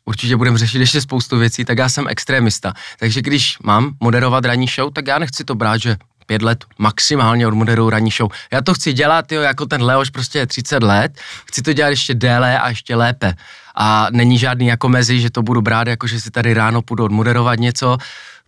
určitě 0.08 0.36
budeme 0.36 0.58
řešit 0.58 0.78
ještě 0.78 1.00
spoustu 1.00 1.38
věcí, 1.38 1.64
tak 1.64 1.78
já 1.78 1.88
jsem 1.88 2.08
extrémista. 2.08 2.72
Takže 2.98 3.22
když 3.22 3.56
mám 3.62 3.92
moderovat 4.00 4.44
ranní 4.44 4.66
show, 4.66 4.92
tak 4.92 5.06
já 5.06 5.18
nechci 5.18 5.44
to 5.44 5.54
brát, 5.54 5.80
že 5.80 5.96
pět 6.26 6.42
let 6.42 6.64
maximálně 6.78 7.46
odmoderuju 7.46 7.90
ranní 7.90 8.10
show. 8.10 8.32
Já 8.52 8.60
to 8.60 8.74
chci 8.74 8.92
dělat, 8.92 9.32
jo, 9.32 9.40
jako 9.40 9.66
ten 9.66 9.82
Leoš 9.82 10.10
prostě 10.10 10.38
je 10.38 10.46
30 10.46 10.82
let, 10.82 11.20
chci 11.44 11.62
to 11.62 11.72
dělat 11.72 11.88
ještě 11.88 12.14
déle 12.14 12.58
a 12.58 12.68
ještě 12.68 12.96
lépe. 12.96 13.34
A 13.74 14.06
není 14.10 14.38
žádný 14.38 14.66
jako 14.66 14.88
mezi, 14.88 15.20
že 15.20 15.30
to 15.30 15.42
budu 15.42 15.62
brát, 15.62 15.88
jako 15.88 16.06
že 16.06 16.20
si 16.20 16.30
tady 16.30 16.54
ráno 16.54 16.82
půjdu 16.82 17.04
odmoderovat 17.04 17.58
něco, 17.58 17.98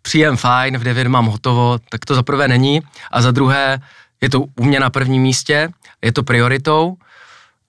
příjem 0.02 0.37
fajn, 0.37 0.78
v 0.78 0.85
9 0.85 1.08
mám 1.08 1.26
hotovo, 1.26 1.78
tak 1.88 2.04
to 2.04 2.14
za 2.14 2.22
prvé 2.22 2.48
není. 2.48 2.80
A 3.11 3.22
za 3.22 3.30
druhé, 3.30 3.78
je 4.20 4.30
to 4.30 4.40
u 4.40 4.64
mě 4.64 4.80
na 4.80 4.90
prvním 4.90 5.22
místě, 5.22 5.68
je 6.02 6.12
to 6.12 6.22
prioritou, 6.22 6.96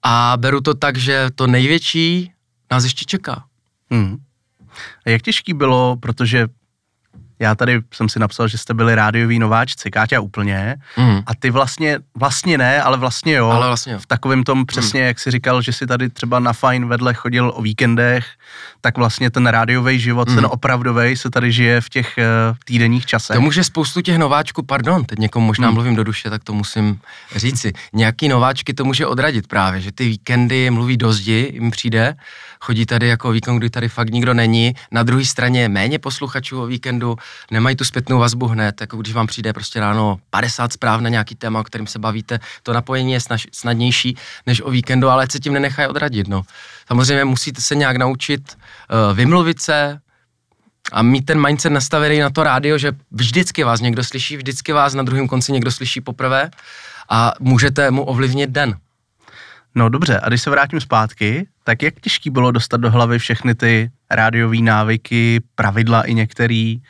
a 0.04 0.34
beru 0.38 0.62
to 0.62 0.74
tak, 0.74 0.98
že 0.98 1.30
to 1.36 1.48
největší 1.48 2.32
nás 2.72 2.84
ještě 2.84 3.06
čeká. 3.06 3.44
Hmm. 3.92 4.18
A 5.06 5.10
jak 5.10 5.22
těžký 5.22 5.54
bylo, 5.54 5.98
protože 6.00 6.48
já 7.40 7.56
tady 7.56 7.82
jsem 7.94 8.10
si 8.10 8.20
napsal, 8.20 8.48
že 8.48 8.58
jste 8.58 8.74
byli 8.74 8.96
rádiový 8.96 9.40
nováčci, 9.40 9.92
Káťa 9.92 10.20
úplně, 10.20 10.76
mm. 10.98 11.20
a 11.26 11.36
ty 11.40 11.50
vlastně, 11.50 12.00
vlastně 12.16 12.58
ne, 12.58 12.82
ale 12.82 12.98
vlastně 12.98 13.34
jo. 13.34 13.50
Ale 13.50 13.68
vlastně 13.68 13.94
jo. 13.94 14.00
V 14.00 14.06
takovém 14.06 14.44
tom 14.44 14.66
přesně, 14.66 15.02
mm. 15.02 15.08
jak 15.08 15.20
jsi 15.20 15.32
říkal, 15.32 15.62
že 15.62 15.74
si 15.74 15.88
tady 15.88 16.10
třeba 16.10 16.40
na 16.40 16.54
Fine 16.54 16.86
vedle 16.86 17.14
chodil 17.14 17.52
o 17.56 17.62
víkendech, 17.62 18.26
tak 18.82 18.98
vlastně 18.98 19.30
ten 19.30 19.48
rádiový 19.48 20.00
život, 20.00 20.30
mm. 20.30 20.36
ten 20.36 20.46
opravdový 20.46 21.18
se 21.18 21.30
tady 21.30 21.52
žije 21.52 21.82
v 21.82 21.90
těch 21.90 22.16
uh, 22.18 22.58
týdenních 22.66 23.06
časech. 23.06 23.36
To 23.36 23.42
může 23.42 23.64
spoustu 23.64 24.02
těch 24.02 24.18
nováčků, 24.18 24.64
pardon, 24.64 25.06
teď 25.06 25.20
někomu 25.20 25.46
možná 25.46 25.68
mm. 25.68 25.74
mluvím 25.74 25.96
do 25.96 26.04
duše, 26.04 26.30
tak 26.30 26.44
to 26.44 26.54
musím 26.54 27.00
říci. 27.36 27.74
Nějaký 27.94 28.28
nováčky 28.28 28.74
to 28.74 28.86
může 28.86 29.06
odradit 29.06 29.48
právě, 29.48 29.82
že 29.82 29.92
ty 29.92 30.06
víkendy 30.08 30.70
mluví 30.70 30.98
do 30.98 31.14
zdi, 31.14 31.52
jim 31.54 31.72
přijde, 31.72 32.16
chodí 32.62 32.86
tady 32.86 33.08
jako 33.08 33.32
víkend, 33.32 33.58
kdy 33.58 33.69
tady 33.69 33.89
fakt 33.89 34.10
nikdo 34.10 34.34
není. 34.34 34.74
Na 34.91 35.04
druhé 35.04 35.26
straně 35.26 35.69
méně 35.69 36.00
posluchačů 36.00 36.62
o 36.62 36.65
víkendu, 36.65 37.15
nemají 37.52 37.76
tu 37.76 37.86
zpětnou 37.86 38.19
vazbu 38.19 38.47
hned, 38.47 38.82
jako 38.82 38.97
když 38.97 39.13
vám 39.13 39.28
přijde 39.28 39.54
prostě 39.54 39.80
ráno 39.80 40.19
50 40.30 40.74
zpráv 40.74 41.02
na 41.02 41.10
nějaký 41.10 41.36
téma, 41.36 41.60
o 41.60 41.63
kterým 41.63 41.88
se 41.88 42.00
bavíte, 42.00 42.39
to 42.63 42.74
napojení 42.74 43.13
je 43.13 43.19
snaž, 43.19 43.47
snadnější 43.52 44.17
než 44.45 44.62
o 44.62 44.71
víkendu, 44.71 45.10
ale 45.10 45.28
se 45.32 45.39
tím 45.39 45.54
nenechají 45.54 45.88
odradit. 45.88 46.28
No. 46.28 46.41
Samozřejmě 46.88 47.26
musíte 47.26 47.62
se 47.62 47.76
nějak 47.76 47.97
naučit 47.97 48.41
uh, 49.10 49.17
vymluvit 49.17 49.62
se, 49.62 50.00
a 50.91 51.02
mít 51.02 51.26
ten 51.26 51.41
mindset 51.47 51.71
nastavený 51.71 52.19
na 52.19 52.30
to 52.30 52.43
rádio, 52.43 52.78
že 52.78 52.91
vždycky 53.12 53.63
vás 53.63 53.82
někdo 53.82 54.04
slyší, 54.04 54.38
vždycky 54.38 54.74
vás 54.74 54.93
na 54.93 55.04
druhém 55.04 55.28
konci 55.28 55.52
někdo 55.52 55.71
slyší 55.71 56.02
poprvé 56.02 56.52
a 57.10 57.34
můžete 57.39 57.91
mu 57.91 58.04
ovlivnit 58.04 58.50
den. 58.50 58.78
No 59.76 59.90
dobře, 59.90 60.20
a 60.20 60.28
když 60.28 60.42
se 60.42 60.50
vrátím 60.50 60.82
zpátky, 60.82 61.48
tak 61.64 61.84
jak 61.84 62.00
těžký 62.00 62.30
bylo 62.30 62.52
dostat 62.52 62.78
do 62.82 62.92
hlavy 62.92 63.20
všechny 63.20 63.56
ty 63.56 63.92
rádiové 64.10 64.58
návyky, 64.58 65.42
pravidla 65.56 66.04
i 66.04 66.14
některý 66.14 66.82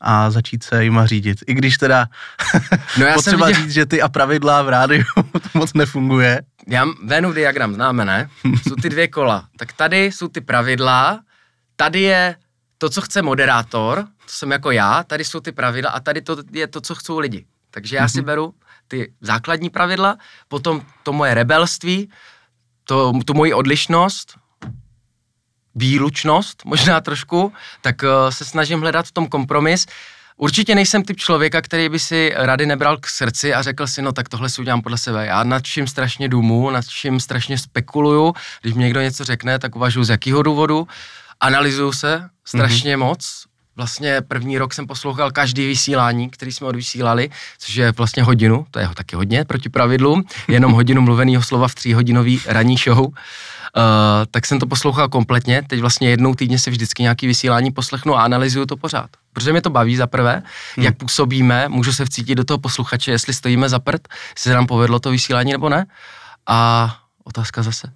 a 0.00 0.30
začít 0.30 0.62
se 0.62 0.84
jima 0.84 1.06
řídit. 1.06 1.38
I 1.46 1.54
když 1.54 1.78
teda 1.78 2.06
no 2.98 3.06
já 3.06 3.14
potřeba 3.14 3.46
viděl... 3.46 3.62
říct, 3.62 3.72
že 3.72 3.86
ty 3.86 4.02
a 4.02 4.08
pravidla 4.08 4.62
v 4.62 4.68
rádiu 4.68 5.04
to 5.32 5.58
moc 5.58 5.72
nefunguje. 5.72 6.42
Já 6.66 6.86
Venův 7.04 7.34
diagram 7.34 7.74
známe, 7.74 8.04
ne? 8.04 8.28
Jsou 8.62 8.74
ty 8.74 8.88
dvě 8.88 9.08
kola. 9.08 9.48
Tak 9.58 9.72
tady 9.72 10.04
jsou 10.04 10.28
ty 10.28 10.40
pravidla, 10.40 11.20
tady 11.76 12.00
je 12.00 12.36
to, 12.78 12.90
co 12.90 13.00
chce 13.00 13.22
moderátor, 13.22 13.98
to 13.98 14.32
jsem 14.32 14.50
jako 14.50 14.70
já, 14.70 15.02
tady 15.02 15.24
jsou 15.24 15.40
ty 15.40 15.52
pravidla 15.52 15.90
a 15.90 16.00
tady 16.00 16.20
to 16.22 16.36
je 16.52 16.66
to, 16.66 16.80
co 16.80 16.94
chcou 16.94 17.18
lidi. 17.18 17.46
Takže 17.70 17.96
já 17.96 18.08
si 18.08 18.18
mhm. 18.18 18.26
beru 18.26 18.54
ty 18.90 19.12
základní 19.20 19.70
pravidla, 19.70 20.18
potom 20.48 20.82
to 21.02 21.12
moje 21.12 21.34
rebelství, 21.34 22.10
to, 22.84 23.12
tu 23.24 23.34
moji 23.34 23.54
odlišnost, 23.54 24.34
výlučnost 25.74 26.64
možná 26.64 27.00
trošku, 27.00 27.52
tak 27.80 28.02
uh, 28.02 28.30
se 28.30 28.44
snažím 28.44 28.80
hledat 28.80 29.06
v 29.06 29.12
tom 29.12 29.26
kompromis. 29.28 29.86
Určitě 30.36 30.74
nejsem 30.74 31.02
typ 31.02 31.16
člověka, 31.16 31.62
který 31.62 31.88
by 31.88 31.98
si 31.98 32.32
rady 32.36 32.66
nebral 32.66 32.96
k 32.96 33.06
srdci 33.06 33.54
a 33.54 33.62
řekl 33.62 33.86
si, 33.86 34.02
no 34.02 34.12
tak 34.12 34.28
tohle 34.28 34.48
si 34.48 34.60
udělám 34.60 34.82
podle 34.82 34.98
sebe. 34.98 35.26
Já 35.26 35.44
nad 35.44 35.62
čím 35.62 35.86
strašně 35.86 36.28
důmu, 36.28 36.70
nad 36.70 36.88
čím 36.88 37.20
strašně 37.20 37.58
spekuluju. 37.58 38.32
Když 38.62 38.74
mi 38.74 38.82
někdo 38.82 39.00
něco 39.00 39.24
řekne, 39.24 39.58
tak 39.58 39.76
uvažuji 39.76 40.04
z 40.04 40.10
jakého 40.10 40.42
důvodu. 40.42 40.88
Analyzuju 41.40 41.92
se 41.92 42.28
strašně 42.44 42.96
mm-hmm. 42.96 43.06
moc, 43.06 43.44
vlastně 43.80 44.20
první 44.20 44.58
rok 44.58 44.74
jsem 44.74 44.86
poslouchal 44.86 45.30
každý 45.30 45.66
vysílání, 45.66 46.30
který 46.30 46.52
jsme 46.52 46.66
odvysílali, 46.66 47.30
což 47.58 47.74
je 47.74 47.92
vlastně 47.92 48.22
hodinu, 48.22 48.66
to 48.70 48.78
je 48.78 48.88
taky 48.94 49.16
hodně 49.16 49.44
proti 49.44 49.68
pravidlům, 49.68 50.24
jenom 50.48 50.72
hodinu 50.72 51.02
mluveného 51.02 51.42
slova 51.42 51.68
v 51.68 51.74
tříhodinový 51.74 52.40
ranní 52.46 52.76
show. 52.76 53.00
Uh, 53.00 53.12
tak 54.30 54.46
jsem 54.46 54.58
to 54.58 54.66
poslouchal 54.66 55.08
kompletně, 55.08 55.62
teď 55.68 55.80
vlastně 55.80 56.10
jednou 56.10 56.34
týdně 56.34 56.58
si 56.58 56.70
vždycky 56.70 57.02
nějaký 57.02 57.26
vysílání 57.26 57.70
poslechnu 57.70 58.16
a 58.16 58.22
analyzuju 58.22 58.66
to 58.66 58.76
pořád. 58.76 59.10
Protože 59.32 59.52
mě 59.52 59.62
to 59.62 59.70
baví 59.70 59.96
za 59.96 60.06
prvé, 60.06 60.42
hmm. 60.76 60.84
jak 60.84 60.96
působíme, 60.96 61.68
můžu 61.68 61.92
se 61.92 62.04
vcítit 62.04 62.36
do 62.36 62.44
toho 62.44 62.58
posluchače, 62.58 63.10
jestli 63.10 63.34
stojíme 63.34 63.68
za 63.68 63.78
prd, 63.78 64.08
jestli 64.34 64.50
se 64.50 64.54
nám 64.54 64.66
povedlo 64.66 65.00
to 65.00 65.10
vysílání 65.10 65.52
nebo 65.52 65.68
ne. 65.68 65.86
A 66.46 66.90
otázka 67.24 67.62
zase. 67.62 67.92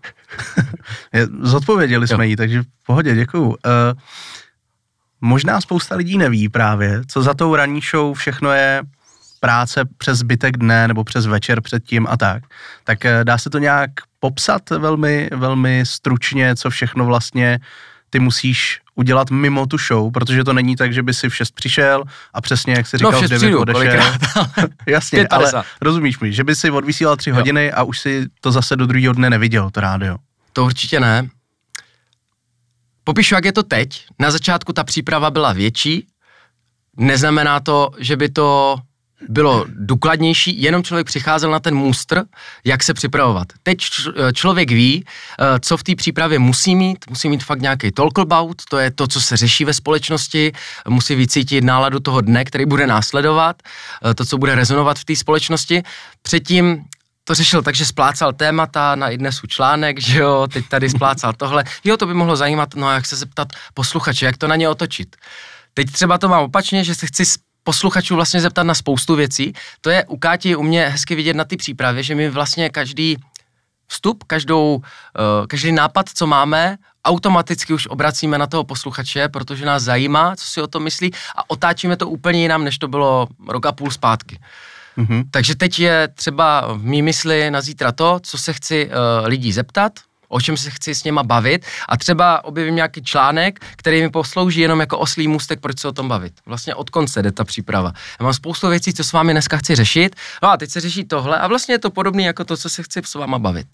Zodpověděli 1.42 2.08
jsme 2.08 2.26
ji, 2.26 2.36
takže 2.36 2.62
v 2.62 2.66
pohodě, 2.86 3.14
děkuju. 3.14 3.44
Uh, 3.44 3.54
možná 5.24 5.60
spousta 5.60 5.94
lidí 5.96 6.18
neví 6.18 6.48
právě, 6.48 7.00
co 7.08 7.22
za 7.22 7.34
tou 7.34 7.56
ranní 7.56 7.80
show 7.90 8.14
všechno 8.14 8.52
je 8.52 8.82
práce 9.40 9.84
přes 9.98 10.18
zbytek 10.18 10.56
dne 10.56 10.88
nebo 10.88 11.04
přes 11.04 11.26
večer 11.26 11.60
předtím 11.60 12.06
a 12.10 12.16
tak. 12.16 12.42
Tak 12.84 13.04
eh, 13.04 13.24
dá 13.24 13.38
se 13.38 13.50
to 13.50 13.58
nějak 13.58 13.90
popsat 14.20 14.70
velmi, 14.70 15.30
velmi 15.32 15.82
stručně, 15.86 16.56
co 16.56 16.70
všechno 16.70 17.04
vlastně 17.04 17.58
ty 18.10 18.20
musíš 18.20 18.80
udělat 18.94 19.30
mimo 19.30 19.66
tu 19.66 19.78
show, 19.78 20.12
protože 20.12 20.44
to 20.44 20.52
není 20.52 20.76
tak, 20.76 20.92
že 20.92 21.02
by 21.02 21.14
si 21.14 21.28
v 21.28 21.36
6 21.36 21.50
přišel 21.50 22.04
a 22.34 22.40
přesně 22.40 22.74
jak 22.76 22.86
si 22.86 22.98
říkal, 22.98 23.12
no, 23.12 23.18
v 23.18 23.22
9 23.22 23.38
přijdu, 23.38 23.60
odešel. 23.60 24.02
Jasně, 24.86 25.26
ale 25.28 25.52
rozumíš 25.80 26.18
mi, 26.18 26.32
že 26.32 26.44
by 26.44 26.56
si 26.56 26.70
odvysílal 26.70 27.16
3 27.16 27.30
jo. 27.30 27.36
hodiny 27.36 27.72
a 27.72 27.82
už 27.82 27.98
si 27.98 28.26
to 28.40 28.52
zase 28.52 28.76
do 28.76 28.86
druhého 28.86 29.14
dne 29.14 29.30
neviděl, 29.30 29.70
to 29.70 29.80
rádio. 29.80 30.16
To 30.52 30.64
určitě 30.64 31.00
ne. 31.00 31.28
Popíšu, 33.04 33.34
jak 33.34 33.44
je 33.44 33.52
to 33.52 33.62
teď. 33.62 34.04
Na 34.18 34.30
začátku 34.30 34.72
ta 34.72 34.84
příprava 34.84 35.30
byla 35.30 35.52
větší. 35.52 36.06
Neznamená 36.96 37.60
to, 37.60 37.90
že 37.98 38.16
by 38.16 38.28
to 38.28 38.78
bylo 39.28 39.64
důkladnější, 39.68 40.62
jenom 40.62 40.82
člověk 40.82 41.06
přicházel 41.06 41.50
na 41.50 41.60
ten 41.60 41.74
můstr, 41.74 42.22
jak 42.64 42.82
se 42.82 42.94
připravovat. 42.94 43.48
Teď 43.62 43.78
člověk 44.32 44.70
ví, 44.70 45.04
eh, 45.04 45.60
co 45.60 45.76
v 45.76 45.82
té 45.82 45.94
přípravě 45.94 46.38
musí 46.38 46.76
mít, 46.76 46.98
musí 47.10 47.28
mít 47.28 47.44
fakt 47.44 47.60
nějaký 47.60 47.92
talkabout, 47.92 48.62
to 48.70 48.78
je 48.78 48.90
to, 48.90 49.06
co 49.06 49.20
se 49.20 49.36
řeší 49.36 49.64
ve 49.64 49.74
společnosti, 49.74 50.52
musí 50.88 51.14
vycítit 51.14 51.64
náladu 51.64 52.00
toho 52.00 52.20
dne, 52.20 52.44
který 52.44 52.66
bude 52.66 52.86
následovat, 52.86 53.62
eh, 54.10 54.14
to, 54.14 54.24
co 54.24 54.38
bude 54.38 54.54
rezonovat 54.54 54.98
v 54.98 55.04
té 55.04 55.16
společnosti. 55.16 55.82
Předtím 56.22 56.84
to 57.24 57.34
řešil 57.34 57.62
tak, 57.62 57.74
že 57.74 57.86
splácal 57.86 58.32
témata 58.32 58.94
na 58.94 59.08
idnesu 59.08 59.46
článek, 59.46 60.00
že 60.00 60.18
jo, 60.18 60.46
teď 60.52 60.68
tady 60.68 60.90
splácal 60.90 61.32
tohle. 61.32 61.64
Jo, 61.84 61.96
to 61.96 62.06
by 62.06 62.14
mohlo 62.14 62.36
zajímat, 62.36 62.74
no 62.74 62.92
jak 62.92 63.06
se 63.06 63.16
zeptat 63.16 63.48
posluchače, 63.74 64.26
jak 64.26 64.36
to 64.36 64.48
na 64.48 64.56
ně 64.56 64.68
otočit. 64.68 65.16
Teď 65.74 65.92
třeba 65.92 66.18
to 66.18 66.28
mám 66.28 66.44
opačně, 66.44 66.84
že 66.84 66.94
se 66.94 67.06
chci 67.06 67.24
posluchačů 67.62 68.14
vlastně 68.14 68.40
zeptat 68.40 68.62
na 68.62 68.74
spoustu 68.74 69.14
věcí. 69.16 69.52
To 69.80 69.90
je 69.90 70.04
u 70.04 70.16
Káti 70.16 70.56
u 70.56 70.62
mě 70.62 70.88
hezky 70.88 71.14
vidět 71.14 71.36
na 71.36 71.44
té 71.44 71.56
přípravě, 71.56 72.02
že 72.02 72.14
my 72.14 72.30
vlastně 72.30 72.70
každý 72.70 73.16
vstup, 73.86 74.24
každou, 74.24 74.74
uh, 74.76 75.46
každý 75.46 75.72
nápad, 75.72 76.08
co 76.14 76.26
máme, 76.26 76.76
automaticky 77.04 77.74
už 77.74 77.86
obracíme 77.86 78.38
na 78.38 78.46
toho 78.46 78.64
posluchače, 78.64 79.28
protože 79.28 79.66
nás 79.66 79.82
zajímá, 79.82 80.36
co 80.36 80.46
si 80.46 80.62
o 80.62 80.66
tom 80.66 80.82
myslí 80.82 81.12
a 81.36 81.50
otáčíme 81.50 81.96
to 81.96 82.08
úplně 82.08 82.42
jinam, 82.42 82.64
než 82.64 82.78
to 82.78 82.88
bylo 82.88 83.28
rok 83.48 83.66
a 83.66 83.72
půl 83.72 83.90
zpátky. 83.90 84.38
Mm-hmm. 84.98 85.24
Takže 85.30 85.54
teď 85.54 85.78
je 85.80 86.08
třeba 86.14 86.74
v 86.74 86.84
mý 86.84 87.02
mysli 87.02 87.50
na 87.50 87.60
zítra 87.60 87.92
to, 87.92 88.20
co 88.22 88.38
se 88.38 88.52
chci 88.52 88.86
uh, 88.86 89.26
lidí 89.26 89.52
zeptat, 89.52 89.92
o 90.28 90.40
čem 90.40 90.56
se 90.56 90.70
chci 90.70 90.94
s 90.94 91.04
něma 91.04 91.22
bavit 91.22 91.66
a 91.88 91.96
třeba 91.96 92.44
objevím 92.44 92.74
nějaký 92.74 93.02
článek, 93.02 93.60
který 93.76 94.02
mi 94.02 94.10
poslouží 94.10 94.60
jenom 94.60 94.80
jako 94.80 94.98
oslý 94.98 95.28
můstek, 95.28 95.60
proč 95.60 95.80
se 95.80 95.88
o 95.88 95.92
tom 95.92 96.08
bavit. 96.08 96.32
Vlastně 96.46 96.74
od 96.74 96.90
konce 96.90 97.22
jde 97.22 97.32
ta 97.32 97.44
příprava. 97.44 97.92
Já 98.20 98.24
mám 98.24 98.34
spoustu 98.34 98.68
věcí, 98.68 98.94
co 98.94 99.04
s 99.04 99.12
vámi 99.12 99.32
dneska 99.32 99.56
chci 99.56 99.74
řešit, 99.74 100.16
no 100.42 100.50
a 100.50 100.56
teď 100.56 100.70
se 100.70 100.80
řeší 100.80 101.04
tohle 101.04 101.38
a 101.38 101.46
vlastně 101.46 101.74
je 101.74 101.78
to 101.78 101.90
podobné 101.90 102.22
jako 102.22 102.44
to, 102.44 102.56
co 102.56 102.68
se 102.68 102.82
chci 102.82 103.02
s 103.04 103.14
váma 103.14 103.38
bavit. 103.38 103.66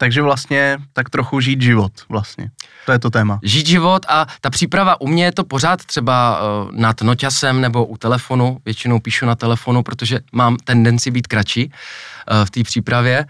Takže 0.00 0.22
vlastně 0.22 0.78
tak 0.92 1.10
trochu 1.10 1.40
žít 1.40 1.62
život 1.62 1.92
vlastně. 2.08 2.50
To 2.86 2.92
je 2.92 2.98
to 2.98 3.10
téma. 3.10 3.38
Žít 3.42 3.66
život 3.66 4.06
a 4.08 4.26
ta 4.40 4.50
příprava 4.50 5.00
u 5.00 5.06
mě 5.06 5.24
je 5.24 5.32
to 5.32 5.44
pořád 5.44 5.84
třeba 5.84 6.40
uh, 6.40 6.72
nad 6.72 7.00
noťasem 7.02 7.60
nebo 7.60 7.86
u 7.86 7.96
telefonu. 7.96 8.58
Většinou 8.64 9.00
píšu 9.00 9.26
na 9.26 9.34
telefonu, 9.34 9.82
protože 9.82 10.20
mám 10.32 10.56
tendenci 10.56 11.10
být 11.10 11.26
kratší 11.26 11.66
uh, 11.66 12.44
v 12.44 12.50
té 12.50 12.62
přípravě. 12.62 13.26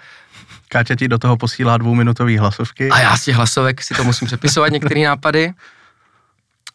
Káťa 0.68 0.94
ti 0.94 1.08
do 1.08 1.18
toho 1.18 1.36
posílá 1.36 1.76
dvouminutový 1.76 2.38
hlasovky. 2.38 2.88
A 2.88 3.00
já 3.00 3.16
z 3.16 3.24
těch 3.24 3.36
hlasovek 3.36 3.82
si 3.82 3.94
to 3.94 4.04
musím 4.04 4.26
přepisovat, 4.26 4.72
některé 4.72 5.04
nápady. 5.04 5.52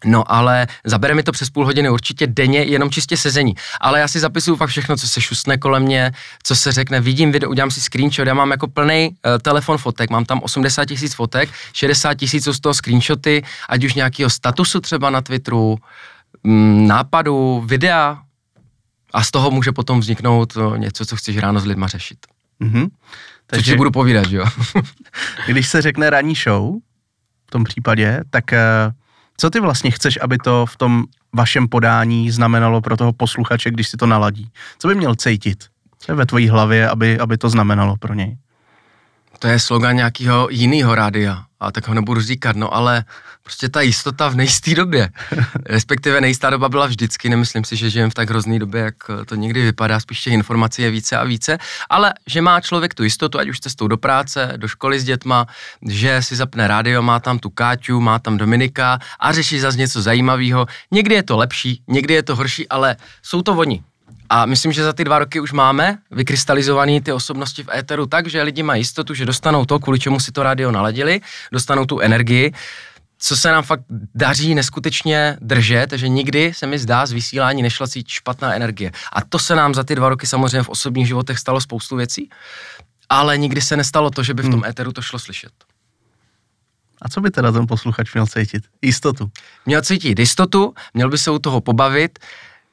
No 0.06 0.32
ale 0.32 0.68
zabere 0.84 1.16
mi 1.16 1.24
to 1.24 1.32
přes 1.32 1.50
půl 1.50 1.66
hodiny 1.66 1.90
určitě 1.90 2.28
denně, 2.28 2.60
jenom 2.60 2.90
čistě 2.90 3.18
sezení. 3.18 3.54
Ale 3.82 4.00
já 4.00 4.08
si 4.08 4.20
zapisuju 4.20 4.58
fakt 4.58 4.70
všechno, 4.70 4.98
co 4.98 5.10
se 5.10 5.22
šustne 5.22 5.58
kolem 5.58 5.84
mě, 5.84 6.12
co 6.44 6.56
se 6.56 6.72
řekne, 6.72 7.02
vidím 7.02 7.32
video, 7.32 7.50
udělám 7.50 7.72
si 7.72 7.82
screenshot, 7.82 8.28
já 8.28 8.34
mám 8.34 8.52
jako 8.52 8.68
plný 8.68 9.10
uh, 9.10 9.16
eh, 9.36 9.40
telefon 9.40 9.78
fotek, 9.78 10.10
mám 10.10 10.26
tam 10.26 10.40
80 10.44 10.86
tisíc 10.86 11.14
fotek, 11.14 11.50
60 11.74 12.14
tisíc 12.14 12.48
z 12.48 12.60
toho 12.60 12.74
screenshoty, 12.74 13.44
ať 13.70 13.84
už 13.84 13.94
nějakého 13.94 14.30
statusu 14.30 14.80
třeba 14.80 15.10
na 15.10 15.22
Twitteru, 15.22 15.78
m, 16.44 16.88
nápadu, 16.88 17.64
videa 17.66 18.22
a 19.14 19.24
z 19.24 19.32
toho 19.32 19.52
může 19.52 19.72
potom 19.72 20.00
vzniknout 20.00 20.56
uh, 20.56 20.78
něco, 20.78 21.06
co 21.06 21.16
chceš 21.16 21.38
ráno 21.38 21.60
s 21.60 21.66
lidma 21.66 21.88
řešit. 21.88 22.18
Mm-hmm. 22.62 22.88
Takže 23.48 23.64
Což 23.64 23.72
ti 23.72 23.78
budu 23.78 23.92
povídat, 23.92 24.30
že 24.30 24.38
jo? 24.38 24.46
když 25.48 25.68
se 25.68 25.82
řekne 25.82 26.10
ranní 26.10 26.36
show, 26.36 26.76
v 27.48 27.52
tom 27.52 27.64
případě, 27.64 28.22
tak 28.30 28.44
uh, 28.52 28.94
co 29.38 29.50
ty 29.50 29.60
vlastně 29.60 29.92
chceš, 29.92 30.20
aby 30.22 30.38
to 30.38 30.66
v 30.66 30.78
tom 30.78 31.04
vašem 31.34 31.68
podání 31.68 32.32
znamenalo 32.32 32.82
pro 32.82 32.98
toho 32.98 33.14
posluchače, 33.14 33.72
když 33.72 33.88
si 33.88 33.98
to 33.98 34.06
naladí? 34.06 34.50
Co 34.80 34.88
by 34.88 34.96
měl 34.96 35.16
cítit? 35.16 35.66
Co 36.00 36.12
je 36.12 36.16
ve 36.16 36.26
tvojí 36.26 36.50
hlavě, 36.50 36.90
aby, 36.90 37.20
aby 37.20 37.38
to 37.38 37.50
znamenalo 37.50 37.98
pro 37.98 38.14
něj? 38.14 38.38
To 39.46 39.50
je 39.50 39.60
slogan 39.60 39.96
nějakého 39.96 40.48
jiného 40.52 40.96
rádia, 40.96 41.44
a 41.60 41.72
tak 41.72 41.88
ho 41.88 41.94
nebudu 41.94 42.22
říkat, 42.22 42.56
no 42.56 42.74
ale 42.74 43.06
prostě 43.44 43.70
ta 43.70 43.82
jistota 43.82 44.30
v 44.30 44.36
nejisté 44.36 44.76
době. 44.76 45.10
Respektive 45.66 46.22
nejistá 46.22 46.50
doba 46.50 46.70
byla 46.70 46.86
vždycky, 46.86 47.30
nemyslím 47.30 47.64
si, 47.64 47.76
že 47.76 47.90
žijeme 47.90 48.10
v 48.10 48.14
tak 48.14 48.30
hrozný 48.30 48.60
době, 48.60 48.82
jak 48.82 48.96
to 49.26 49.36
někdy 49.36 49.62
vypadá, 49.62 50.00
spíš 50.00 50.22
těch 50.24 50.34
informací 50.34 50.82
je 50.82 50.92
více 50.92 51.18
a 51.18 51.24
více, 51.24 51.58
ale 51.90 52.14
že 52.28 52.42
má 52.42 52.62
člověk 52.62 52.94
tu 52.94 53.04
jistotu, 53.04 53.40
ať 53.40 53.50
už 53.50 53.60
cestou 53.60 53.88
do 53.88 53.98
práce, 53.98 54.54
do 54.58 54.68
školy 54.68 55.00
s 55.00 55.04
dětma, 55.04 55.46
že 55.88 56.22
si 56.22 56.36
zapne 56.36 56.68
rádio, 56.68 57.02
má 57.02 57.20
tam 57.20 57.40
tu 57.40 57.50
Káťu, 57.50 58.00
má 58.00 58.20
tam 58.20 58.38
Dominika 58.38 59.00
a 59.20 59.32
řeší 59.32 59.60
zase 59.60 59.78
něco 59.78 60.02
zajímavého. 60.02 60.66
Někdy 60.92 61.16
je 61.16 61.24
to 61.24 61.38
lepší, 61.38 61.82
někdy 61.88 62.14
je 62.14 62.24
to 62.24 62.36
horší, 62.36 62.70
ale 62.70 62.96
jsou 63.22 63.42
to 63.42 63.54
oni. 63.54 63.84
A 64.30 64.46
myslím, 64.46 64.72
že 64.72 64.84
za 64.84 64.94
ty 64.94 65.04
dva 65.04 65.20
roky 65.20 65.40
už 65.40 65.52
máme 65.52 65.98
vykrystalizované 66.12 67.02
ty 67.02 67.12
osobnosti 67.12 67.64
v 67.64 67.70
éteru 67.70 68.06
tak, 68.06 68.28
že 68.28 68.42
lidi 68.42 68.64
mají 68.64 68.82
jistotu, 68.82 69.14
že 69.14 69.26
dostanou 69.26 69.66
to, 69.66 69.80
kvůli 69.80 70.00
čemu 70.00 70.20
si 70.20 70.32
to 70.32 70.44
rádio 70.44 70.72
naladili, 70.72 71.22
dostanou 71.52 71.86
tu 71.86 72.00
energii, 72.00 72.54
co 73.18 73.38
se 73.38 73.52
nám 73.52 73.64
fakt 73.64 73.84
daří 74.16 74.56
neskutečně 74.56 75.38
držet, 75.42 75.94
že 75.94 76.08
nikdy 76.08 76.54
se 76.54 76.68
mi 76.68 76.80
zdá 76.80 77.06
z 77.06 77.12
vysílání 77.12 77.62
nešla 77.62 77.88
cít 77.88 78.08
špatná 78.08 78.54
energie. 78.54 78.92
A 79.14 79.22
to 79.22 79.40
se 79.40 79.56
nám 79.56 79.74
za 79.74 79.84
ty 79.84 79.96
dva 79.96 80.10
roky 80.10 80.28
samozřejmě 80.28 80.64
v 80.64 80.70
osobních 80.70 81.08
životech 81.08 81.40
stalo 81.40 81.62
spoustu 81.62 81.96
věcí, 81.96 82.30
ale 83.10 83.38
nikdy 83.38 83.62
se 83.62 83.78
nestalo 83.78 84.12
to, 84.12 84.24
že 84.24 84.34
by 84.34 84.42
v 84.42 84.50
tom 84.50 84.60
hmm. 84.60 84.66
éteru 84.66 84.92
to 84.92 85.02
šlo 85.02 85.20
slyšet. 85.20 85.52
A 87.02 87.10
co 87.10 87.22
by 87.22 87.32
teda 87.32 87.52
ten 87.52 87.68
posluchač 87.68 88.14
měl 88.14 88.28
cítit? 88.28 88.64
Jistotu. 88.82 89.32
Měl 89.66 89.82
cítit 89.82 90.20
jistotu, 90.20 90.74
měl 90.94 91.10
by 91.10 91.18
se 91.18 91.32
u 91.32 91.40
toho 91.40 91.62
pobavit, 91.62 92.20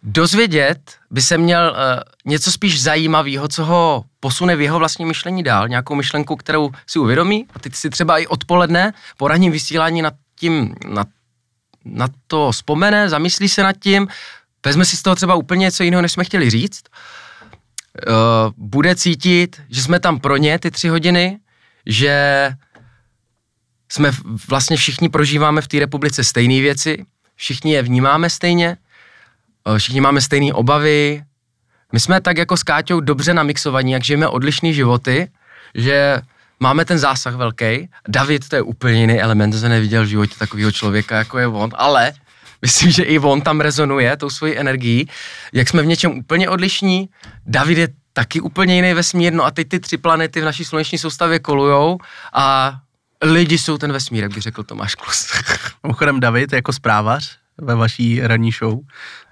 Dozvědět 0.03 0.97
by 1.11 1.23
se 1.23 1.39
měl 1.39 1.71
uh, 1.71 2.01
něco 2.33 2.53
spíš 2.53 2.83
zajímavého, 2.83 3.49
co 3.49 3.65
ho 3.65 4.05
posune 4.21 4.57
v 4.57 4.61
jeho 4.61 4.79
vlastní 4.79 5.05
myšlení 5.05 5.43
dál, 5.43 5.69
nějakou 5.69 5.95
myšlenku, 5.95 6.37
kterou 6.37 6.71
si 6.87 6.99
uvědomí. 6.99 7.47
A 7.55 7.59
teď 7.59 7.75
si 7.75 7.91
třeba 7.91 8.19
i 8.19 8.27
odpoledne 8.27 8.93
po 9.17 9.29
ranním 9.29 9.53
vysílání 9.53 10.03
nad 10.03 10.15
tím, 10.39 10.75
nad, 10.89 11.09
nad 11.85 12.11
to 12.27 12.53
vzpomene, 12.53 13.09
zamyslí 13.09 13.49
se 13.49 13.63
nad 13.63 13.77
tím, 13.81 14.09
vezme 14.67 14.85
si 14.85 14.97
z 14.97 15.03
toho 15.03 15.17
třeba 15.17 15.35
úplně 15.35 15.61
něco 15.61 15.83
jiného, 15.83 16.03
než 16.03 16.13
jsme 16.13 16.25
chtěli 16.25 16.51
říct, 16.51 16.83
uh, 18.09 18.15
bude 18.57 18.97
cítit, 18.97 19.63
že 19.69 19.83
jsme 19.83 20.01
tam 20.01 20.21
pro 20.21 20.37
ně 20.37 20.59
ty 20.59 20.71
tři 20.71 20.89
hodiny, 20.89 21.39
že 21.87 22.51
jsme 23.89 24.11
vlastně 24.49 24.77
všichni 24.77 25.09
prožíváme 25.09 25.61
v 25.61 25.69
té 25.69 25.79
republice 25.79 26.25
stejné 26.25 26.61
věci, 26.61 27.05
všichni 27.35 27.73
je 27.73 27.83
vnímáme 27.83 28.31
stejně, 28.31 28.77
všichni 29.79 30.01
máme 30.01 30.21
stejné 30.21 30.53
obavy. 30.53 31.23
My 31.93 32.01
jsme 32.01 32.21
tak 32.21 32.39
jako 32.39 32.57
s 32.57 32.63
Káťou 32.63 33.01
dobře 33.01 33.35
namixovaní, 33.35 33.93
jak 33.93 34.05
žijeme 34.05 34.29
odlišný 34.29 34.75
životy, 34.75 35.29
že 35.75 36.21
máme 36.61 36.85
ten 36.85 36.99
zásah 36.99 37.35
velký. 37.35 37.89
David 38.09 38.49
to 38.49 38.57
je 38.57 38.63
úplně 38.63 39.01
jiný 39.01 39.21
element, 39.21 39.55
to 39.55 39.61
jsem 39.61 39.71
neviděl 39.71 40.05
v 40.05 40.07
životě 40.07 40.35
takového 40.39 40.73
člověka, 40.73 41.17
jako 41.17 41.39
je 41.39 41.47
on, 41.47 41.71
ale 41.75 42.13
myslím, 42.63 42.91
že 42.91 43.03
i 43.03 43.19
on 43.19 43.41
tam 43.41 43.61
rezonuje 43.61 44.17
tou 44.17 44.31
svojí 44.31 44.59
energií. 44.59 45.09
Jak 45.53 45.69
jsme 45.69 45.83
v 45.83 45.87
něčem 45.87 46.11
úplně 46.19 46.49
odlišní, 46.49 47.09
David 47.47 47.79
je 47.79 47.89
taky 48.13 48.41
úplně 48.41 48.75
jiný 48.75 48.95
vesmír, 48.95 49.33
no 49.33 49.45
a 49.45 49.51
teď 49.51 49.69
ty 49.69 49.81
tři 49.81 49.97
planety 49.97 50.41
v 50.41 50.45
naší 50.45 50.65
sluneční 50.65 50.99
soustavě 50.99 51.39
kolujou 51.39 51.99
a 52.33 52.77
lidi 53.23 53.59
jsou 53.59 53.79
ten 53.79 53.93
vesmír, 53.93 54.23
jak 54.23 54.35
by 54.35 54.41
řekl 54.41 54.63
Tomáš 54.63 54.95
Klus. 54.95 55.27
Mimochodem 55.83 56.21
David 56.21 56.53
jako 56.53 56.73
zprávař 56.73 57.42
ve 57.61 57.75
vaší 57.75 58.21
ranní 58.21 58.51
show, 58.53 58.79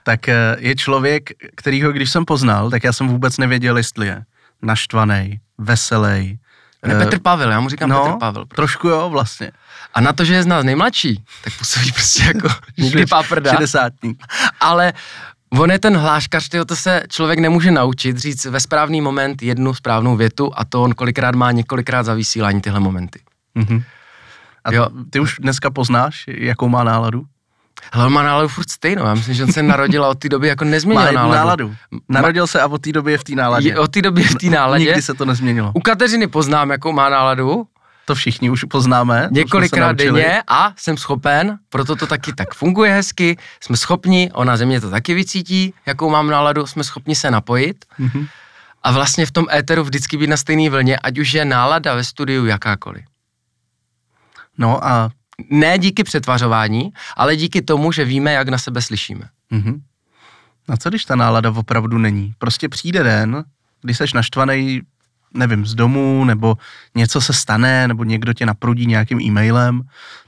tak 0.02 0.28
eh, 0.28 0.56
je 0.59 0.76
člověk, 0.76 1.30
kterýho 1.56 1.92
když 1.92 2.11
jsem 2.11 2.24
poznal, 2.24 2.70
tak 2.70 2.85
já 2.85 2.92
jsem 2.92 3.09
vůbec 3.09 3.38
nevěděl, 3.38 3.76
jestli 3.76 4.06
je 4.06 4.24
naštvaný, 4.62 5.40
veselý. 5.59 6.38
Ne, 6.87 6.94
Petr 6.98 7.18
Pavel, 7.18 7.50
já 7.50 7.61
mu 7.61 7.68
říkám 7.68 7.88
no, 7.88 8.04
Petr 8.04 8.18
Pavel. 8.18 8.46
Prostě. 8.46 8.56
Trošku 8.56 8.88
jo, 8.88 9.11
vlastně. 9.11 9.52
A 9.94 10.00
na 10.00 10.12
to, 10.12 10.24
že 10.24 10.35
je 10.35 10.42
z 10.42 10.46
nás 10.46 10.64
nejmladší, 10.64 11.24
tak 11.44 11.59
působí 11.59 11.92
prostě 11.92 12.22
jako 12.22 12.48
nikdy 12.78 13.06
páprda. 13.06 13.52
60. 13.52 13.92
Ale 14.61 14.92
on 15.50 15.70
je 15.70 15.78
ten 15.78 15.96
hláškař, 15.96 16.48
tyho, 16.48 16.64
to 16.64 16.76
se 16.76 17.02
člověk 17.09 17.38
nemůže 17.38 17.70
naučit 17.70 18.18
říct 18.18 18.44
ve 18.44 18.61
správný 18.61 19.00
moment 19.00 19.42
jednu 19.42 19.74
správnou 19.74 20.16
větu 20.16 20.50
a 20.54 20.64
to 20.64 20.83
on 20.83 20.94
kolikrát 20.94 21.35
má 21.35 21.52
několikrát 21.52 22.02
za 22.02 22.14
vysílání 22.14 22.61
tyhle 22.61 22.80
momenty. 22.80 23.20
Mm-hmm. 23.56 23.85
A 24.64 24.72
jo. 24.72 24.87
ty 25.11 25.20
už 25.20 25.37
dneska 25.40 25.70
poznáš, 25.70 26.24
jakou 26.28 26.68
má 26.68 26.85
náladu? 26.85 27.24
Ale 27.93 28.07
on 28.07 28.12
má 28.12 28.23
náladu 28.23 28.49
furt 28.49 28.71
stejnou. 28.71 29.05
Já 29.05 29.14
myslím, 29.14 29.35
že 29.35 29.45
on 29.45 29.53
se 29.53 29.62
narodil 29.62 30.05
a 30.05 30.09
od 30.09 30.19
té 30.19 30.29
doby 30.29 30.49
jako 30.49 30.64
nezměnil 30.64 31.05
má 31.05 31.12
náladu. 31.12 31.35
náladu. 31.35 31.77
Narodil 32.09 32.47
se 32.47 32.61
a 32.61 32.66
od 32.66 32.83
té 32.83 32.93
doby 32.93 33.12
je 33.12 33.19
v 33.19 33.25
té 33.25 33.35
náladě. 33.35 33.69
Je, 33.69 33.79
od 33.79 33.90
té 33.90 34.03
doby 34.03 34.23
je 34.23 34.29
v 34.29 34.35
té 34.35 34.47
náladě. 34.47 34.85
Nikdy 34.85 35.03
se 35.03 35.14
to 35.14 35.25
nezměnilo. 35.25 35.73
U 35.75 35.81
Kateřiny 35.81 36.27
poznám, 36.27 36.71
jakou 36.71 36.93
má 36.93 37.09
náladu, 37.09 37.66
To 38.05 38.14
všichni 38.14 38.51
už 38.51 38.64
poznáme. 38.64 39.29
Několikrát 39.31 39.93
denně 39.93 40.43
a 40.49 40.73
jsem 40.77 40.97
schopen, 40.97 41.59
proto 41.69 41.97
to 41.97 42.07
taky 42.07 42.33
tak 42.33 42.55
funguje 42.55 42.93
hezky, 42.93 43.37
jsme 43.61 43.77
schopni, 43.77 44.31
ona 44.35 44.57
ze 44.57 44.66
mě 44.66 44.81
to 44.81 44.90
taky 44.90 45.14
vycítí, 45.14 45.75
jakou 45.87 46.11
mám 46.11 46.31
náladu, 46.31 46.66
jsme 46.66 46.85
schopni 46.85 47.14
se 47.14 47.31
napojit. 47.31 47.85
Mm-hmm. 48.01 48.27
A 48.83 48.93
vlastně 48.93 49.27
v 49.27 49.31
tom 49.31 49.47
éteru 49.53 49.85
vždycky 49.85 50.16
být 50.16 50.27
na 50.27 50.37
stejné 50.37 50.71
vlně, 50.71 50.99
ať 50.99 51.19
už 51.19 51.33
je 51.33 51.45
nálada 51.45 51.95
ve 51.95 52.05
studiu 52.05 52.47
jakákoliv. 52.47 53.05
No 54.59 54.85
a... 54.87 55.11
Ne 55.50 55.79
díky 55.79 56.05
přetvařování, 56.05 56.92
ale 57.16 57.37
díky 57.37 57.62
tomu, 57.62 57.92
že 57.92 58.05
víme, 58.05 58.33
jak 58.33 58.48
na 58.48 58.59
sebe 58.59 58.83
slyšíme. 58.83 59.29
Mm-hmm. 59.53 59.81
A 60.68 60.76
co 60.76 60.88
když 60.88 61.05
ta 61.05 61.16
nálada 61.16 61.50
opravdu 61.50 61.98
není? 61.98 62.35
Prostě 62.38 62.68
přijde 62.68 63.03
den, 63.03 63.44
kdy 63.83 63.94
seš 63.94 64.12
naštvaný, 64.12 64.81
nevím, 65.35 65.66
z 65.66 65.74
domu, 65.74 66.24
nebo 66.24 66.57
něco 66.94 67.20
se 67.20 67.33
stane, 67.33 67.88
nebo 67.88 68.05
někdo 68.05 68.33
tě 68.33 68.46
naprudí 68.46 68.87
nějakým 68.87 69.20
e-mailem, 69.20 69.83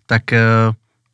tak 0.06 0.32
eh, 0.32 0.40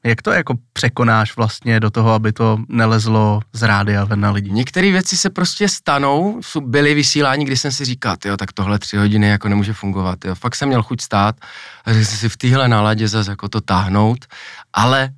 jak 0.09 0.23
to 0.23 0.31
jako 0.31 0.55
překonáš 0.73 1.37
vlastně 1.37 1.81
do 1.81 1.91
toho, 1.91 2.13
aby 2.13 2.33
to 2.33 2.59
nelezlo 2.69 3.41
z 3.53 3.63
rádia 3.63 4.05
ven 4.05 4.21
na 4.21 4.31
lidi? 4.31 4.51
Některé 4.51 4.91
věci 4.91 5.17
se 5.17 5.31
prostě 5.31 5.69
stanou, 5.69 6.41
byly 6.61 6.95
vysílání, 6.95 7.45
kdy 7.45 7.57
jsem 7.57 7.73
si 7.73 7.85
říkal, 7.85 8.17
jo, 8.25 8.37
tak 8.37 8.53
tohle 8.53 8.79
tři 8.79 8.97
hodiny 8.97 9.29
jako 9.29 9.49
nemůže 9.49 9.73
fungovat, 9.73 10.25
jo. 10.25 10.35
Fakt 10.35 10.55
jsem 10.55 10.69
měl 10.69 10.83
chuť 10.83 11.01
stát 11.01 11.37
a 11.85 11.93
řekl 11.93 12.05
jsem 12.05 12.19
si 12.19 12.29
v 12.29 12.37
téhle 12.37 12.69
náladě 12.69 13.09
zase 13.09 13.31
jako 13.31 13.49
to 13.49 13.61
táhnout, 13.61 14.27
ale 14.73 15.11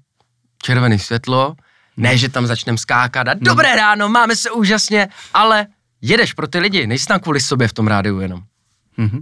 červené 0.63 0.99
světlo, 0.99 1.55
ne, 1.97 2.19
že 2.19 2.29
tam 2.29 2.47
začneme 2.47 2.79
skákat 2.79 3.29
a 3.29 3.35
dobré 3.35 3.77
ráno, 3.77 4.09
máme 4.09 4.37
se 4.37 4.51
úžasně, 4.51 5.09
ale 5.35 5.67
jedeš 6.01 6.33
pro 6.33 6.49
ty 6.49 6.59
lidi, 6.59 6.87
nejsi 6.87 7.07
tam 7.07 7.21
kvůli 7.21 7.41
sobě 7.41 7.69
v 7.69 7.73
tom 7.73 7.87
rádiu 7.87 8.21
jenom. 8.21 8.41
Mm-hmm. 8.99 9.21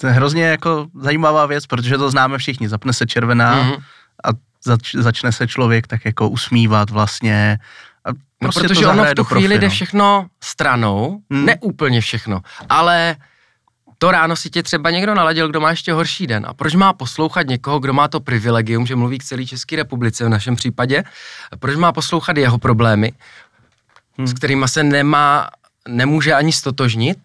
To 0.00 0.06
je 0.06 0.12
hrozně 0.12 0.44
jako 0.44 0.86
zajímavá 1.00 1.46
věc, 1.46 1.66
protože 1.66 1.98
to 1.98 2.10
známe 2.10 2.38
všichni. 2.38 2.68
Zapne 2.68 2.92
se 2.92 3.06
červená 3.06 3.62
mm-hmm. 3.62 3.82
a 4.24 4.28
zač, 4.64 4.94
začne 4.94 5.32
se 5.32 5.46
člověk 5.46 5.86
tak 5.86 6.04
jako 6.04 6.28
usmívat 6.28 6.90
vlastně. 6.90 7.58
A 8.04 8.12
no, 8.12 8.18
prostě 8.38 8.62
no, 8.62 8.68
protože 8.68 8.82
to 8.82 8.90
ono 8.90 9.04
v 9.04 9.14
tu 9.14 9.24
chvíli 9.24 9.48
profi, 9.48 9.60
jde 9.60 9.66
no. 9.66 9.70
všechno 9.70 10.26
stranou, 10.40 11.20
mm. 11.30 11.44
ne 11.44 11.56
úplně 11.60 12.00
všechno, 12.00 12.40
ale 12.68 13.16
to 13.98 14.10
ráno 14.10 14.36
si 14.36 14.50
tě 14.50 14.62
třeba 14.62 14.90
někdo 14.90 15.14
naladil, 15.14 15.48
kdo 15.48 15.60
má 15.60 15.70
ještě 15.70 15.92
horší 15.92 16.26
den. 16.26 16.46
A 16.48 16.54
proč 16.54 16.74
má 16.74 16.92
poslouchat 16.92 17.46
někoho, 17.46 17.78
kdo 17.78 17.92
má 17.92 18.08
to 18.08 18.20
privilegium, 18.20 18.86
že 18.86 18.96
mluví 18.96 19.18
k 19.18 19.24
celé 19.24 19.46
České 19.46 19.76
republice 19.76 20.24
v 20.24 20.28
našem 20.28 20.56
případě? 20.56 21.04
Proč 21.58 21.76
má 21.76 21.92
poslouchat 21.92 22.36
jeho 22.36 22.58
problémy, 22.58 23.12
hmm. 24.18 24.26
s 24.26 24.34
kterými 24.34 24.68
se 24.68 24.82
nemá, 24.82 25.48
nemůže 25.88 26.34
ani 26.34 26.52
stotožnit? 26.52 27.18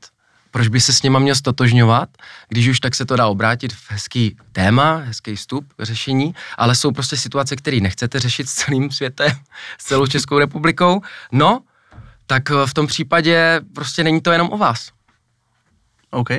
Proč 0.54 0.68
by 0.68 0.82
se 0.82 0.94
s 0.94 1.02
nima 1.02 1.20
měl 1.20 1.36
stotožňovat? 1.36 2.10
Když 2.50 2.68
už 2.68 2.80
tak 2.80 2.96
se 2.96 3.06
to 3.06 3.16
dá 3.16 3.28
obrátit 3.28 3.74
v 3.74 3.92
hezký 3.92 4.38
téma, 4.52 4.96
hezký 4.96 5.36
vstup 5.36 5.74
řešení, 5.80 6.36
ale 6.58 6.76
jsou 6.76 6.92
prostě 6.92 7.18
situace, 7.18 7.56
které 7.56 7.80
nechcete 7.80 8.20
řešit 8.20 8.50
s 8.50 8.54
celým 8.54 8.92
světem, 8.92 9.32
s 9.78 9.86
celou 9.86 10.08
Českou 10.08 10.39
republikou. 10.39 11.02
No, 11.32 11.62
tak 12.28 12.50
v 12.50 12.74
tom 12.74 12.88
případě 12.88 13.62
prostě 13.76 14.04
není 14.04 14.22
to 14.22 14.32
jenom 14.32 14.50
o 14.52 14.58
vás. 14.58 14.92
OK. 16.12 16.30
Uh, 16.30 16.38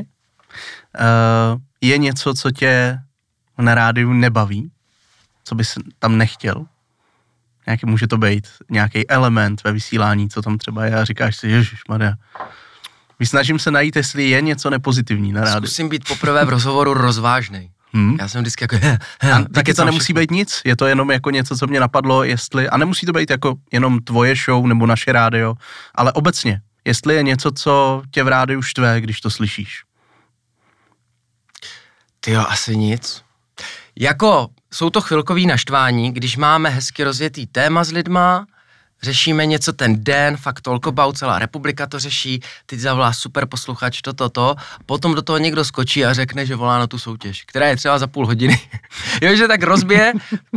je 1.80 1.98
něco, 1.98 2.34
co 2.34 2.50
tě 2.50 2.98
na 3.58 3.74
rádiu 3.74 4.12
nebaví? 4.12 4.70
Co 5.44 5.54
bys 5.54 5.74
tam 5.98 6.18
nechtěl? 6.18 6.66
Nějaký 7.66 7.86
může 7.86 8.06
to 8.06 8.18
být 8.18 8.48
nějaký 8.70 9.10
element 9.10 9.64
ve 9.64 9.72
vysílání, 9.72 10.28
co 10.28 10.42
tam 10.42 10.58
třeba 10.58 10.84
je 10.84 10.94
a 10.94 11.04
říkáš 11.04 11.36
si, 11.36 11.48
Ježíš 11.48 11.80
Maria. 11.88 12.14
Snažím 13.22 13.58
se 13.58 13.70
najít, 13.70 13.96
jestli 13.96 14.30
je 14.30 14.42
něco 14.42 14.70
nepozitivní 14.70 15.32
na 15.32 15.40
rádiu. 15.40 15.66
Zkusím 15.66 15.88
být 15.88 16.08
poprvé 16.08 16.44
v 16.44 16.48
rozhovoru 16.48 16.94
rozvážný. 16.94 17.70
Hmm. 17.92 18.16
Já 18.20 18.28
jsem 18.28 18.40
vždycky 18.40 18.64
jako... 18.64 18.76
He, 18.76 18.98
he, 19.20 19.32
a 19.32 19.44
taky 19.54 19.74
to 19.74 19.84
nemusí 19.84 20.04
všechno. 20.04 20.20
být 20.20 20.30
nic, 20.30 20.62
je 20.64 20.76
to 20.76 20.86
jenom 20.86 21.10
jako 21.10 21.30
něco, 21.30 21.56
co 21.56 21.66
mě 21.66 21.80
napadlo, 21.80 22.24
jestli, 22.24 22.68
a 22.68 22.76
nemusí 22.76 23.06
to 23.06 23.12
být 23.12 23.30
jako 23.30 23.54
jenom 23.72 23.98
tvoje 23.98 24.34
show 24.44 24.66
nebo 24.66 24.86
naše 24.86 25.12
rádio, 25.12 25.54
ale 25.94 26.12
obecně, 26.12 26.60
jestli 26.84 27.14
je 27.14 27.22
něco, 27.22 27.52
co 27.52 28.02
tě 28.10 28.22
v 28.24 28.28
rádiu 28.28 28.62
štve, 28.62 29.00
když 29.00 29.20
to 29.20 29.30
slyšíš. 29.30 29.82
Ty 32.20 32.30
jo, 32.30 32.44
asi 32.48 32.76
nic. 32.76 33.22
Jako 33.98 34.48
jsou 34.72 34.90
to 34.90 35.00
chvilkový 35.00 35.46
naštvání, 35.46 36.12
když 36.12 36.36
máme 36.36 36.70
hezky 36.70 37.04
rozjetý 37.04 37.46
téma 37.46 37.84
s 37.84 37.92
lidma, 37.92 38.46
řešíme 39.04 39.46
něco 39.46 39.72
ten 39.72 40.04
den, 40.04 40.36
fakt 40.36 40.60
tolkobau, 40.60 41.12
celá 41.12 41.38
republika 41.38 41.86
to 41.86 41.98
řeší, 41.98 42.40
teď 42.66 42.78
zavolá 42.78 43.12
super 43.12 43.46
posluchač, 43.46 44.00
toto, 44.00 44.28
to, 44.28 44.54
potom 44.86 45.14
do 45.14 45.22
toho 45.22 45.38
někdo 45.38 45.64
skočí 45.64 46.04
a 46.04 46.12
řekne, 46.12 46.46
že 46.46 46.56
volá 46.56 46.78
na 46.78 46.86
tu 46.86 46.98
soutěž, 46.98 47.44
která 47.44 47.68
je 47.68 47.76
třeba 47.76 47.98
za 47.98 48.06
půl 48.06 48.26
hodiny. 48.26 48.60
jo, 49.22 49.36
že 49.36 49.48
tak 49.48 49.62
rozbije, 49.62 50.12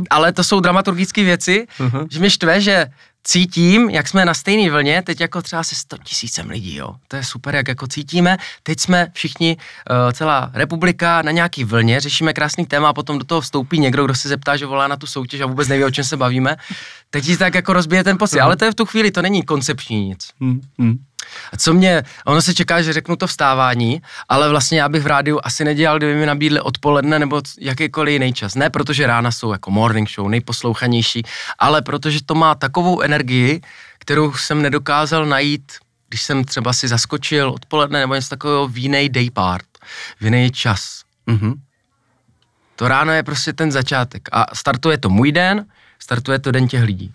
ale 0.09 0.33
to 0.33 0.43
jsou 0.43 0.59
dramaturgické 0.59 1.23
věci, 1.23 1.67
uh-huh. 1.79 2.07
že 2.11 2.19
mi 2.19 2.29
štve, 2.29 2.61
že 2.61 2.87
cítím, 3.27 3.89
jak 3.89 4.07
jsme 4.07 4.25
na 4.25 4.33
stejné 4.33 4.71
vlně, 4.71 5.01
teď 5.01 5.21
jako 5.21 5.41
třeba 5.41 5.63
se 5.63 5.75
100 5.75 5.97
tisícem 5.97 6.49
lidí, 6.49 6.75
jo. 6.75 6.95
To 7.07 7.15
je 7.15 7.23
super, 7.23 7.55
jak 7.55 7.67
jako 7.67 7.87
cítíme. 7.87 8.37
Teď 8.63 8.79
jsme 8.79 9.07
všichni, 9.13 9.57
uh, 9.57 10.11
celá 10.11 10.51
republika 10.53 11.21
na 11.21 11.31
nějaký 11.31 11.63
vlně, 11.63 11.99
řešíme 11.99 12.33
krásný 12.33 12.65
téma 12.65 12.89
a 12.89 12.93
potom 12.93 13.19
do 13.19 13.25
toho 13.25 13.41
vstoupí 13.41 13.79
někdo, 13.79 14.05
kdo 14.05 14.15
se 14.15 14.29
zeptá, 14.29 14.57
že 14.57 14.65
volá 14.65 14.87
na 14.87 14.97
tu 14.97 15.07
soutěž 15.07 15.41
a 15.41 15.45
vůbec 15.45 15.67
neví, 15.67 15.83
o 15.83 15.91
čem 15.91 16.03
se 16.03 16.17
bavíme. 16.17 16.55
Teď 17.09 17.25
ti 17.25 17.37
tak 17.37 17.55
jako 17.55 17.73
rozbije 17.73 18.03
ten 18.03 18.17
pocit, 18.17 18.39
ale 18.39 18.55
to 18.55 18.65
je 18.65 18.71
v 18.71 18.75
tu 18.75 18.85
chvíli, 18.85 19.11
to 19.11 19.21
není 19.21 19.43
koncepční 19.43 20.07
nic. 20.07 20.29
Hmm, 20.39 20.61
hmm. 20.79 20.97
A 21.53 21.57
co 21.57 21.73
mě, 21.73 22.03
ono 22.25 22.41
se 22.41 22.53
čeká, 22.53 22.81
že 22.81 22.93
řeknu 22.93 23.15
to 23.15 23.27
vstávání, 23.27 24.01
ale 24.29 24.49
vlastně 24.49 24.79
já 24.79 24.89
bych 24.89 25.03
v 25.03 25.07
rádiu 25.07 25.39
asi 25.43 25.65
nedělal, 25.65 25.97
kdyby 25.97 26.15
mi 26.15 26.25
nabídli 26.25 26.61
odpoledne 26.61 27.19
nebo 27.19 27.41
jakýkoliv 27.59 28.13
jiný 28.13 28.33
čas. 28.33 28.55
Ne 28.55 28.69
protože 28.69 29.07
rána 29.07 29.31
jsou 29.31 29.51
jako 29.51 29.71
morning 29.71 30.09
show, 30.09 30.29
nejposlouchanější, 30.29 31.23
ale 31.59 31.81
protože 31.81 32.19
to 32.25 32.35
má 32.35 32.55
takovou 32.55 33.01
energii, 33.01 33.61
kterou 33.97 34.33
jsem 34.33 34.61
nedokázal 34.61 35.25
najít, 35.25 35.71
když 36.09 36.21
jsem 36.21 36.43
třeba 36.43 36.73
si 36.73 36.87
zaskočil 36.87 37.49
odpoledne 37.49 37.99
nebo 37.99 38.15
něco 38.15 38.29
takového 38.29 38.67
v 38.67 38.77
jiný 38.77 39.09
day 39.09 39.29
part, 39.29 39.65
v 40.19 40.25
jiný 40.25 40.51
čas. 40.51 41.01
Mm-hmm. 41.27 41.53
To 42.75 42.87
ráno 42.87 43.11
je 43.11 43.23
prostě 43.23 43.53
ten 43.53 43.71
začátek 43.71 44.29
a 44.31 44.55
startuje 44.55 44.97
to 44.97 45.09
můj 45.09 45.31
den, 45.31 45.65
startuje 45.99 46.39
to 46.39 46.51
den 46.51 46.67
těch 46.67 46.83
lidí. 46.83 47.13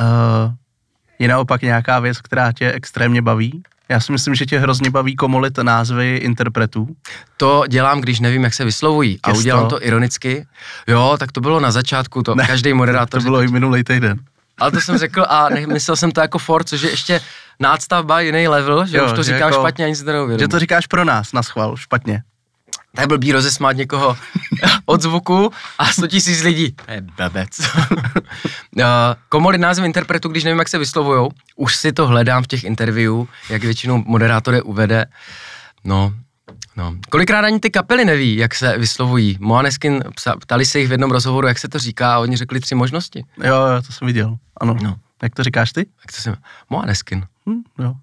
Uh, 0.00 0.54
je 1.18 1.28
naopak 1.28 1.62
nějaká 1.62 2.00
věc, 2.00 2.20
která 2.20 2.52
tě 2.52 2.72
extrémně 2.72 3.22
baví? 3.22 3.62
Já 3.88 4.00
si 4.00 4.12
myslím, 4.12 4.34
že 4.34 4.46
tě 4.46 4.58
hrozně 4.58 4.90
baví 4.90 5.16
komolit 5.16 5.58
názvy 5.58 6.16
interpretů. 6.16 6.88
To 7.36 7.64
dělám, 7.68 8.00
když 8.00 8.20
nevím, 8.20 8.44
jak 8.44 8.54
se 8.54 8.64
vyslovují. 8.64 9.18
A 9.22 9.32
udělám 9.32 9.68
to 9.68 9.86
ironicky. 9.86 10.46
Jo, 10.86 11.16
tak 11.18 11.32
to 11.32 11.40
bylo 11.40 11.60
na 11.60 11.70
začátku, 11.70 12.22
to 12.22 12.34
ne, 12.34 12.46
každý 12.46 12.72
moderátor. 12.72 13.20
To 13.20 13.24
bylo 13.24 13.42
i 13.42 13.48
minulý 13.48 13.84
týden. 13.84 14.18
Ale 14.58 14.70
to 14.70 14.80
jsem 14.80 14.98
řekl 14.98 15.22
a 15.28 15.48
myslel 15.72 15.96
jsem 15.96 16.12
to 16.12 16.20
jako 16.20 16.38
for, 16.38 16.64
což 16.64 16.82
je 16.82 16.90
ještě 16.90 17.20
nástavba, 17.60 18.20
jiný 18.20 18.48
level, 18.48 18.86
že 18.86 18.96
jo, 18.96 19.06
už 19.06 19.12
to 19.12 19.22
říkám 19.22 19.40
jako, 19.40 19.60
špatně, 19.60 19.84
ani 19.84 19.96
si 19.96 20.04
to. 20.04 20.38
Že 20.38 20.48
to 20.48 20.58
říkáš 20.58 20.86
pro 20.86 21.04
nás, 21.04 21.32
na 21.32 21.42
schvál, 21.42 21.76
špatně 21.76 22.22
to 22.94 23.00
je 23.00 23.06
blbý 23.06 23.32
rozesmát 23.32 23.76
někoho 23.76 24.16
od 24.86 25.02
zvuku 25.02 25.52
a 25.78 25.86
100 25.86 26.06
tisíc 26.06 26.42
lidí. 26.42 26.72
To 26.72 26.92
je 26.92 27.00
blbec. 27.00 27.50
Eh, 28.78 28.84
komory 29.28 29.58
název 29.58 29.84
interpretu, 29.84 30.28
když 30.28 30.44
nevím, 30.44 30.58
jak 30.58 30.68
se 30.68 30.78
vyslovujou, 30.78 31.30
už 31.56 31.76
si 31.76 31.92
to 31.92 32.06
hledám 32.06 32.42
v 32.42 32.46
těch 32.46 32.64
interview, 32.64 33.14
jak 33.48 33.64
většinou 33.64 34.02
moderátor 34.06 34.54
je 34.54 34.62
uvede. 34.62 35.06
No, 35.84 36.12
No. 36.76 36.94
Kolikrát 37.10 37.44
ani 37.44 37.60
ty 37.60 37.70
kapely 37.70 38.04
neví, 38.04 38.36
jak 38.36 38.54
se 38.54 38.78
vyslovují. 38.78 39.36
Moaneskin 39.40 40.04
ptali 40.40 40.64
se 40.64 40.78
jich 40.78 40.88
v 40.88 40.92
jednom 40.92 41.10
rozhovoru, 41.10 41.46
jak 41.46 41.58
se 41.58 41.68
to 41.68 41.78
říká 41.78 42.14
a 42.14 42.18
oni 42.18 42.36
řekli 42.36 42.60
tři 42.60 42.74
možnosti. 42.74 43.24
Jo, 43.44 43.54
jo, 43.54 43.82
to 43.86 43.92
jsem 43.92 44.06
viděl. 44.06 44.36
Ano. 44.60 44.76
No. 44.82 44.96
Jak 45.22 45.34
to 45.34 45.44
říkáš 45.44 45.72
ty? 45.72 45.80
Jak 45.80 46.12
to 46.16 46.22
jsem... 46.22 46.34
Moaneskin. 46.70 47.24
Hm, 47.48 47.62
jo. 47.78 47.94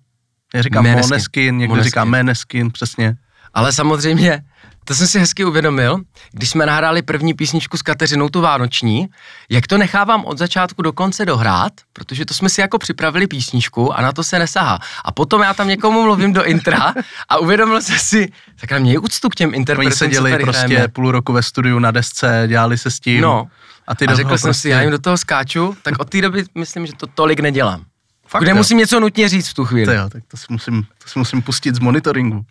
Já 0.54 0.62
říkám 0.62 0.86
Moneskin, 0.90 1.58
někdo 1.58 1.72
Moneskin. 1.72 1.90
říká 1.90 2.06
Meneskin, 2.06 2.72
přesně. 2.72 3.18
Ale 3.54 3.74
samozřejmě 3.74 4.44
to 4.86 4.96
jsem 4.96 5.08
si 5.08 5.20
hezky 5.20 5.46
uvědomil, 5.46 5.98
když 6.32 6.50
jsme 6.50 6.66
nahráli 6.66 7.02
první 7.02 7.34
písničku 7.34 7.78
s 7.78 7.82
Kateřinou, 7.82 8.30
tu 8.30 8.42
vánoční, 8.42 9.08
jak 9.50 9.68
to 9.68 9.78
nechávám 9.78 10.26
od 10.26 10.38
začátku 10.38 10.82
do 10.82 10.94
konce 10.94 11.26
dohrát, 11.26 11.74
protože 11.94 12.26
to 12.26 12.34
jsme 12.34 12.50
si 12.50 12.62
jako 12.62 12.78
připravili 12.78 13.28
písničku 13.28 13.94
a 13.94 14.02
na 14.02 14.12
to 14.12 14.24
se 14.24 14.40
nesahá. 14.40 14.80
A 15.06 15.12
potom 15.12 15.42
já 15.42 15.54
tam 15.54 15.68
někomu 15.68 16.02
mluvím 16.04 16.34
do 16.34 16.44
intra 16.46 16.94
a 17.30 17.38
uvědomil 17.38 17.82
jsem 17.82 18.00
si, 18.00 18.32
tak 18.62 18.72
na 18.72 18.80
mě 18.80 18.92
je 18.92 19.00
úctu 19.00 19.30
k 19.30 19.36
těm 19.36 19.54
interpretům, 19.54 19.88
Oni 19.88 19.96
seděli 19.96 20.38
prostě 20.38 20.66
hrajeme. 20.68 20.88
půl 20.88 21.12
roku 21.12 21.34
ve 21.34 21.44
studiu 21.44 21.80
na 21.80 21.92
desce, 21.92 22.44
dělali 22.48 22.78
se 22.78 22.92
s 22.92 23.00
tím. 23.00 23.22
No. 23.22 23.48
A, 23.88 23.96
ty 23.96 24.06
a 24.08 24.16
řekl 24.16 24.38
jsem 24.38 24.48
prostě... 24.48 24.62
si, 24.62 24.70
já 24.70 24.82
jim 24.82 24.92
do 24.92 25.00
toho 25.00 25.18
skáču, 25.18 25.78
tak 25.84 26.00
od 26.00 26.10
té 26.10 26.22
doby 26.22 26.44
myslím, 26.56 26.86
že 26.86 26.94
to 26.94 27.08
tolik 27.08 27.40
nedělám. 27.40 27.86
Fakt, 28.28 28.42
Kde 28.42 28.52
jo. 28.52 28.56
musím 28.58 28.78
něco 28.78 29.00
nutně 29.00 29.30
říct 29.30 29.50
v 29.50 29.54
tu 29.54 29.66
chvíli. 29.66 29.86
To 29.86 29.92
jo, 29.92 30.10
tak 30.10 30.24
to 30.28 30.38
si 30.38 30.46
musím, 30.50 30.84
to 30.84 31.10
si 31.10 31.20
musím 31.20 31.42
pustit 31.42 31.76
z 31.76 31.80
monitoringu, 31.80 32.46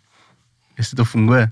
jestli 0.77 0.95
to 0.95 1.05
funguje. 1.05 1.51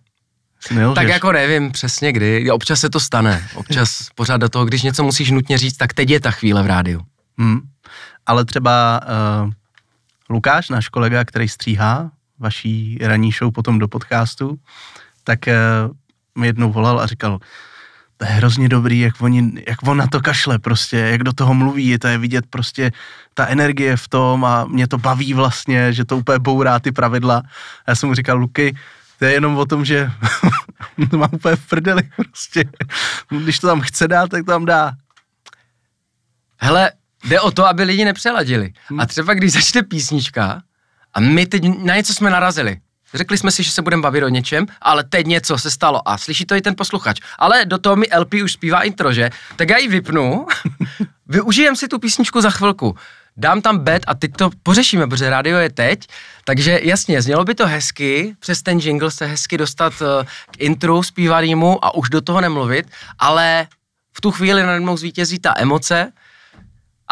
Tak 0.95 1.07
jako 1.07 1.31
nevím 1.31 1.71
přesně 1.71 2.11
kdy, 2.11 2.51
občas 2.51 2.79
se 2.79 2.89
to 2.89 2.99
stane, 2.99 3.47
občas 3.55 4.07
pořád 4.15 4.37
do 4.37 4.49
toho, 4.49 4.65
když 4.65 4.83
něco 4.83 5.03
musíš 5.03 5.31
nutně 5.31 5.57
říct, 5.57 5.77
tak 5.77 5.93
teď 5.93 6.09
je 6.09 6.19
ta 6.19 6.31
chvíle 6.31 6.63
v 6.63 6.67
rádiu. 6.67 7.01
Hmm. 7.37 7.61
Ale 8.25 8.45
třeba 8.45 9.01
uh, 9.43 9.51
Lukáš, 10.29 10.69
náš 10.69 10.89
kolega, 10.89 11.25
který 11.25 11.47
stříhá 11.47 12.11
vaší 12.39 12.97
ranní 13.01 13.31
show 13.31 13.51
potom 13.51 13.79
do 13.79 13.87
podcastu, 13.87 14.57
tak 15.23 15.39
uh, 15.47 15.95
mi 16.41 16.47
jednou 16.47 16.71
volal 16.71 16.99
a 16.99 17.05
říkal, 17.05 17.39
to 18.17 18.25
je 18.25 18.31
hrozně 18.31 18.69
dobrý, 18.69 18.99
jak, 18.99 19.21
oni, 19.21 19.51
jak 19.67 19.87
on 19.87 19.97
na 19.97 20.07
to 20.07 20.21
kašle 20.21 20.59
prostě, 20.59 20.97
jak 20.97 21.23
do 21.23 21.33
toho 21.33 21.53
mluví, 21.53 21.97
to 21.97 22.07
je 22.07 22.17
vidět 22.17 22.45
prostě 22.49 22.91
ta 23.33 23.47
energie 23.47 23.97
v 23.97 24.07
tom 24.07 24.45
a 24.45 24.65
mě 24.65 24.87
to 24.87 24.97
baví 24.97 25.33
vlastně, 25.33 25.93
že 25.93 26.05
to 26.05 26.17
úplně 26.17 26.39
bourá 26.39 26.79
ty 26.79 26.91
pravidla. 26.91 27.37
A 27.85 27.91
já 27.91 27.95
jsem 27.95 28.09
mu 28.09 28.15
říkal, 28.15 28.37
Luky, 28.37 28.75
to 29.19 29.25
je 29.25 29.31
jenom 29.31 29.57
o 29.57 29.65
tom, 29.65 29.85
že 29.85 30.11
to 31.11 31.17
má 31.17 31.33
úplně 31.33 31.55
v 31.55 31.67
prdeli 31.67 32.03
prostě. 32.15 32.63
Když 33.29 33.59
to 33.59 33.67
tam 33.67 33.81
chce 33.81 34.07
dát, 34.07 34.29
tak 34.29 34.45
to 34.45 34.51
tam 34.51 34.65
dá. 34.65 34.91
Hele, 36.57 36.91
jde 37.23 37.39
o 37.39 37.51
to, 37.51 37.65
aby 37.65 37.83
lidi 37.83 38.05
nepřeladili. 38.05 38.73
A 38.97 39.05
třeba 39.05 39.33
když 39.33 39.51
začne 39.51 39.83
písnička 39.83 40.61
a 41.13 41.19
my 41.19 41.45
teď 41.45 41.63
na 41.83 41.95
něco 41.95 42.13
jsme 42.13 42.29
narazili, 42.29 42.77
Řekli 43.13 43.37
jsme 43.37 43.51
si, 43.51 43.63
že 43.63 43.71
se 43.71 43.81
budeme 43.81 44.01
bavit 44.01 44.23
o 44.23 44.29
něčem, 44.29 44.65
ale 44.81 45.03
teď 45.03 45.27
něco 45.27 45.57
se 45.57 45.71
stalo 45.71 46.09
a 46.09 46.17
slyší 46.17 46.45
to 46.45 46.55
i 46.55 46.61
ten 46.61 46.75
posluchač. 46.75 47.19
Ale 47.39 47.65
do 47.65 47.77
toho 47.77 47.95
mi 47.95 48.07
LP 48.17 48.33
už 48.43 48.53
zpívá 48.53 48.81
intro, 48.81 49.13
že? 49.13 49.29
Tak 49.55 49.69
já 49.69 49.77
ji 49.77 49.87
vypnu, 49.87 50.45
využijem 51.27 51.75
si 51.75 51.87
tu 51.87 51.99
písničku 51.99 52.41
za 52.41 52.49
chvilku, 52.49 52.95
dám 53.39 53.61
tam 53.61 53.77
bed 53.77 54.03
a 54.07 54.13
teď 54.13 54.31
to 54.35 54.49
pořešíme, 54.63 55.07
protože 55.07 55.29
rádio 55.29 55.57
je 55.57 55.69
teď, 55.69 56.07
takže 56.43 56.79
jasně, 56.83 57.21
znělo 57.21 57.45
by 57.45 57.55
to 57.55 57.67
hezky, 57.67 58.35
přes 58.39 58.61
ten 58.61 58.77
jingle 58.79 59.11
se 59.11 59.25
hezky 59.25 59.57
dostat 59.57 59.93
eh, 60.01 60.25
k 60.51 60.61
intru 60.61 61.03
zpívanému 61.03 61.85
a 61.85 61.95
už 61.95 62.09
do 62.09 62.21
toho 62.21 62.41
nemluvit, 62.41 62.87
ale 63.19 63.67
v 64.13 64.21
tu 64.21 64.31
chvíli 64.31 64.63
najednou 64.63 64.97
zvítězí 64.97 65.39
ta 65.39 65.53
emoce, 65.57 66.11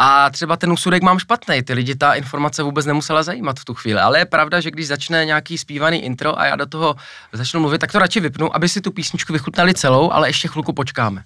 a 0.00 0.30
třeba 0.30 0.56
ten 0.56 0.72
úsudek 0.72 1.02
mám 1.02 1.18
špatný, 1.18 1.62
ty 1.62 1.72
lidi 1.72 1.94
ta 1.94 2.14
informace 2.14 2.62
vůbec 2.62 2.86
nemusela 2.86 3.22
zajímat 3.22 3.60
v 3.60 3.64
tu 3.64 3.74
chvíli. 3.74 4.00
Ale 4.00 4.18
je 4.18 4.24
pravda, 4.24 4.60
že 4.60 4.70
když 4.70 4.86
začne 4.86 5.24
nějaký 5.24 5.58
zpívaný 5.58 6.04
intro 6.04 6.40
a 6.40 6.46
já 6.46 6.56
do 6.56 6.66
toho 6.66 6.96
začnu 7.32 7.60
mluvit, 7.60 7.78
tak 7.78 7.92
to 7.92 7.98
radši 7.98 8.20
vypnu, 8.20 8.56
aby 8.56 8.68
si 8.68 8.80
tu 8.80 8.90
písničku 8.90 9.32
vychutnali 9.32 9.74
celou, 9.74 10.12
ale 10.12 10.28
ještě 10.28 10.48
chvilku 10.48 10.72
počkáme. 10.72 11.24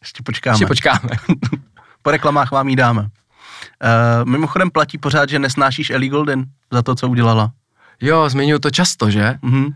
ještě 0.00 0.22
počkáme. 0.22 0.54
Ještě 0.54 0.66
počkáme. 0.66 1.10
po 2.02 2.10
reklamách 2.10 2.50
vám 2.50 2.68
ji 2.68 2.76
dáme. 2.76 3.08
Uh, 3.82 4.30
mimochodem 4.30 4.70
platí 4.70 4.98
pořád, 4.98 5.28
že 5.28 5.38
nesnášíš 5.38 5.90
Ellie 5.90 6.10
Golden 6.10 6.44
za 6.70 6.82
to, 6.82 6.94
co 6.94 7.08
udělala. 7.08 7.52
Jo, 8.00 8.28
zmiňuji 8.28 8.58
to 8.58 8.70
často, 8.70 9.10
že? 9.10 9.34
Mm-hmm. 9.42 9.74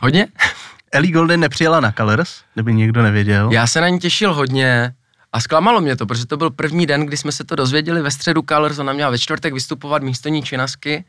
Hodně? 0.00 0.26
Ellie 0.92 1.12
Golden 1.12 1.40
nepřijela 1.40 1.80
na 1.80 1.92
Colors, 1.92 2.40
kdyby 2.54 2.74
někdo 2.74 3.02
nevěděl. 3.02 3.50
Já 3.52 3.66
se 3.66 3.80
na 3.80 3.88
ní 3.88 3.98
těšil 3.98 4.34
hodně, 4.34 4.94
a 5.32 5.40
zklamalo 5.40 5.80
mě 5.80 5.96
to, 5.96 6.06
protože 6.06 6.26
to 6.26 6.36
byl 6.36 6.50
první 6.50 6.86
den, 6.86 7.06
kdy 7.06 7.16
jsme 7.16 7.32
se 7.32 7.44
to 7.44 7.56
dozvěděli 7.56 8.02
ve 8.02 8.10
středu 8.10 8.42
Colors, 8.48 8.78
ona 8.78 8.92
měla 8.92 9.10
ve 9.10 9.18
čtvrtek 9.18 9.54
vystupovat 9.54 10.02
místo 10.02 10.28
ní 10.28 10.42
činasky 10.42 11.04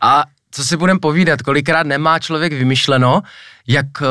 a 0.00 0.24
co 0.50 0.64
si 0.64 0.76
budeme 0.76 1.00
povídat, 1.00 1.42
kolikrát 1.42 1.86
nemá 1.86 2.18
člověk 2.18 2.52
vymyšleno, 2.52 3.22
jak 3.66 3.86
eh, 4.02 4.06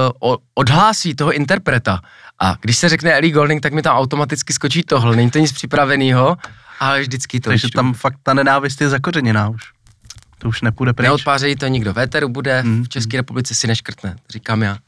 odhlásí 0.53 1.15
toho 1.15 1.33
interpreta. 1.33 1.99
A 2.39 2.55
když 2.61 2.77
se 2.77 2.89
řekne 2.89 3.13
Ellie 3.13 3.33
Golding, 3.33 3.61
tak 3.61 3.73
mi 3.73 3.81
tam 3.81 3.97
automaticky 3.97 4.53
skočí 4.53 4.83
tohle, 4.83 5.15
není 5.15 5.31
to 5.31 5.39
nic 5.39 5.51
připraveného, 5.51 6.37
ale 6.83 7.01
vždycky 7.01 7.39
to 7.39 7.49
Takže 7.49 7.67
tam 7.75 7.93
fakt 7.93 8.17
ta 8.23 8.33
nenávist 8.33 8.81
je 8.81 8.89
zakořeněná 8.89 9.49
už. 9.49 9.61
To 10.37 10.49
už 10.49 10.61
nepůjde 10.61 10.93
pryč. 10.93 11.05
Neodpářejí 11.05 11.55
to 11.55 11.67
nikdo. 11.67 11.93
Véteru 11.93 12.29
bude, 12.29 12.61
hmm. 12.61 12.83
v 12.83 12.89
České 12.89 13.17
republice 13.17 13.55
si 13.55 13.67
neškrtne, 13.67 14.15
říkám 14.29 14.61
já. 14.61 14.71
uh, 14.73 14.79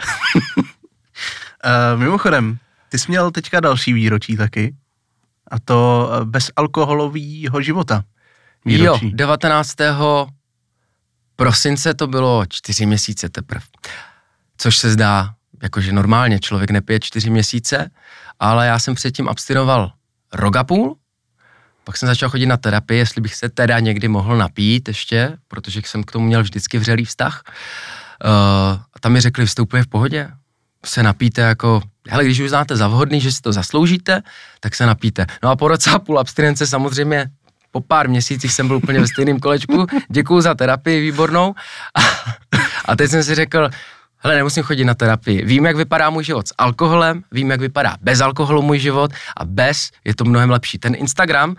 mimochodem, 1.99 2.58
ty 2.89 2.99
jsi 2.99 3.05
měl 3.08 3.31
teďka 3.31 3.60
další 3.60 3.93
výročí 3.93 4.38
taky, 4.38 4.75
a 5.47 5.60
to 5.60 6.10
eh, 6.13 6.25
bezalkoholového 6.25 7.62
života. 7.62 8.03
Výročí. 8.65 9.05
Jo, 9.05 9.12
19. 9.13 9.75
prosince 11.36 11.93
to 11.93 12.08
bylo 12.08 12.45
čtyři 12.49 12.86
měsíce 12.86 13.29
teprve. 13.29 13.65
Což 14.58 14.77
se 14.77 14.91
zdá, 14.91 15.34
jakože 15.63 15.91
normálně 15.91 16.39
člověk 16.39 16.71
nepije 16.71 16.99
čtyři 16.99 17.29
měsíce, 17.29 17.91
ale 18.39 18.67
já 18.67 18.79
jsem 18.79 18.95
předtím 18.95 19.29
abstinoval 19.29 19.91
rok 20.34 20.55
a 20.55 20.63
půl, 20.63 20.97
pak 21.86 21.98
jsem 21.98 22.08
začal 22.08 22.30
chodit 22.30 22.45
na 22.45 22.58
terapii, 22.58 23.00
jestli 23.00 23.21
bych 23.21 23.36
se 23.36 23.50
teda 23.50 23.80
někdy 23.80 24.08
mohl 24.08 24.38
napít 24.38 24.88
ještě, 24.88 25.38
protože 25.48 25.82
jsem 25.86 26.04
k 26.04 26.12
tomu 26.12 26.26
měl 26.26 26.43
vždycky 26.43 26.78
vřelý 26.78 27.06
vztah. 27.06 27.43
Uh, 27.45 28.32
a 28.93 29.00
tam 29.00 29.12
mi 29.12 29.21
řekli, 29.21 29.45
vstoupuje 29.45 29.84
v 29.84 29.88
pohodě, 29.88 30.30
se 30.86 31.04
napíte 31.04 31.41
jako, 31.41 31.82
hele, 32.10 32.26
když 32.26 32.39
už 32.39 32.50
znáte 32.50 32.76
za 32.76 32.88
vhodný, 32.88 33.21
že 33.21 33.32
si 33.32 33.41
to 33.41 33.54
zasloužíte, 33.54 34.21
tak 34.60 34.76
se 34.76 34.86
napíte. 34.86 35.26
No 35.43 35.50
a 35.50 35.56
po 35.56 35.67
roce 35.67 35.91
a 35.91 36.00
půl 36.00 36.19
abstinence 36.19 36.67
samozřejmě 36.67 37.30
po 37.71 37.82
pár 37.82 38.10
měsících 38.10 38.54
jsem 38.54 38.67
byl 38.67 38.78
úplně 38.78 39.00
ve 39.00 39.08
stejném 39.08 39.39
kolečku, 39.39 39.86
děkuju 40.10 40.41
za 40.41 40.56
terapii 40.56 41.02
výbornou. 41.02 41.56
A, 41.95 42.00
a 42.86 42.95
teď 42.95 43.12
jsem 43.12 43.24
si 43.24 43.36
řekl, 43.36 43.69
hele, 44.17 44.36
nemusím 44.36 44.63
chodit 44.63 44.86
na 44.86 44.93
terapii. 44.93 45.45
Vím, 45.45 45.65
jak 45.65 45.75
vypadá 45.75 46.10
můj 46.10 46.23
život 46.23 46.47
s 46.47 46.54
alkoholem, 46.58 47.23
vím, 47.32 47.51
jak 47.51 47.60
vypadá 47.60 47.97
bez 48.01 48.21
alkoholu 48.21 48.62
můj 48.62 48.80
život 48.80 49.12
a 49.38 49.45
bez 49.45 49.89
je 50.06 50.15
to 50.15 50.25
mnohem 50.25 50.49
lepší. 50.49 50.80
Ten 50.80 50.95
Instagram 50.95 51.56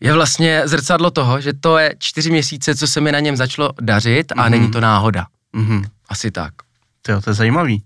je 0.00 0.12
vlastně 0.12 0.62
zrcadlo 0.64 1.10
toho, 1.10 1.40
že 1.40 1.52
to 1.52 1.78
je 1.78 1.94
čtyři 1.98 2.30
měsíce, 2.30 2.74
co 2.74 2.86
se 2.86 3.00
mi 3.00 3.12
na 3.12 3.20
něm 3.20 3.36
začalo 3.36 3.70
dařit 3.80 4.32
a 4.32 4.34
mm-hmm. 4.34 4.50
není 4.50 4.70
to 4.70 4.80
náhoda. 4.80 5.26
Mm-hmm. 5.54 5.84
Asi 6.08 6.30
tak. 6.30 6.54
To, 7.02 7.20
to 7.20 7.30
je 7.30 7.34
zajímavý. 7.34 7.84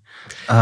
Uh, 0.51 0.57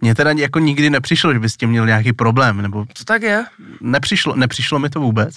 mně 0.00 0.14
teda 0.14 0.30
jako 0.30 0.58
nikdy 0.58 0.90
nepřišlo, 0.90 1.32
že 1.32 1.38
bys 1.38 1.52
s 1.52 1.56
tím 1.56 1.70
měl 1.70 1.86
nějaký 1.86 2.12
problém, 2.12 2.62
nebo... 2.62 2.84
To 2.84 3.04
tak 3.04 3.22
je. 3.22 3.44
Nepřišlo, 3.80 4.36
nepřišlo 4.36 4.78
mi 4.78 4.90
to 4.90 5.00
vůbec. 5.00 5.34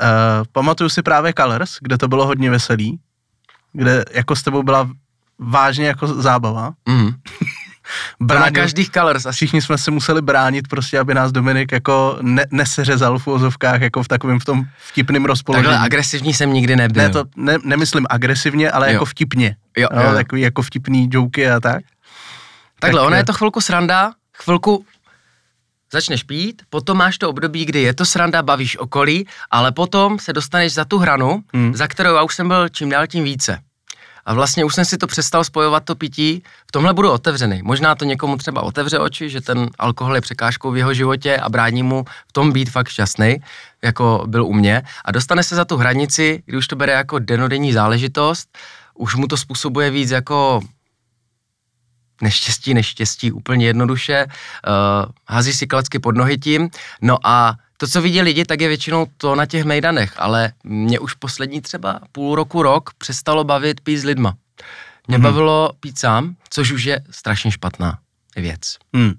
Uh, 0.00 0.06
pamatuju 0.52 0.90
si 0.90 1.02
právě 1.02 1.32
Colors, 1.38 1.76
kde 1.80 1.98
to 1.98 2.08
bylo 2.08 2.26
hodně 2.26 2.50
veselý, 2.50 3.00
kde 3.72 4.04
jako 4.12 4.36
s 4.36 4.42
tebou 4.42 4.62
byla 4.62 4.90
vážně 5.42 5.86
jako 5.86 6.06
zábava. 6.06 6.72
Mm. 6.88 7.10
bránil, 8.20 8.44
na 8.44 8.50
každých 8.50 8.90
colors. 8.90 9.26
Asi. 9.26 9.36
Všichni 9.36 9.62
jsme 9.62 9.78
se 9.78 9.90
museli 9.90 10.22
bránit 10.22 10.68
prostě, 10.68 10.98
aby 10.98 11.14
nás 11.14 11.32
Dominik 11.32 11.72
jako 11.72 12.18
ne, 12.22 12.46
neseřezal 12.50 13.18
v 13.18 13.28
ozovkách 13.28 13.80
jako 13.80 14.02
v 14.02 14.08
takovém 14.08 14.40
v 14.40 14.44
tom 14.44 14.64
vtipném 14.78 15.24
rozpoložení. 15.24 15.66
Takhle 15.66 15.86
agresivní 15.86 16.34
jsem 16.34 16.52
nikdy 16.52 16.76
nebyl. 16.76 17.02
Ne, 17.02 17.10
to 17.10 17.24
ne, 17.36 17.58
nemyslím 17.64 18.06
agresivně, 18.10 18.70
ale 18.70 18.86
jo. 18.86 18.92
jako 18.92 19.04
vtipně. 19.04 19.56
Jo, 19.76 19.88
jo. 19.92 20.02
No, 20.02 20.14
takový 20.14 20.42
jako 20.42 20.62
vtipný 20.62 21.08
joky 21.12 21.50
a 21.50 21.60
tak. 21.60 21.82
Takhle, 22.80 23.00
tak, 23.00 23.06
ona 23.06 23.16
je 23.16 23.24
to 23.24 23.32
chvilku 23.32 23.60
sranda, 23.60 24.12
chvilku 24.44 24.84
začneš 25.92 26.22
pít, 26.22 26.62
potom 26.70 26.98
máš 26.98 27.18
to 27.18 27.30
období, 27.30 27.64
kdy 27.64 27.82
je 27.82 27.94
to 27.94 28.04
sranda, 28.04 28.42
bavíš 28.42 28.76
okolí, 28.76 29.26
ale 29.50 29.72
potom 29.72 30.18
se 30.18 30.32
dostaneš 30.32 30.72
za 30.72 30.84
tu 30.84 30.98
hranu, 30.98 31.42
hmm. 31.54 31.74
za 31.76 31.86
kterou 31.88 32.14
já 32.14 32.22
už 32.22 32.34
jsem 32.34 32.48
byl 32.48 32.68
čím 32.68 32.90
dál 32.90 33.06
tím 33.06 33.24
více. 33.24 33.58
A 34.24 34.34
vlastně 34.34 34.64
už 34.64 34.74
jsem 34.74 34.84
si 34.84 34.98
to 34.98 35.06
přestal 35.06 35.44
spojovat 35.44 35.84
to 35.84 35.94
pití, 35.94 36.42
v 36.66 36.72
tomhle 36.72 36.94
budu 36.94 37.10
otevřený. 37.10 37.62
Možná 37.62 37.94
to 37.94 38.04
někomu 38.04 38.36
třeba 38.36 38.62
otevře 38.62 38.98
oči, 38.98 39.30
že 39.30 39.40
ten 39.40 39.70
alkohol 39.78 40.14
je 40.14 40.20
překážkou 40.20 40.70
v 40.70 40.76
jeho 40.76 40.94
životě 40.94 41.36
a 41.36 41.48
brání 41.48 41.82
mu 41.82 42.04
v 42.28 42.32
tom 42.32 42.52
být 42.52 42.70
fakt 42.70 42.88
šťastný, 42.88 43.36
jako 43.82 44.24
byl 44.26 44.44
u 44.44 44.52
mě. 44.52 44.82
A 45.04 45.12
dostane 45.12 45.42
se 45.42 45.56
za 45.56 45.64
tu 45.64 45.76
hranici, 45.76 46.42
kdy 46.46 46.56
už 46.56 46.68
to 46.68 46.76
bere 46.76 46.92
jako 46.92 47.18
denodenní 47.18 47.72
záležitost, 47.72 48.58
už 48.94 49.14
mu 49.14 49.26
to 49.26 49.36
způsobuje 49.36 49.90
víc 49.90 50.10
jako 50.10 50.60
neštěstí, 52.22 52.74
neštěstí, 52.74 53.32
úplně 53.32 53.66
jednoduše, 53.66 54.26
uh, 54.26 55.12
hází 55.28 55.52
si 55.52 55.66
klacky 55.66 55.98
pod 55.98 56.16
nohy 56.16 56.38
tím, 56.38 56.70
no 57.00 57.18
a 57.24 57.54
to, 57.82 57.88
co 57.88 58.02
vidí 58.02 58.20
lidi, 58.20 58.44
tak 58.44 58.60
je 58.60 58.68
většinou 58.68 59.06
to 59.16 59.34
na 59.34 59.46
těch 59.46 59.64
mejdanech, 59.64 60.14
ale 60.16 60.52
mě 60.64 60.98
už 60.98 61.14
poslední 61.14 61.60
třeba 61.60 62.00
půl 62.12 62.34
roku, 62.34 62.62
rok 62.62 62.90
přestalo 62.98 63.44
bavit 63.44 63.80
pít 63.80 63.98
s 63.98 64.04
lidma. 64.04 64.34
Mě 65.08 65.18
mm. 65.18 65.24
bavilo 65.24 65.72
pít 65.80 65.98
sám, 65.98 66.36
což 66.50 66.70
už 66.72 66.84
je 66.84 67.00
strašně 67.10 67.50
špatná 67.50 67.98
věc. 68.36 68.60
Mm. 68.92 69.12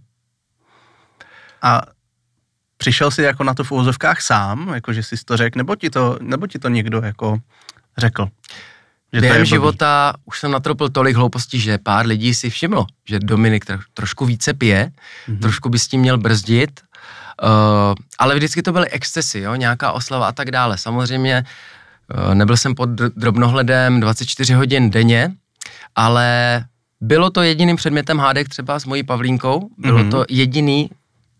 A 1.61 1.81
přišel 2.77 3.11
jsi 3.11 3.21
jako 3.21 3.43
na 3.43 3.53
to 3.53 3.63
v 3.63 3.71
úvozovkách 3.71 4.21
sám, 4.21 4.71
jako 4.73 4.93
že 4.93 5.03
jsi 5.03 5.15
to 5.25 5.37
řekl, 5.37 5.57
nebo 5.57 5.75
ti 5.75 5.89
to, 5.89 6.17
nebo 6.21 6.47
ti 6.47 6.59
to 6.59 6.69
někdo 6.69 7.01
jako 7.01 7.37
řekl? 7.97 8.27
Že 9.13 9.21
Během 9.21 9.45
života 9.45 10.13
už 10.25 10.39
jsem 10.39 10.51
natropil 10.51 10.89
tolik 10.89 11.15
hloupostí, 11.15 11.59
že 11.59 11.77
pár 11.77 12.05
lidí 12.05 12.33
si 12.33 12.49
všimlo, 12.49 12.85
že 13.07 13.19
Dominik 13.19 13.65
trošku 13.93 14.25
více 14.25 14.53
pije, 14.53 14.91
mm-hmm. 15.27 15.39
trošku 15.39 15.69
by 15.69 15.79
s 15.79 15.87
tím 15.87 16.01
měl 16.01 16.17
brzdit, 16.17 16.81
ale 18.19 18.35
vždycky 18.35 18.61
to 18.61 18.71
byly 18.71 18.89
excesy, 18.89 19.39
jo, 19.39 19.55
nějaká 19.55 19.91
oslava 19.91 20.27
a 20.27 20.31
tak 20.31 20.51
dále. 20.51 20.77
Samozřejmě 20.77 21.43
uh, 22.27 22.35
nebyl 22.35 22.57
jsem 22.57 22.75
pod 22.75 22.89
drobnohledem 22.89 23.99
24 23.99 24.53
hodin 24.53 24.89
denně, 24.89 25.31
ale 25.95 26.63
bylo 27.01 27.29
to 27.29 27.41
jediným 27.41 27.75
předmětem 27.75 28.19
hádek 28.19 28.49
třeba 28.49 28.79
s 28.79 28.85
mojí 28.85 29.03
Pavlínkou, 29.03 29.69
bylo 29.77 29.99
mm-hmm. 29.99 30.11
to 30.11 30.25
jediný, 30.29 30.89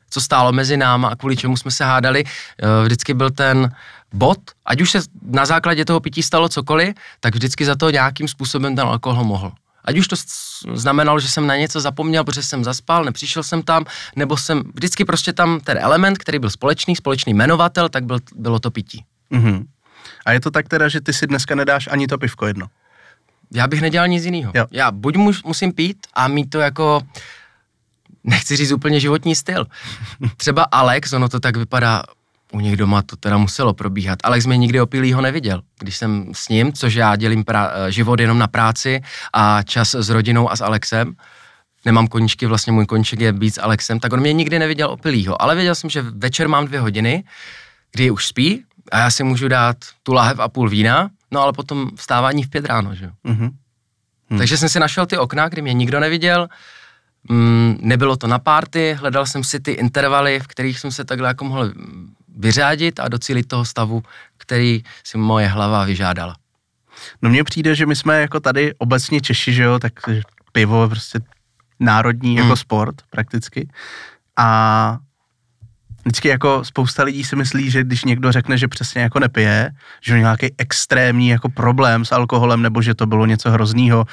co 0.09 0.21
stálo 0.21 0.51
mezi 0.51 0.77
náma 0.77 1.07
a 1.07 1.15
kvůli 1.15 1.37
čemu 1.37 1.57
jsme 1.57 1.71
se 1.71 1.85
hádali. 1.85 2.23
Uh, 2.23 2.85
vždycky 2.85 3.13
byl 3.13 3.29
ten 3.31 3.71
bod, 4.13 4.39
ať 4.65 4.81
už 4.81 4.91
se 4.91 4.99
na 5.21 5.45
základě 5.45 5.85
toho 5.85 5.99
pití 5.99 6.23
stalo 6.23 6.49
cokoliv, 6.49 6.95
tak 7.19 7.35
vždycky 7.35 7.65
za 7.65 7.75
to 7.75 7.89
nějakým 7.89 8.27
způsobem 8.27 8.75
ten 8.75 8.85
alkohol 8.85 9.23
mohl. 9.23 9.51
Ať 9.85 9.97
už 9.97 10.07
to 10.07 10.15
znamenalo, 10.73 11.19
že 11.19 11.27
jsem 11.27 11.47
na 11.47 11.55
něco 11.55 11.81
zapomněl, 11.81 12.23
protože 12.23 12.43
jsem 12.43 12.63
zaspal, 12.63 13.05
nepřišel 13.05 13.43
jsem 13.43 13.61
tam, 13.61 13.85
nebo 14.15 14.37
jsem 14.37 14.63
vždycky 14.73 15.05
prostě 15.05 15.33
tam 15.33 15.59
ten 15.59 15.77
element, 15.81 16.17
který 16.17 16.39
byl 16.39 16.49
společný, 16.49 16.95
společný 16.95 17.33
jmenovatel, 17.33 17.89
tak 17.89 18.05
byl, 18.05 18.19
bylo 18.35 18.59
to 18.59 18.71
pití. 18.71 19.05
Mm-hmm. 19.31 19.65
A 20.25 20.31
je 20.31 20.39
to 20.39 20.51
tak 20.51 20.67
teda, 20.67 20.89
že 20.89 21.01
ty 21.01 21.13
si 21.13 21.27
dneska 21.27 21.55
nedáš 21.55 21.87
ani 21.91 22.07
to 22.07 22.17
pivko 22.17 22.45
jedno? 22.45 22.67
Já 23.53 23.67
bych 23.67 23.81
nedělal 23.81 24.07
nic 24.07 24.25
jiného. 24.25 24.51
Já 24.71 24.91
buď 24.91 25.15
muž, 25.15 25.43
musím 25.43 25.73
pít 25.73 26.07
a 26.13 26.27
mít 26.27 26.49
to 26.49 26.59
jako, 26.59 27.01
nechci 28.23 28.55
říct 28.55 28.71
úplně 28.71 28.99
životní 28.99 29.35
styl. 29.35 29.67
Třeba 30.37 30.63
Alex, 30.63 31.13
ono 31.13 31.29
to 31.29 31.39
tak 31.39 31.57
vypadá, 31.57 32.03
u 32.53 32.59
něch 32.59 32.77
doma 32.77 33.01
to 33.01 33.15
teda 33.15 33.37
muselo 33.37 33.73
probíhat. 33.73 34.19
Alex 34.23 34.45
mě 34.45 34.57
nikdy 34.57 34.81
opilýho 34.81 35.21
neviděl. 35.21 35.61
Když 35.79 35.97
jsem 35.97 36.31
s 36.33 36.49
ním, 36.49 36.73
což 36.73 36.93
já 36.93 37.15
dělím 37.15 37.43
pra- 37.43 37.87
život 37.89 38.19
jenom 38.19 38.37
na 38.37 38.47
práci 38.47 39.01
a 39.33 39.63
čas 39.63 39.95
s 39.95 40.09
rodinou 40.09 40.51
a 40.51 40.55
s 40.55 40.61
Alexem, 40.61 41.15
nemám 41.85 42.07
koníčky, 42.07 42.45
vlastně 42.45 42.73
můj 42.73 42.85
koníček 42.85 43.19
je 43.19 43.33
být 43.33 43.55
s 43.55 43.61
Alexem, 43.61 43.99
tak 43.99 44.13
on 44.13 44.19
mě 44.19 44.33
nikdy 44.33 44.59
neviděl 44.59 44.89
opilýho. 44.89 45.41
Ale 45.41 45.55
věděl 45.55 45.75
jsem, 45.75 45.89
že 45.89 46.01
večer 46.01 46.47
mám 46.47 46.65
dvě 46.65 46.79
hodiny, 46.79 47.23
kdy 47.91 48.11
už 48.11 48.27
spí 48.27 48.63
a 48.91 48.99
já 48.99 49.11
si 49.11 49.23
můžu 49.23 49.47
dát 49.47 49.77
tu 50.03 50.13
láhev 50.13 50.39
a 50.39 50.49
půl 50.49 50.69
vína, 50.69 51.09
no 51.31 51.41
ale 51.41 51.53
potom 51.53 51.89
vstávání 51.95 52.43
v 52.43 52.49
pět 52.49 52.65
ráno, 52.65 52.95
že 52.95 53.11
mm-hmm. 53.25 53.51
Hmm. 54.29 54.37
Takže 54.37 54.57
jsem 54.57 54.69
si 54.69 54.79
našel 54.79 55.05
ty 55.05 55.17
okna, 55.17 55.49
kdy 55.49 55.61
mě 55.61 55.73
nikdo 55.73 55.99
neviděl, 55.99 56.47
mm, 57.29 57.77
nebylo 57.81 58.15
to 58.17 58.27
na 58.27 58.39
párty, 58.39 58.93
hledal 58.93 59.25
jsem 59.25 59.43
si 59.43 59.59
ty 59.59 59.71
intervaly, 59.71 60.39
v 60.39 60.47
kterých 60.47 60.79
jsem 60.79 60.91
se 60.91 61.05
takhle 61.05 61.27
jako 61.27 61.45
mohl 61.45 61.73
vyřádit 62.37 62.99
a 62.99 63.07
docílit 63.07 63.47
toho 63.47 63.65
stavu, 63.65 64.03
který 64.37 64.83
si 65.03 65.17
moje 65.17 65.47
hlava 65.47 65.85
vyžádala. 65.85 66.35
No 67.21 67.29
mně 67.29 67.43
přijde, 67.43 67.75
že 67.75 67.85
my 67.85 67.95
jsme 67.95 68.21
jako 68.21 68.39
tady 68.39 68.73
obecně 68.77 69.21
Češi, 69.21 69.53
že 69.53 69.63
jo, 69.63 69.79
tak 69.79 69.93
pivo 70.51 70.83
je 70.83 70.89
prostě 70.89 71.19
národní 71.79 72.35
jako 72.35 72.47
hmm. 72.47 72.57
sport 72.57 72.95
prakticky. 73.09 73.69
A 74.37 74.97
vždycky 76.05 76.27
jako 76.27 76.65
spousta 76.65 77.03
lidí 77.03 77.23
si 77.23 77.35
myslí, 77.35 77.71
že 77.71 77.83
když 77.83 78.03
někdo 78.03 78.31
řekne, 78.31 78.57
že 78.57 78.67
přesně 78.67 79.01
jako 79.01 79.19
nepije, 79.19 79.71
že 80.01 80.13
měl 80.13 80.23
nějaký 80.23 80.55
extrémní 80.57 81.29
jako 81.29 81.49
problém 81.49 82.05
s 82.05 82.11
alkoholem 82.11 82.61
nebo 82.61 82.81
že 82.81 82.93
to 82.93 83.05
bylo 83.05 83.25
něco 83.25 83.51
hroznýho, 83.51 84.05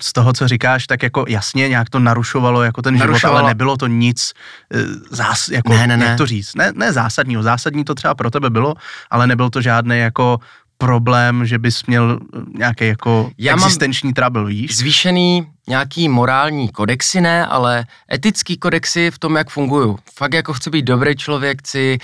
z 0.00 0.12
toho, 0.12 0.32
co 0.32 0.48
říkáš, 0.48 0.86
tak 0.86 1.02
jako 1.02 1.24
jasně 1.28 1.68
nějak 1.68 1.90
to 1.90 1.98
narušovalo 1.98 2.62
jako 2.62 2.82
ten 2.82 2.98
narušovalo. 2.98 3.18
život, 3.18 3.44
ale 3.44 3.50
nebylo 3.50 3.76
to 3.76 3.86
nic 3.86 4.32
eh, 4.74 4.78
zás, 5.10 5.48
jako, 5.48 5.72
ne, 5.72 5.86
ne, 5.86 5.96
ne. 5.96 6.06
jak 6.06 6.18
to 6.18 6.26
říct, 6.26 6.54
ne, 6.54 6.72
ne 6.74 6.92
zásadního, 6.92 7.42
zásadní 7.42 7.84
to 7.84 7.94
třeba 7.94 8.14
pro 8.14 8.30
tebe 8.30 8.50
bylo, 8.50 8.74
ale 9.10 9.26
nebyl 9.26 9.50
to 9.50 9.60
žádný 9.60 9.98
jako 9.98 10.38
problém, 10.78 11.46
že 11.46 11.58
bys 11.58 11.86
měl 11.86 12.18
nějaký 12.58 12.86
jako 12.86 13.30
Já 13.38 13.54
existenční 13.54 14.12
trouble, 14.12 14.44
víš? 14.44 14.76
Zvýšený 14.76 15.46
nějaký 15.68 16.08
morální 16.08 16.68
kodexy 16.68 17.20
ne, 17.20 17.46
ale 17.46 17.86
etický 18.12 18.56
kodexy 18.56 19.10
v 19.10 19.18
tom, 19.18 19.36
jak 19.36 19.50
funguju. 19.50 19.98
Fakt 20.14 20.34
jako 20.34 20.52
chci 20.52 20.70
být 20.70 20.82
dobrý 20.82 21.16
člověk, 21.16 21.58
chci 21.58 21.98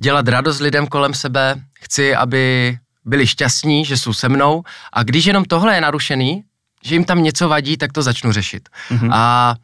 dělat 0.00 0.28
radost 0.28 0.60
lidem 0.60 0.86
kolem 0.86 1.14
sebe, 1.14 1.54
chci, 1.74 2.14
aby 2.14 2.76
byli 3.04 3.26
šťastní, 3.26 3.84
že 3.84 3.96
jsou 3.96 4.12
se 4.12 4.28
mnou 4.28 4.62
a 4.92 5.02
když 5.02 5.24
jenom 5.24 5.44
tohle 5.44 5.74
je 5.74 5.80
narušený, 5.80 6.44
že 6.86 6.94
jim 6.94 7.04
tam 7.04 7.22
něco 7.22 7.48
vadí, 7.48 7.76
tak 7.76 7.92
to 7.92 8.02
začnu 8.02 8.32
řešit. 8.32 8.68
Mm-hmm. 8.90 9.10
A 9.12 9.54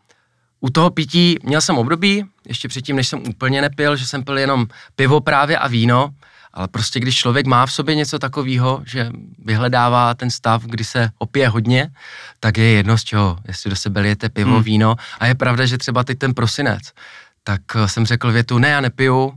u 0.61 0.71
toho 0.71 0.91
pití 0.91 1.37
měl 1.43 1.61
jsem 1.61 1.79
období, 1.79 2.25
ještě 2.49 2.69
předtím, 2.69 2.97
než 2.97 3.09
jsem 3.09 3.23
úplně 3.29 3.61
nepil, 3.61 3.97
že 3.97 4.07
jsem 4.07 4.25
pil 4.25 4.39
jenom 4.39 4.67
pivo 4.97 5.21
právě 5.21 5.59
a 5.59 5.69
víno, 5.69 6.11
ale 6.53 6.69
prostě 6.69 7.01
když 7.01 7.17
člověk 7.17 7.47
má 7.47 7.67
v 7.67 7.73
sobě 7.73 7.95
něco 7.95 8.19
takového, 8.19 8.83
že 8.87 9.11
vyhledává 9.39 10.15
ten 10.15 10.31
stav, 10.31 10.63
kdy 10.63 10.85
se 10.85 11.11
opije 11.19 11.49
hodně, 11.49 11.89
tak 12.41 12.59
je 12.59 12.65
jedno 12.65 12.99
z 12.99 13.05
čeho, 13.05 13.39
jestli 13.49 13.71
do 13.71 13.77
sebe 13.77 14.01
lijete 14.01 14.29
pivo, 14.29 14.55
hmm. 14.55 14.63
víno. 14.63 14.97
A 15.19 15.27
je 15.27 15.35
pravda, 15.35 15.67
že 15.67 15.79
třeba 15.79 16.05
teď 16.05 16.19
ten 16.19 16.35
prosinec, 16.35 16.83
tak 17.45 17.61
jsem 17.87 18.07
řekl 18.07 18.33
větu, 18.33 18.59
ne, 18.59 18.69
já 18.69 18.81
nepiju, 18.81 19.33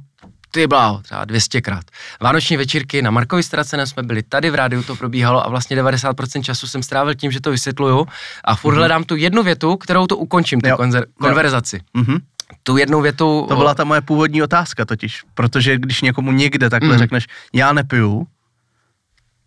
ty 0.55 0.67
bláho, 0.67 1.01
třeba 1.01 1.25
200krát. 1.25 1.81
Vánoční 2.21 2.57
večírky 2.57 3.01
na 3.01 3.11
Markovi 3.11 3.43
Stracenem 3.43 3.87
jsme 3.87 4.03
byli, 4.03 4.23
tady 4.23 4.49
v 4.49 4.55
rádiu 4.55 4.83
to 4.83 4.95
probíhalo 4.95 5.45
a 5.45 5.49
vlastně 5.49 5.77
90% 5.77 6.41
času 6.41 6.67
jsem 6.67 6.83
strávil 6.83 7.15
tím, 7.15 7.31
že 7.31 7.41
to 7.41 7.51
vysvětluju 7.51 8.07
a 8.43 8.55
furt 8.55 8.73
mm-hmm. 8.73 8.77
hledám 8.77 9.03
tu 9.03 9.15
jednu 9.15 9.43
větu, 9.43 9.77
kterou 9.77 10.07
to 10.07 10.17
ukončím, 10.17 10.61
tu 10.61 10.69
jo, 10.69 10.75
konzer- 10.75 11.05
konverzaci. 11.19 11.81
Mm-hmm 11.97 12.19
tu 12.63 12.77
jednu 12.77 13.01
větu... 13.01 13.45
To 13.49 13.55
byla 13.55 13.73
ta 13.73 13.83
moje 13.83 14.01
původní 14.01 14.43
otázka 14.43 14.85
totiž, 14.85 15.23
protože 15.33 15.77
když 15.77 16.01
někomu 16.01 16.31
někde 16.31 16.69
takhle 16.69 16.93
mm. 16.93 16.97
řekneš, 16.97 17.27
já 17.53 17.73
nepiju, 17.73 18.27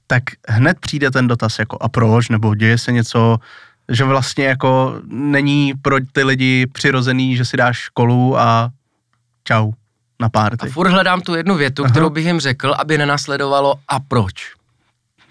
tak 0.06 0.22
hned 0.48 0.78
přijde 0.80 1.11
ten 1.11 1.28
dotaz 1.28 1.59
jako 1.59 1.78
a 1.80 1.88
proč, 1.88 2.28
nebo 2.28 2.54
děje 2.54 2.78
se 2.78 2.92
něco, 2.92 3.38
že 3.88 4.04
vlastně 4.04 4.44
jako 4.44 5.00
není 5.06 5.74
pro 5.82 5.96
ty 6.12 6.24
lidi 6.24 6.66
přirozený, 6.66 7.36
že 7.36 7.44
si 7.44 7.56
dáš 7.56 7.76
školu 7.78 8.38
a 8.38 8.70
čau 9.44 9.72
na 10.21 10.29
párty. 10.29 10.69
A 10.69 10.71
furt 10.73 10.91
hledám 10.91 11.21
tu 11.21 11.35
jednu 11.35 11.55
větu, 11.57 11.83
Aha. 11.85 11.91
kterou 11.91 12.11
bych 12.11 12.27
jim 12.27 12.41
řekl, 12.41 12.75
aby 12.79 12.99
nenasledovalo 12.99 13.75
a 13.89 14.01
proč. 14.01 14.35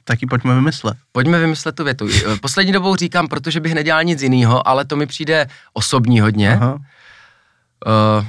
Tak 0.03 0.21
ji 0.21 0.27
pojďme 0.27 0.55
vymyslet. 0.55 0.97
Pojďme 1.11 1.39
vymyslet 1.39 1.75
tu 1.75 1.83
větu. 1.83 2.07
Poslední 2.41 2.71
dobou 2.73 2.95
říkám, 2.95 3.27
protože 3.27 3.59
bych 3.59 3.73
nedělal 3.73 4.03
nic 4.03 4.21
jiného, 4.21 4.67
ale 4.67 4.85
to 4.85 4.95
mi 4.95 5.05
přijde 5.05 5.47
osobní 5.73 6.19
hodně. 6.19 6.53
Aha. 6.55 6.73
Uh, 6.73 8.25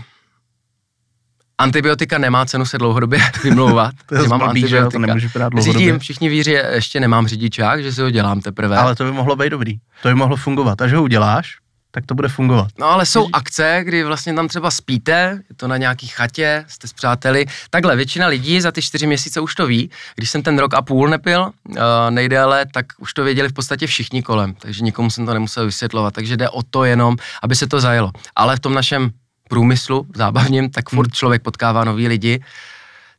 antibiotika 1.58 2.18
nemá 2.18 2.46
cenu 2.46 2.66
se 2.66 2.78
dlouhodobě 2.78 3.20
vymlouvat. 3.44 3.94
to 4.06 4.14
je 4.14 4.28
mám 4.28 4.38
blbý, 4.40 4.48
antibiotika. 4.48 4.90
to 4.90 4.98
nemůžu 4.98 5.28
Řídím, 5.58 5.98
všichni 5.98 6.28
víří, 6.28 6.44
že 6.50 6.70
ještě 6.74 7.00
nemám 7.00 7.26
řidičák, 7.26 7.82
že 7.82 7.92
si 7.92 8.02
ho 8.02 8.10
dělám 8.10 8.40
teprve. 8.40 8.76
Ale 8.76 8.94
to 8.94 9.04
by 9.04 9.12
mohlo 9.12 9.36
být 9.36 9.50
dobrý. 9.50 9.78
To 10.02 10.08
by 10.08 10.14
mohlo 10.14 10.36
fungovat. 10.36 10.82
Až 10.82 10.92
ho 10.92 11.02
uděláš, 11.02 11.56
tak 11.98 12.06
to 12.06 12.14
bude 12.14 12.28
fungovat. 12.28 12.68
No 12.78 12.86
ale 12.86 13.06
jsou 13.06 13.28
akce, 13.32 13.80
kdy 13.84 14.04
vlastně 14.04 14.34
tam 14.34 14.48
třeba 14.48 14.70
spíte, 14.70 15.42
je 15.50 15.56
to 15.56 15.68
na 15.68 15.76
nějaký 15.76 16.06
chatě, 16.06 16.64
jste 16.68 16.88
s 16.88 16.92
přáteli. 16.92 17.46
Takhle, 17.70 17.96
většina 17.96 18.26
lidí 18.26 18.60
za 18.60 18.72
ty 18.72 18.82
čtyři 18.82 19.06
měsíce 19.06 19.40
už 19.40 19.54
to 19.54 19.66
ví. 19.66 19.90
Když 20.14 20.30
jsem 20.30 20.42
ten 20.42 20.58
rok 20.58 20.74
a 20.74 20.82
půl 20.82 21.08
nepil, 21.08 21.50
uh, 21.68 21.76
nejdéle, 22.10 22.66
tak 22.72 22.86
už 22.98 23.14
to 23.14 23.24
věděli 23.24 23.48
v 23.48 23.52
podstatě 23.52 23.86
všichni 23.86 24.22
kolem, 24.22 24.54
takže 24.54 24.84
nikomu 24.84 25.10
jsem 25.10 25.26
to 25.26 25.34
nemusel 25.34 25.64
vysvětlovat. 25.64 26.14
Takže 26.14 26.36
jde 26.36 26.48
o 26.48 26.62
to 26.62 26.84
jenom, 26.84 27.16
aby 27.42 27.56
se 27.56 27.66
to 27.66 27.80
zajelo. 27.80 28.10
Ale 28.36 28.56
v 28.56 28.60
tom 28.60 28.74
našem 28.74 29.10
průmyslu 29.48 30.06
zábavním, 30.14 30.70
tak 30.70 30.88
furt 30.88 31.06
hmm. 31.06 31.12
člověk 31.12 31.42
potkává 31.42 31.84
nový 31.84 32.08
lidi. 32.08 32.42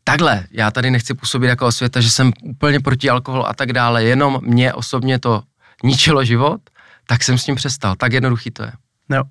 Takhle, 0.04 0.44
já 0.52 0.72
tady 0.72 0.92
nechci 0.92 1.14
působit 1.14 1.48
jako 1.48 1.68
osvěta, 1.68 2.02
že 2.02 2.12
jsem 2.12 2.32
úplně 2.44 2.80
proti 2.80 3.10
alkoholu 3.10 3.48
a 3.48 3.54
tak 3.54 3.74
dále, 3.74 4.04
jenom 4.04 4.40
mě 4.44 4.74
osobně 4.74 5.20
to 5.20 5.44
ničilo 5.84 6.24
život, 6.24 6.62
tak 7.10 7.24
jsem 7.24 7.38
s 7.38 7.44
tím 7.44 7.56
přestal. 7.56 7.96
Tak 7.96 8.14
jednoduchý 8.14 8.52
to 8.52 8.64
je. 8.64 8.72
Jo. 9.10 9.24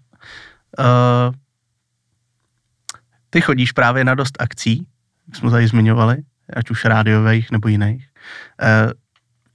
Uh, 0.78 1.34
ty 3.30 3.40
chodíš 3.40 3.72
právě 3.72 4.04
na 4.04 4.14
dost 4.14 4.42
akcí, 4.42 4.86
jak 5.26 5.36
jsme 5.36 5.50
tady 5.50 5.68
zmiňovali, 5.68 6.16
ať 6.56 6.70
už 6.70 6.84
rádiových 6.84 7.50
nebo 7.50 7.68
jiných. 7.68 8.08
Uh, 8.62 8.92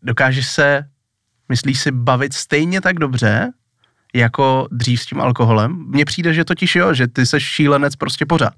dokážeš 0.02 0.48
se, 0.48 0.84
myslíš 1.50 1.80
si, 1.80 1.92
bavit 1.92 2.34
stejně 2.34 2.82
tak 2.82 3.00
dobře, 3.00 3.52
jako 4.16 4.68
dřív 4.72 5.02
s 5.02 5.06
tím 5.06 5.22
alkoholem? 5.22 5.86
Mně 5.88 6.06
přijde, 6.06 6.34
že 6.34 6.46
totiž 6.46 6.76
jo, 6.76 6.94
že 6.94 7.08
ty 7.08 7.26
seš 7.26 7.44
šílenec 7.44 7.96
prostě 7.96 8.26
pořád. 8.26 8.56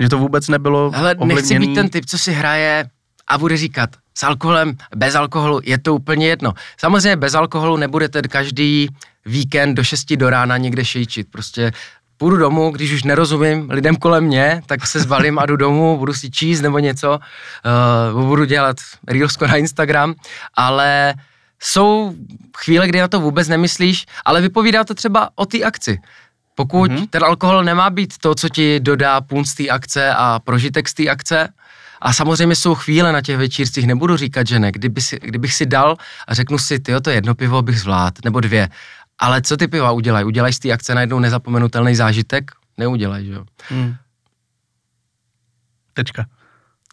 Že 0.00 0.08
to 0.08 0.18
vůbec 0.18 0.48
nebylo 0.48 0.92
Ale 0.94 1.14
nechci 1.24 1.58
být 1.58 1.74
ten 1.74 1.88
typ, 1.88 2.04
co 2.06 2.18
si 2.18 2.32
hraje 2.32 2.90
a 3.28 3.38
bude 3.38 3.56
říkat, 3.56 3.96
s 4.18 4.22
alkoholem, 4.22 4.76
bez 4.96 5.14
alkoholu, 5.14 5.60
je 5.64 5.78
to 5.78 5.94
úplně 5.94 6.28
jedno. 6.28 6.52
Samozřejmě 6.80 7.16
bez 7.16 7.34
alkoholu 7.34 7.76
nebudete 7.76 8.22
každý 8.22 8.88
víkend 9.26 9.74
do 9.74 9.84
6 9.84 10.16
do 10.16 10.30
rána 10.30 10.56
někde 10.56 10.84
šejčit. 10.84 11.30
Prostě 11.30 11.72
půjdu 12.16 12.36
domů, 12.36 12.70
když 12.70 12.92
už 12.92 13.02
nerozumím 13.02 13.70
lidem 13.70 13.96
kolem 13.96 14.24
mě, 14.24 14.62
tak 14.66 14.86
se 14.86 15.00
zbalím 15.00 15.38
a 15.38 15.46
jdu 15.46 15.56
domů, 15.56 15.98
budu 15.98 16.14
si 16.14 16.30
číst 16.30 16.60
nebo 16.60 16.78
něco, 16.78 17.20
uh, 18.14 18.26
budu 18.26 18.44
dělat 18.44 18.76
reelsko 19.08 19.46
na 19.46 19.56
Instagram, 19.56 20.14
ale 20.54 21.14
jsou 21.60 22.14
chvíle, 22.56 22.88
kdy 22.88 23.00
na 23.00 23.08
to 23.08 23.20
vůbec 23.20 23.48
nemyslíš, 23.48 24.06
ale 24.24 24.40
vypovídá 24.40 24.84
to 24.84 24.94
třeba 24.94 25.30
o 25.34 25.46
té 25.46 25.62
akci. 25.62 25.98
Pokud 26.54 26.90
mm-hmm. 26.90 27.06
ten 27.10 27.24
alkohol 27.24 27.64
nemá 27.64 27.90
být 27.90 28.18
to, 28.18 28.34
co 28.34 28.48
ti 28.48 28.80
dodá 28.80 29.20
punc 29.20 29.54
té 29.54 29.68
akce 29.68 30.14
a 30.16 30.38
prožitek 30.44 30.88
z 30.88 30.94
té 30.94 31.08
akce, 31.08 31.48
a 32.00 32.12
samozřejmě 32.12 32.56
jsou 32.56 32.74
chvíle 32.74 33.12
na 33.12 33.20
těch 33.20 33.36
večírcích, 33.36 33.86
nebudu 33.86 34.16
říkat, 34.16 34.46
že 34.46 34.58
ne. 34.58 34.72
Kdyby 34.72 35.00
si, 35.00 35.18
kdybych 35.22 35.54
si 35.54 35.66
dal 35.66 35.96
a 36.28 36.34
řeknu 36.34 36.58
si, 36.58 36.78
ty 36.78 36.92
to 37.00 37.10
jedno 37.10 37.34
pivo 37.34 37.62
bych 37.62 37.80
zvlád, 37.80 38.14
nebo 38.24 38.40
dvě. 38.40 38.68
Ale 39.18 39.42
co 39.42 39.56
ty 39.56 39.68
piva 39.68 39.92
udělají? 39.92 40.24
Udělají 40.24 40.52
z 40.52 40.58
té 40.58 40.72
akce 40.72 40.94
najednou 40.94 41.18
nezapomenutelný 41.18 41.96
zážitek? 41.96 42.50
Neudělají, 42.78 43.26
že 43.26 43.32
jo? 43.32 43.44
Hmm. 43.68 43.96
Tečka. 45.92 46.26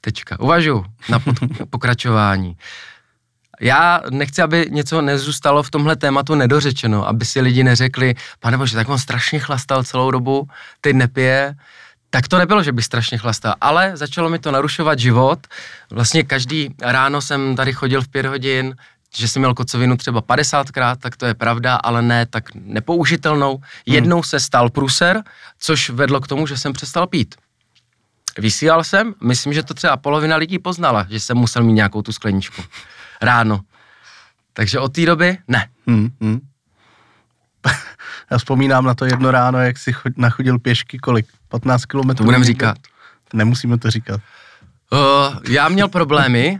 Tečka. 0.02 0.40
Uvažuji 0.40 0.86
na 1.10 1.20
pokračování. 1.70 2.58
Já 3.62 4.02
nechci, 4.10 4.42
aby 4.42 4.68
něco 4.70 5.02
nezůstalo 5.02 5.64
v 5.64 5.72
tomhle 5.72 5.96
tématu 5.96 6.36
nedořečeno, 6.36 7.08
aby 7.08 7.26
si 7.26 7.42
lidi 7.42 7.64
neřekli, 7.64 8.16
pane 8.40 8.58
bože, 8.58 8.76
tak 8.76 8.90
on 8.90 9.00
strašně 9.00 9.40
chlastal 9.40 9.84
celou 9.84 10.12
dobu, 10.12 10.48
teď 10.82 10.96
nepije, 10.96 11.56
tak 12.10 12.28
to 12.28 12.38
nebylo, 12.38 12.64
že 12.64 12.72
bych 12.72 12.86
strašně 12.86 13.18
chlastal, 13.18 13.56
ale 13.62 13.98
začalo 13.98 14.30
mi 14.30 14.40
to 14.40 14.52
narušovat 14.52 15.00
život. 15.00 15.48
Vlastně 15.92 16.24
každý 16.24 16.76
ráno 16.82 17.22
jsem 17.22 17.56
tady 17.56 17.74
chodil 17.74 18.02
v 18.02 18.08
pět 18.08 18.26
hodin, 18.26 18.76
že 19.16 19.28
jsem 19.28 19.40
měl 19.40 19.54
kocovinu 19.54 19.98
třeba 19.98 20.22
50krát, 20.22 20.96
tak 20.96 21.18
to 21.18 21.26
je 21.26 21.34
pravda, 21.34 21.76
ale 21.76 22.02
ne 22.02 22.26
tak 22.26 22.44
nepoužitelnou. 22.56 23.58
Hmm. 23.58 23.64
Jednou 23.86 24.24
se 24.24 24.40
stal 24.40 24.70
pruser, 24.70 25.24
což 25.60 25.90
vedlo 25.90 26.22
k 26.22 26.28
tomu, 26.28 26.48
že 26.48 26.58
jsem 26.58 26.74
přestal 26.74 27.08
pít. 27.08 27.36
Vysílal 28.38 28.84
jsem, 28.84 29.14
myslím, 29.24 29.54
že 29.54 29.64
to 29.64 29.74
třeba 29.74 29.98
polovina 29.98 30.36
lidí 30.36 30.60
poznala, 30.60 31.08
že 31.10 31.20
jsem 31.20 31.38
musel 31.38 31.64
mít 31.64 31.74
nějakou 31.74 32.02
tu 32.02 32.12
skleničku 32.12 32.64
ráno. 33.22 33.62
Takže 34.54 34.80
od 34.80 34.94
té 34.94 35.06
doby 35.06 35.38
ne. 35.48 35.70
Hmm, 35.88 36.10
hmm. 36.22 36.40
Já 38.32 38.38
vzpomínám 38.38 38.86
na 38.86 38.94
to 38.94 39.06
jedno 39.06 39.32
ráno, 39.32 39.60
jak 39.60 39.78
si 39.78 39.94
chod, 39.94 40.18
nachodil 40.18 40.60
pěšky 40.60 41.00
kolik? 41.00 41.28
15 41.56 41.86
kilometrů? 41.86 42.24
To 42.24 42.26
budem 42.26 42.44
říkat. 42.44 42.78
Nemusíme 43.34 43.78
to 43.78 43.92
říkat. 43.92 44.22
Uh, 44.92 45.00
já 45.50 45.70
měl 45.70 45.88
problémy, 45.88 46.60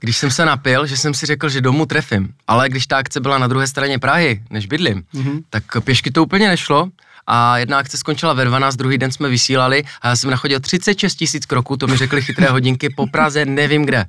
když 0.00 0.16
jsem 0.16 0.30
se 0.30 0.44
napil, 0.44 0.86
že 0.86 0.96
jsem 0.96 1.14
si 1.14 1.26
řekl, 1.26 1.48
že 1.48 1.60
domů 1.60 1.86
trefím. 1.86 2.28
Ale 2.46 2.68
když 2.68 2.86
ta 2.86 2.96
akce 2.96 3.20
byla 3.20 3.38
na 3.38 3.46
druhé 3.46 3.66
straně 3.66 3.98
Prahy, 3.98 4.42
než 4.50 4.66
bydlím, 4.66 5.02
mm-hmm. 5.14 5.42
tak 5.50 5.64
pěšky 5.84 6.10
to 6.10 6.22
úplně 6.22 6.48
nešlo. 6.48 6.88
A 7.26 7.58
jedna 7.58 7.78
akce 7.78 7.96
skončila 7.96 8.32
ve 8.32 8.44
12, 8.44 8.76
druhý 8.76 8.98
den 8.98 9.12
jsme 9.12 9.28
vysílali 9.28 9.84
a 10.02 10.08
já 10.08 10.16
jsem 10.16 10.30
nachodil 10.30 10.60
36 10.60 11.14
tisíc 11.14 11.46
kroků, 11.46 11.76
to 11.76 11.86
mi 11.86 11.96
řekli 11.96 12.22
chytré 12.22 12.50
hodinky 12.50 12.88
po 12.96 13.06
Praze, 13.06 13.44
nevím 13.44 13.84
kde. 13.84 14.04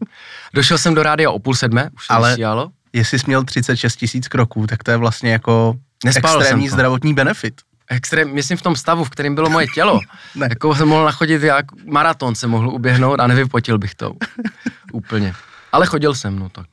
Došel 0.53 0.77
jsem 0.77 0.95
do 0.95 1.03
rádia 1.03 1.31
o 1.31 1.39
půl 1.39 1.55
sedmé, 1.55 1.89
už 1.95 2.07
se 2.07 2.13
Ale 2.13 2.29
vysílalo. 2.29 2.71
jestli 2.93 3.19
jsi 3.19 3.25
měl 3.27 3.43
36 3.43 3.95
tisíc 3.95 4.27
kroků, 4.27 4.67
tak 4.67 4.83
to 4.83 4.91
je 4.91 4.97
vlastně 4.97 5.31
jako 5.31 5.75
Nespal 6.05 6.41
extrémní 6.41 6.69
zdravotní 6.69 7.13
benefit. 7.13 7.61
Extrém, 7.89 8.33
myslím 8.33 8.57
v 8.57 8.61
tom 8.61 8.75
stavu, 8.75 9.03
v 9.03 9.09
kterém 9.09 9.35
bylo 9.35 9.49
moje 9.49 9.67
tělo. 9.67 9.99
Ne. 10.35 10.47
jako 10.49 10.75
jsem 10.75 10.87
mohl 10.87 11.05
nachodit, 11.05 11.43
jak 11.43 11.65
maraton 11.85 12.35
se 12.35 12.47
mohl 12.47 12.69
uběhnout 12.69 13.19
a 13.19 13.27
nevypotil 13.27 13.77
bych 13.77 13.95
to. 13.95 14.13
Úplně. 14.91 15.33
Ale 15.71 15.85
chodil 15.85 16.15
jsem, 16.15 16.39
no 16.39 16.49
tak. 16.49 16.67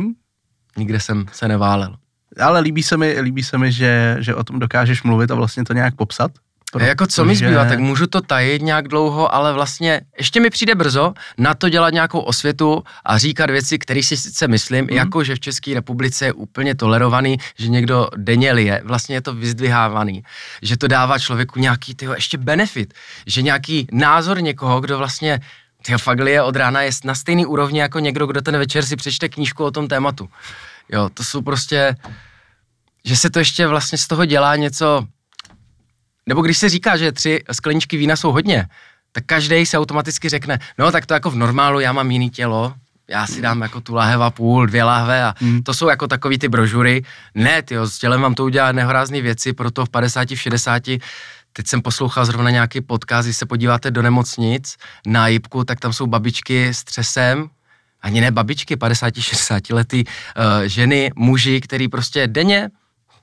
Hm? 0.00 0.12
Nikde 0.76 1.00
jsem 1.00 1.26
se 1.32 1.48
neválel. 1.48 1.96
Ale 2.40 2.60
líbí 2.60 2.82
se 2.82 2.96
mi, 2.96 3.20
líbí 3.20 3.42
se 3.42 3.58
mi 3.58 3.72
že, 3.72 4.16
že 4.20 4.34
o 4.34 4.44
tom 4.44 4.58
dokážeš 4.58 5.02
mluvit 5.02 5.30
a 5.30 5.34
vlastně 5.34 5.64
to 5.64 5.72
nějak 5.72 5.94
popsat. 5.94 6.30
A 6.74 6.82
jako 6.82 7.06
co 7.06 7.24
mi 7.24 7.36
zbývá, 7.36 7.64
tak 7.64 7.78
můžu 7.78 8.06
to 8.06 8.20
tajit 8.20 8.62
nějak 8.62 8.88
dlouho, 8.88 9.34
ale 9.34 9.52
vlastně 9.52 10.00
ještě 10.18 10.40
mi 10.40 10.50
přijde 10.50 10.74
brzo 10.74 11.14
na 11.38 11.54
to 11.54 11.68
dělat 11.68 11.94
nějakou 11.94 12.20
osvětu 12.20 12.82
a 13.04 13.18
říkat 13.18 13.50
věci, 13.50 13.78
které 13.78 14.02
si 14.02 14.16
sice 14.16 14.48
myslím, 14.48 14.84
mm. 14.84 14.90
jako 14.90 15.24
že 15.24 15.34
v 15.34 15.40
České 15.40 15.74
republice 15.74 16.24
je 16.24 16.32
úplně 16.32 16.74
tolerovaný, 16.74 17.36
že 17.58 17.68
někdo 17.68 18.08
denně 18.16 18.52
lije, 18.52 18.82
vlastně 18.84 19.16
je 19.16 19.20
to 19.20 19.34
vyzdvihávaný, 19.34 20.22
že 20.62 20.76
to 20.76 20.88
dává 20.88 21.18
člověku 21.18 21.60
nějaký 21.60 21.94
tyho 21.94 22.14
ještě 22.14 22.38
benefit, 22.38 22.94
že 23.26 23.42
nějaký 23.42 23.86
názor 23.92 24.42
někoho, 24.42 24.80
kdo 24.80 24.98
vlastně 24.98 25.40
tyho 25.82 25.98
fakt 25.98 26.20
lije 26.20 26.42
od 26.42 26.56
rána 26.56 26.82
je 26.82 26.90
na 27.04 27.14
stejný 27.14 27.46
úrovni 27.46 27.80
jako 27.80 27.98
někdo, 27.98 28.26
kdo 28.26 28.40
ten 28.40 28.58
večer 28.58 28.84
si 28.84 28.96
přečte 28.96 29.28
knížku 29.28 29.64
o 29.64 29.70
tom 29.70 29.88
tématu. 29.88 30.28
Jo, 30.92 31.08
to 31.14 31.24
jsou 31.24 31.42
prostě, 31.42 31.96
že 33.04 33.16
se 33.16 33.30
to 33.30 33.38
ještě 33.38 33.66
vlastně 33.66 33.98
z 33.98 34.06
toho 34.06 34.24
dělá 34.24 34.56
něco, 34.56 35.06
nebo 36.28 36.42
když 36.42 36.58
se 36.58 36.68
říká, 36.68 36.96
že 36.96 37.12
tři 37.12 37.40
skleničky 37.52 37.96
vína 37.96 38.16
jsou 38.16 38.32
hodně, 38.32 38.66
tak 39.12 39.24
každý 39.26 39.66
se 39.66 39.78
automaticky 39.78 40.28
řekne, 40.28 40.58
no 40.78 40.92
tak 40.92 41.06
to 41.06 41.14
jako 41.14 41.30
v 41.30 41.36
normálu, 41.36 41.80
já 41.80 41.92
mám 41.92 42.10
jiný 42.10 42.30
tělo, 42.30 42.74
já 43.08 43.26
si 43.26 43.42
dám 43.42 43.62
jako 43.62 43.80
tu 43.80 43.94
láhev 43.94 44.20
a 44.20 44.30
půl, 44.30 44.66
dvě 44.66 44.84
láhve 44.84 45.24
a 45.24 45.34
Hmm. 45.40 45.62
to 45.62 45.74
jsou 45.74 45.88
jako 45.88 46.06
takový 46.08 46.38
ty 46.38 46.48
brožury. 46.48 47.02
Ne, 47.34 47.62
tyjo, 47.62 47.86
s 47.86 47.98
tělem 47.98 48.20
vám 48.20 48.34
to 48.34 48.44
udělá 48.44 48.72
nehorázné 48.72 49.20
věci, 49.20 49.52
proto 49.52 49.86
v 49.86 49.88
50, 49.88 50.30
v 50.30 50.40
60, 50.40 50.82
teď 51.52 51.66
jsem 51.66 51.82
poslouchal 51.82 52.24
zrovna 52.24 52.50
nějaký 52.50 52.80
podcast, 52.80 53.26
když 53.26 53.36
se 53.36 53.46
podíváte 53.46 53.90
do 53.90 54.02
nemocnic 54.02 54.76
na 55.06 55.28
Jipku, 55.28 55.64
tak 55.64 55.80
tam 55.80 55.92
jsou 55.92 56.06
babičky 56.06 56.68
s 56.68 56.84
třesem, 56.84 57.48
ani 58.02 58.20
ne 58.20 58.30
babičky, 58.30 58.76
50, 58.76 59.14
60 59.20 59.70
letý 59.70 60.04
uh, 60.04 60.42
ženy, 60.66 61.10
muži, 61.16 61.60
který 61.60 61.88
prostě 61.88 62.26
denně 62.26 62.68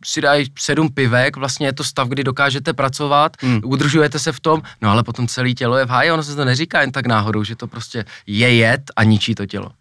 si 0.06 0.22
dají 0.22 0.52
sedm 0.60 0.90
pivek, 0.90 1.38
vlastně 1.38 1.68
je 1.68 1.74
to 1.74 1.84
stav, 1.84 2.08
kdy 2.08 2.24
dokážete 2.24 2.74
pracovat, 2.74 3.38
hmm. 3.40 3.62
udržujete 3.64 4.20
se 4.20 4.32
v 4.32 4.40
tom, 4.40 4.62
no 4.82 4.90
ale 4.90 5.04
potom 5.04 5.28
celé 5.28 5.54
tělo 5.54 5.78
je 5.78 5.86
v 5.86 5.90
háji, 5.90 6.12
ono 6.12 6.24
se 6.24 6.36
to 6.36 6.46
neříká 6.46 6.82
jen 6.82 6.92
tak 6.92 7.06
náhodou, 7.06 7.44
že 7.44 7.56
to 7.56 7.68
prostě 7.68 8.06
je 8.28 8.56
jed 8.56 8.82
a 8.96 9.04
ničí 9.04 9.36
to 9.36 9.46
tělo. 9.46 9.72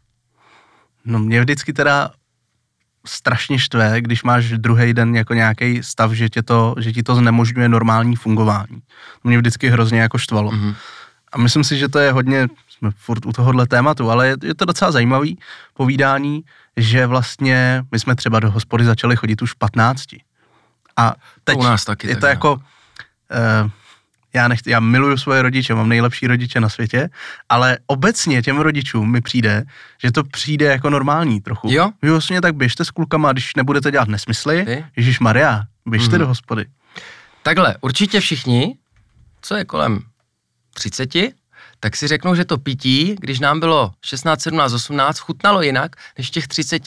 No 1.05 1.19
mě 1.19 1.41
vždycky 1.41 1.73
teda 1.73 2.11
strašně 3.07 3.59
štve, 3.59 4.01
když 4.01 4.23
máš 4.23 4.49
druhý 4.49 4.95
den 4.95 5.17
jako 5.17 5.35
nějaký 5.35 5.83
stav, 5.83 6.13
že, 6.13 6.29
tě 6.29 6.43
to, 6.43 6.75
že 6.79 6.93
ti 6.93 7.03
to 7.03 7.15
znemožňuje 7.15 7.69
normální 7.69 8.17
fungování. 8.17 8.83
To 9.23 9.29
mě 9.29 9.39
vždycky 9.39 9.69
hrozně 9.69 10.01
jako 10.01 10.19
štvalo. 10.19 10.53
Mhm. 10.53 10.75
A 11.33 11.39
myslím 11.39 11.65
si, 11.65 11.79
že 11.79 11.89
to 11.89 11.99
je 11.99 12.13
hodně, 12.13 12.49
jsme 12.79 12.91
furt 12.97 13.27
u 13.27 13.33
tohohle 13.33 13.67
tématu, 13.67 14.11
ale 14.11 14.29
je, 14.29 14.37
je 14.43 14.55
to 14.55 14.65
docela 14.65 14.93
zajímavý 14.93 15.39
povídání, 15.75 16.45
že 16.77 17.07
vlastně 17.07 17.85
my 17.93 17.99
jsme 18.01 18.15
třeba 18.17 18.41
do 18.41 18.51
hospody 18.51 18.85
začali 18.85 19.17
chodit 19.17 19.43
už 19.43 19.53
v 19.53 19.57
15. 19.59 20.05
A 20.97 21.15
teď 21.45 21.59
u 21.59 21.63
nás 21.63 21.85
taky 21.85 22.09
je 22.09 22.15
tak 22.15 22.21
to 22.21 22.27
nějak. 22.27 22.37
jako, 22.37 22.53
uh, 22.55 23.71
já, 24.35 24.49
nechci, 24.49 24.71
já 24.71 24.81
miluju 24.81 25.17
svoje 25.17 25.43
rodiče, 25.43 25.75
mám 25.75 25.89
nejlepší 25.89 26.27
rodiče 26.27 26.61
na 26.61 26.69
světě, 26.69 27.09
ale 27.49 27.79
obecně 27.87 28.43
těm 28.43 28.59
rodičům 28.59 29.11
mi 29.13 29.21
přijde, 29.21 29.65
že 30.03 30.13
to 30.13 30.25
přijde 30.25 30.67
jako 30.67 30.91
normální 30.91 31.41
trochu. 31.41 31.69
Jo? 31.71 31.91
Vy 32.03 32.11
vlastně 32.11 32.41
tak 32.41 32.55
běžte 32.55 32.85
s 32.85 32.91
klukama, 32.91 33.33
když 33.33 33.55
nebudete 33.57 33.91
dělat 33.91 34.09
nesmysly? 34.09 34.85
Ježíš 34.97 35.21
Maria, 35.21 35.65
běžte 35.87 36.11
Mhm. 36.11 36.19
do 36.19 36.27
hospody. 36.27 36.67
Takhle, 37.43 37.77
určitě 37.81 38.21
všichni, 38.21 38.77
co 39.43 39.55
je 39.55 39.65
kolem 39.65 40.01
30, 40.75 41.09
tak 41.81 41.97
si 41.97 42.09
řeknou, 42.09 42.35
že 42.35 42.45
to 42.45 42.59
pití, 42.59 43.17
když 43.21 43.41
nám 43.41 43.61
bylo 43.61 43.93
16, 44.05 44.43
17, 44.43 44.73
18, 44.73 45.19
chutnalo 45.19 45.63
jinak 45.63 45.97
než 46.19 46.31
těch 46.31 46.49
30. 46.49 46.83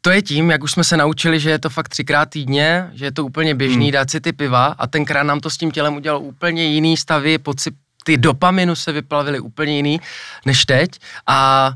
To 0.00 0.10
je 0.10 0.22
tím, 0.22 0.50
jak 0.50 0.62
už 0.62 0.72
jsme 0.72 0.84
se 0.84 0.96
naučili, 0.96 1.40
že 1.40 1.50
je 1.50 1.58
to 1.58 1.70
fakt 1.70 1.88
třikrát 1.88 2.30
týdně, 2.30 2.90
že 2.92 3.04
je 3.04 3.12
to 3.12 3.24
úplně 3.24 3.54
běžný 3.54 3.84
Hmm. 3.84 3.92
dát 3.92 4.10
si 4.10 4.20
ty 4.20 4.32
piva 4.32 4.66
a 4.66 4.86
tenkrát 4.86 5.22
nám 5.22 5.40
to 5.40 5.50
s 5.50 5.56
tím 5.56 5.70
tělem 5.70 5.96
udělalo 5.96 6.20
úplně 6.20 6.64
jiný 6.64 6.96
stavy, 6.96 7.38
pocit, 7.38 7.74
ty 8.04 8.16
dopaminu 8.16 8.74
se 8.74 8.92
vyplavily 8.92 9.40
úplně 9.40 9.76
jiný 9.76 10.00
než 10.46 10.64
teď 10.64 10.90
a 11.26 11.70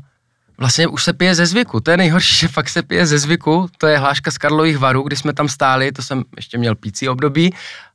vlastně 0.57 0.87
už 0.87 1.03
se 1.03 1.13
pije 1.13 1.35
ze 1.35 1.45
zvyku. 1.45 1.79
To 1.79 1.91
je 1.91 1.97
nejhorší, 1.97 2.35
že 2.39 2.47
fakt 2.47 2.69
se 2.69 2.83
pije 2.83 3.05
ze 3.05 3.19
zvyku. 3.19 3.69
To 3.77 3.87
je 3.87 3.97
hláška 3.97 4.31
z 4.31 4.37
Karlových 4.37 4.77
varů, 4.77 5.01
kdy 5.03 5.15
jsme 5.15 5.33
tam 5.33 5.49
stáli, 5.49 5.91
to 5.91 6.01
jsem 6.01 6.23
ještě 6.35 6.57
měl 6.57 6.75
pící 6.75 7.09
období. 7.09 7.53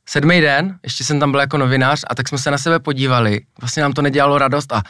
Sedmý 0.09 0.41
den, 0.41 0.79
ještě 0.83 1.03
jsem 1.03 1.19
tam 1.19 1.31
byl 1.31 1.39
jako 1.39 1.57
novinář 1.57 2.05
a 2.07 2.15
tak 2.15 2.29
jsme 2.29 2.37
se 2.37 2.51
na 2.51 2.57
sebe 2.57 2.79
podívali. 2.79 3.41
Vlastně 3.61 3.83
nám 3.83 3.93
to 3.93 4.01
nedělalo 4.01 4.37
radost 4.37 4.73
a 4.73 4.83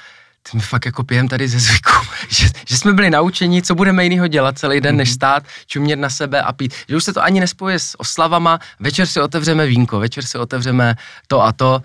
ty 0.52 0.58
my 0.58 0.62
fakt 0.62 0.86
jako 0.86 1.04
pijem 1.04 1.28
tady 1.28 1.48
ze 1.48 1.60
zvyku, 1.60 1.92
že, 2.30 2.48
že 2.68 2.78
jsme 2.78 2.94
byli 2.94 3.10
naučeni, 3.10 3.62
co 3.62 3.76
budeme 3.76 4.04
jinýho 4.04 4.28
dělat 4.28 4.58
celý 4.58 4.82
den, 4.82 4.98
než 4.98 5.12
stát, 5.12 5.44
čumět 5.66 6.00
na 6.00 6.10
sebe 6.10 6.42
a 6.42 6.54
pít. 6.54 6.74
Že 6.90 6.96
už 6.96 7.04
se 7.04 7.14
to 7.14 7.24
ani 7.24 7.40
nespojuje 7.40 7.80
s 7.80 8.00
oslavama, 8.00 8.60
večer 8.80 9.08
si 9.08 9.22
otevřeme 9.22 9.66
vínko, 9.66 10.00
večer 10.00 10.26
si 10.26 10.38
otevřeme 10.38 10.96
to 11.28 11.42
a 11.42 11.52
to. 11.52 11.82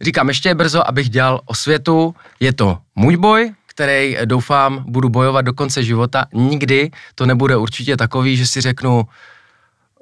Říkám, 0.00 0.28
ještě 0.28 0.48
je 0.48 0.54
brzo, 0.54 0.88
abych 0.88 1.08
dělal 1.08 1.40
osvětu, 1.44 2.14
je 2.40 2.52
to 2.52 2.78
můj 2.94 3.16
boj, 3.16 3.52
který 3.66 4.18
eh, 4.18 4.26
doufám 4.26 4.84
budu 4.86 5.08
bojovat 5.08 5.42
do 5.42 5.52
konce 5.52 5.82
života. 5.84 6.24
Nikdy 6.32 6.90
to 7.14 7.26
nebude 7.26 7.56
určitě 7.56 7.96
takový, 7.96 8.36
že 8.36 8.46
si 8.46 8.60
řeknu, 8.60 9.02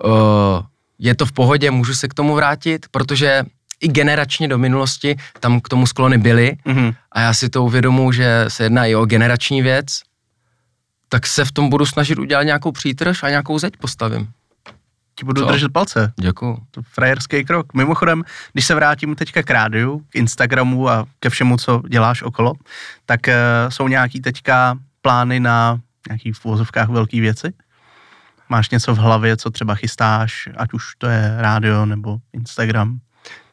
uh, 0.05 0.11
je 0.99 1.14
to 1.14 1.26
v 1.26 1.32
pohodě, 1.32 1.70
můžu 1.70 1.94
se 1.94 2.09
k 2.09 2.14
tomu 2.14 2.34
vrátit, 2.34 2.86
protože 2.90 3.42
i 3.80 3.88
generačně 3.88 4.49
do 4.49 4.59
minulosti 4.59 5.16
tam 5.40 5.61
k 5.61 5.68
tomu 5.68 5.86
sklony 5.86 6.18
byly 6.18 6.57
Mhm. 6.64 6.92
a 7.12 7.20
já 7.20 7.34
si 7.34 7.49
to 7.49 7.64
uvědomuji, 7.64 8.12
že 8.12 8.44
se 8.49 8.62
jedná 8.64 8.86
i 8.86 8.94
o 8.94 9.07
generační 9.07 9.62
věc, 9.62 9.86
tak 11.09 11.26
se 11.26 11.44
v 11.44 11.53
tom 11.53 11.68
budu 11.70 11.86
snažit 11.86 12.18
udělat 12.18 12.42
nějakou 12.42 12.72
přítrž 12.72 13.22
a 13.22 13.28
nějakou 13.28 13.59
zeď 13.59 13.76
postavím. 13.76 14.28
Ti 15.14 15.24
budu 15.24 15.42
Co? 15.42 15.49
držet 15.53 15.72
palce. 15.72 16.12
Děkuju. 16.20 16.59
To 16.70 16.82
frajerský 16.82 17.44
krok. 17.44 17.74
Mimochodem, 17.74 18.24
když 18.53 18.64
se 18.64 18.74
vrátím 18.74 19.14
teďka 19.14 19.42
k 19.42 19.51
rádiu, 19.51 19.99
k 20.09 20.16
Instagramu 20.16 20.88
a 20.88 21.07
ke 21.20 21.30
všemu, 21.30 21.57
co 21.57 21.82
děláš 21.88 22.22
okolo, 22.22 22.53
tak 23.07 23.20
uh, 23.28 23.34
jsou 23.70 23.88
nějaký 23.88 24.20
teďka 24.20 24.78
plány 25.03 25.40
na 25.40 25.80
nějaký 26.09 26.32
v 26.32 26.44
velký 26.88 27.20
věci? 27.20 27.53
Máš 28.49 28.70
něco 28.70 28.94
v 28.94 28.99
hlavě, 28.99 29.36
co 29.36 29.51
třeba 29.51 29.74
chystáš, 29.74 30.49
ať 30.57 30.72
už 30.72 30.96
to 30.99 31.07
je 31.07 31.34
rádio 31.38 31.86
nebo 31.86 32.18
Instagram? 32.32 32.99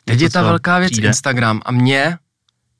Teď 0.06 0.22
je 0.22 0.30
ta 0.30 0.42
velká 0.42 0.80
věc 0.80 0.92
přijde? 0.92 1.08
Instagram 1.08 1.62
a 1.66 1.72
mně 1.72 2.18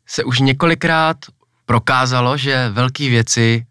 se 0.08 0.24
už 0.24 0.40
několikrát 0.40 1.18
prokázalo, 1.66 2.38
že 2.38 2.70
velké 2.70 3.10
věci 3.10 3.66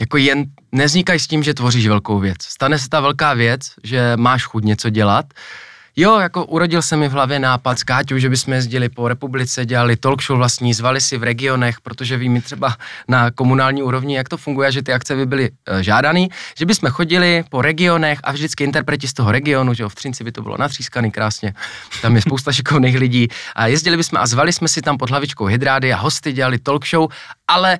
jako 0.00 0.16
jen 0.16 0.44
nevznikají 0.72 1.20
s 1.20 1.26
tím, 1.26 1.42
že 1.42 1.54
tvoříš 1.54 1.86
velkou 1.86 2.18
věc. 2.18 2.42
Stane 2.42 2.78
se 2.78 2.88
ta 2.88 3.00
velká 3.00 3.34
věc, 3.34 3.60
že 3.84 4.12
máš 4.16 4.44
chuť 4.44 4.64
něco 4.64 4.90
dělat. 4.90 5.26
Jo, 6.00 6.18
jako 6.18 6.44
urodil 6.44 6.82
se 6.82 6.96
mi 6.96 7.08
v 7.08 7.12
hlavě 7.12 7.38
nápad 7.38 7.78
s 7.78 7.82
Káťou, 7.82 8.18
že 8.18 8.28
bychom 8.28 8.54
jezdili 8.54 8.88
po 8.88 9.08
republice, 9.08 9.66
dělali 9.66 9.96
talk 9.96 10.22
show 10.22 10.38
vlastní, 10.38 10.74
zvali 10.74 11.00
si 11.00 11.18
v 11.18 11.22
regionech, 11.22 11.80
protože 11.80 12.16
víme 12.16 12.40
třeba 12.40 12.76
na 13.08 13.30
komunální 13.30 13.82
úrovni, 13.82 14.16
jak 14.16 14.28
to 14.28 14.36
funguje, 14.36 14.72
že 14.72 14.82
ty 14.82 14.92
akce 14.92 15.16
by 15.16 15.26
byly 15.26 15.50
e, 15.66 15.82
žádaný, 15.82 16.28
že 16.58 16.66
bychom 16.66 16.90
chodili 16.90 17.44
po 17.50 17.62
regionech 17.62 18.18
a 18.22 18.32
vždycky 18.32 18.64
interpreti 18.64 19.08
z 19.08 19.12
toho 19.12 19.32
regionu, 19.32 19.74
že 19.74 19.82
jo, 19.82 19.88
v 19.88 19.94
Třinci 19.94 20.24
by 20.24 20.32
to 20.32 20.42
bylo 20.42 20.56
natřískaný 20.58 21.10
krásně, 21.10 21.54
tam 22.02 22.16
je 22.16 22.22
spousta 22.22 22.52
šikovných 22.58 22.98
lidí 22.98 23.28
a 23.54 23.66
jezdili 23.66 23.96
bychom 23.96 24.18
a 24.20 24.26
zvali 24.26 24.52
jsme 24.52 24.68
si 24.68 24.82
tam 24.82 24.98
pod 24.98 25.10
hlavičkou 25.10 25.44
hydrády 25.44 25.92
a 25.92 25.96
hosty 25.96 26.32
dělali 26.32 26.58
talk 26.58 26.86
show, 26.86 27.10
ale 27.48 27.78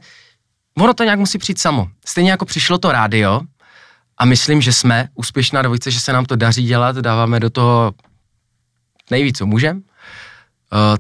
ono 0.78 0.94
to 0.94 1.04
nějak 1.04 1.18
musí 1.18 1.38
přijít 1.38 1.58
samo. 1.58 1.88
Stejně 2.06 2.30
jako 2.30 2.44
přišlo 2.44 2.78
to 2.78 2.92
rádio 2.92 3.40
a 4.18 4.24
myslím, 4.24 4.60
že 4.60 4.72
jsme 4.72 5.08
úspěšná 5.14 5.62
dvojice, 5.62 5.90
že 5.90 6.00
se 6.00 6.12
nám 6.12 6.24
to 6.24 6.36
daří 6.36 6.64
dělat, 6.64 6.96
dáváme 6.96 7.40
do 7.40 7.50
toho 7.50 7.92
nejvíc, 9.10 9.38
co 9.38 9.46
můžem. 9.46 9.76
Uh, 9.76 9.82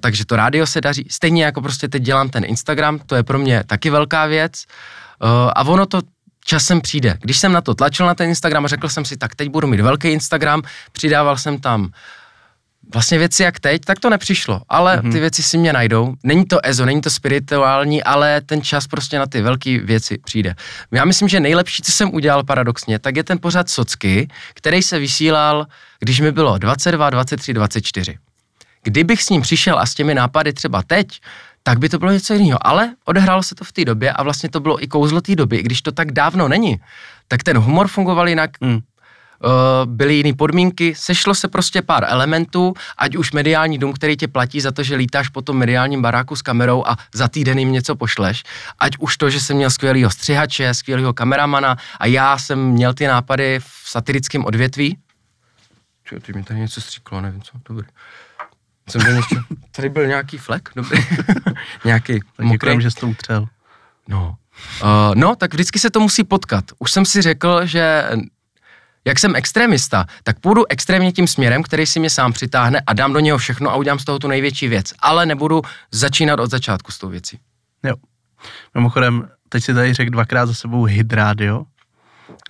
takže 0.00 0.26
to 0.26 0.36
rádio 0.36 0.66
se 0.66 0.80
daří. 0.80 1.08
Stejně 1.10 1.44
jako 1.44 1.60
prostě 1.62 1.88
teď 1.88 2.02
dělám 2.02 2.28
ten 2.28 2.44
Instagram, 2.44 2.98
to 2.98 3.16
je 3.16 3.22
pro 3.22 3.38
mě 3.38 3.64
taky 3.66 3.90
velká 3.90 4.26
věc. 4.26 4.64
Uh, 5.22 5.28
a 5.54 5.64
ono 5.64 5.86
to 5.86 6.00
časem 6.44 6.80
přijde. 6.80 7.18
Když 7.20 7.38
jsem 7.38 7.52
na 7.52 7.60
to 7.60 7.74
tlačil 7.74 8.06
na 8.06 8.14
ten 8.14 8.28
Instagram 8.28 8.64
a 8.64 8.68
řekl 8.68 8.88
jsem 8.88 9.04
si, 9.04 9.16
tak 9.16 9.34
teď 9.34 9.48
budu 9.48 9.66
mít 9.66 9.80
velký 9.80 10.08
Instagram, 10.08 10.62
přidával 10.92 11.36
jsem 11.36 11.60
tam 11.60 11.90
vlastně 12.92 13.18
věci 13.18 13.42
jak 13.42 13.60
teď, 13.60 13.82
tak 13.84 14.00
to 14.00 14.10
nepřišlo, 14.10 14.62
ale 14.68 14.96
mm-hmm. 14.96 15.12
ty 15.12 15.20
věci 15.20 15.42
si 15.42 15.58
mě 15.58 15.72
najdou. 15.72 16.14
Není 16.22 16.44
to 16.44 16.58
ezo, 16.62 16.84
není 16.84 17.00
to 17.00 17.10
spirituální, 17.10 18.02
ale 18.02 18.40
ten 18.40 18.62
čas 18.62 18.86
prostě 18.86 19.18
na 19.18 19.26
ty 19.26 19.42
velké 19.42 19.78
věci 19.78 20.18
přijde. 20.24 20.54
Já 20.90 21.04
myslím, 21.04 21.28
že 21.28 21.40
nejlepší, 21.40 21.82
co 21.82 21.92
jsem 21.92 22.14
udělal 22.14 22.44
paradoxně, 22.44 22.98
tak 22.98 23.16
je 23.16 23.24
ten 23.24 23.38
pořad 23.38 23.70
Socky, 23.70 24.28
který 24.54 24.82
se 24.82 24.98
vysílal, 24.98 25.66
když 26.00 26.20
mi 26.20 26.32
bylo 26.32 26.58
22, 26.58 27.10
23, 27.10 27.54
24. 27.54 28.18
Kdybych 28.82 29.22
s 29.22 29.28
ním 29.30 29.42
přišel 29.42 29.78
a 29.78 29.86
s 29.86 29.94
těmi 29.94 30.14
nápady 30.14 30.52
třeba 30.52 30.82
teď, 30.82 31.20
tak 31.62 31.78
by 31.78 31.88
to 31.88 31.98
bylo 31.98 32.12
něco 32.12 32.34
jiného. 32.34 32.66
Ale 32.66 32.94
odehrálo 33.04 33.42
se 33.42 33.54
to 33.54 33.64
v 33.64 33.72
té 33.72 33.84
době 33.84 34.12
a 34.12 34.22
vlastně 34.22 34.48
to 34.48 34.60
bylo 34.60 34.84
i 34.84 34.86
kouzlo 34.86 35.20
té 35.20 35.36
doby, 35.36 35.56
i 35.56 35.62
když 35.62 35.82
to 35.82 35.92
tak 35.92 36.12
dávno 36.12 36.48
není, 36.48 36.80
tak 37.28 37.42
ten 37.42 37.58
humor 37.58 37.88
fungoval 37.88 38.28
jinak, 38.28 38.50
mm. 38.60 38.78
Uh, 39.44 39.50
byly 39.86 40.14
jiné 40.14 40.34
podmínky, 40.34 40.94
sešlo 40.94 41.34
se 41.34 41.48
prostě 41.48 41.82
pár 41.82 42.04
elementů, 42.08 42.74
ať 42.98 43.16
už 43.16 43.32
mediální 43.32 43.78
dům, 43.78 43.92
který 43.92 44.16
tě 44.16 44.28
platí 44.28 44.60
za 44.60 44.72
to, 44.72 44.82
že 44.82 44.94
lítáš 44.94 45.28
po 45.28 45.42
tom 45.42 45.56
mediálním 45.56 46.02
baráku 46.02 46.36
s 46.36 46.42
kamerou 46.42 46.84
a 46.86 46.96
za 47.14 47.28
týden 47.28 47.58
jim 47.58 47.72
něco 47.72 47.96
pošleš, 47.96 48.42
ať 48.78 48.92
už 48.98 49.16
to, 49.16 49.30
že 49.30 49.40
jsem 49.40 49.56
měl 49.56 49.70
skvělého 49.70 50.10
střihače, 50.10 50.74
skvělého 50.74 51.12
kameramana 51.12 51.76
a 51.98 52.06
já 52.06 52.38
jsem 52.38 52.58
měl 52.58 52.94
ty 52.94 53.06
nápady 53.06 53.60
v 53.60 53.82
satirickém 53.84 54.44
odvětví. 54.44 54.98
Čo, 56.04 56.20
ty 56.20 56.32
mi 56.32 56.42
tady 56.42 56.60
něco 56.60 56.80
stříklo, 56.80 57.20
nevím 57.20 57.42
co, 57.42 57.52
dobrý. 57.68 57.86
Jsem 58.88 59.02
byl 59.02 59.12
něco, 59.12 59.36
tady 59.76 59.88
byl 59.88 60.06
nějaký 60.06 60.38
flek, 60.38 60.68
dobrý. 60.76 60.98
nějaký 61.84 62.20
tak 62.36 62.46
mokrý. 62.46 62.82
že 62.82 62.90
jsi 62.90 62.96
to 62.96 63.08
utřel. 63.08 63.46
No. 64.08 64.36
Uh, 64.82 65.14
no, 65.14 65.36
tak 65.36 65.54
vždycky 65.54 65.78
se 65.78 65.90
to 65.90 66.00
musí 66.00 66.24
potkat. 66.24 66.64
Už 66.78 66.92
jsem 66.92 67.04
si 67.04 67.22
řekl, 67.22 67.66
že 67.66 68.10
jak 69.08 69.18
jsem 69.18 69.36
extremista, 69.36 70.04
tak 70.22 70.40
půjdu 70.40 70.64
extrémně 70.68 71.12
tím 71.12 71.26
směrem, 71.26 71.62
který 71.62 71.86
si 71.86 72.00
mě 72.00 72.10
sám 72.10 72.32
přitáhne 72.32 72.82
a 72.86 72.92
dám 72.92 73.12
do 73.12 73.20
něho 73.20 73.38
všechno 73.38 73.70
a 73.70 73.74
udělám 73.76 73.98
z 73.98 74.04
toho 74.04 74.18
tu 74.18 74.28
největší 74.28 74.68
věc. 74.68 74.92
Ale 74.98 75.26
nebudu 75.26 75.62
začínat 75.92 76.40
od 76.40 76.50
začátku 76.50 76.92
s 76.92 76.98
tou 76.98 77.08
věcí. 77.08 77.38
Jo. 77.84 77.94
Mimochodem, 78.74 79.28
teď 79.48 79.64
si 79.64 79.74
tady 79.74 79.94
řekl 79.94 80.10
dvakrát 80.10 80.46
za 80.46 80.54
sebou 80.54 80.84
hit 80.84 81.12
rádio. 81.12 81.62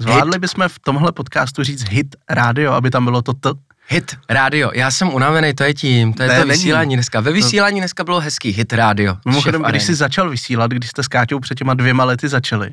Zvládli 0.01 0.35
hit. 0.35 0.41
bychom 0.41 0.69
v 0.69 0.79
tomhle 0.79 1.13
podcastu 1.13 1.63
říct 1.63 1.89
hit 1.89 2.17
rádio, 2.31 2.73
aby 2.73 2.91
tam 2.91 3.05
bylo 3.05 3.23
to 3.23 3.33
t? 3.33 3.51
Hit 3.89 4.17
rádio, 4.29 4.71
já 4.75 4.91
jsem 4.91 5.15
unavený, 5.15 5.55
to 5.55 5.65
je 5.65 5.75
tím, 5.75 6.13
to 6.13 6.23
je 6.23 6.29
ne, 6.29 6.41
to 6.41 6.47
vysílání 6.47 6.97
dneska. 6.97 7.21
Ve 7.21 7.33
vysílání 7.33 7.81
dneska 7.81 8.05
bylo 8.05 8.21
hezký, 8.21 8.51
hit 8.51 8.73
rádio. 8.73 9.17
Mimochodem, 9.27 9.63
když 9.63 9.83
jsi 9.83 9.95
začal 9.95 10.31
vysílat, 10.31 10.71
když 10.71 10.91
jste 10.91 11.03
s 11.03 11.09
Káťou 11.09 11.41
před 11.41 11.59
těma 11.59 11.75
dvěma 11.75 12.05
lety 12.05 12.29
začali, 12.29 12.71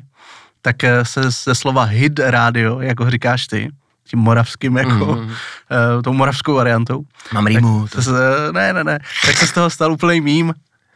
tak 0.66 0.84
eh, 0.84 1.04
se 1.04 1.30
ze 1.30 1.54
slova 1.54 1.84
hit 1.84 2.18
rádio, 2.18 2.80
jako 2.80 3.10
říkáš 3.10 3.46
ty, 3.46 3.70
tím 4.04 4.18
moravským, 4.18 4.76
jako 4.76 5.04
mm. 5.04 5.20
uh, 5.22 6.02
tou 6.04 6.12
moravskou 6.12 6.54
variantou. 6.54 7.02
Mám 7.32 7.46
rýmu. 7.46 7.86
Se, 7.86 8.10
ne, 8.52 8.72
ne, 8.72 8.84
ne. 8.84 8.98
Tak 9.26 9.36
se 9.36 9.46
z 9.46 9.52
toho 9.52 9.70
stal 9.70 9.92
úplný 9.92 10.20
mím 10.20 10.54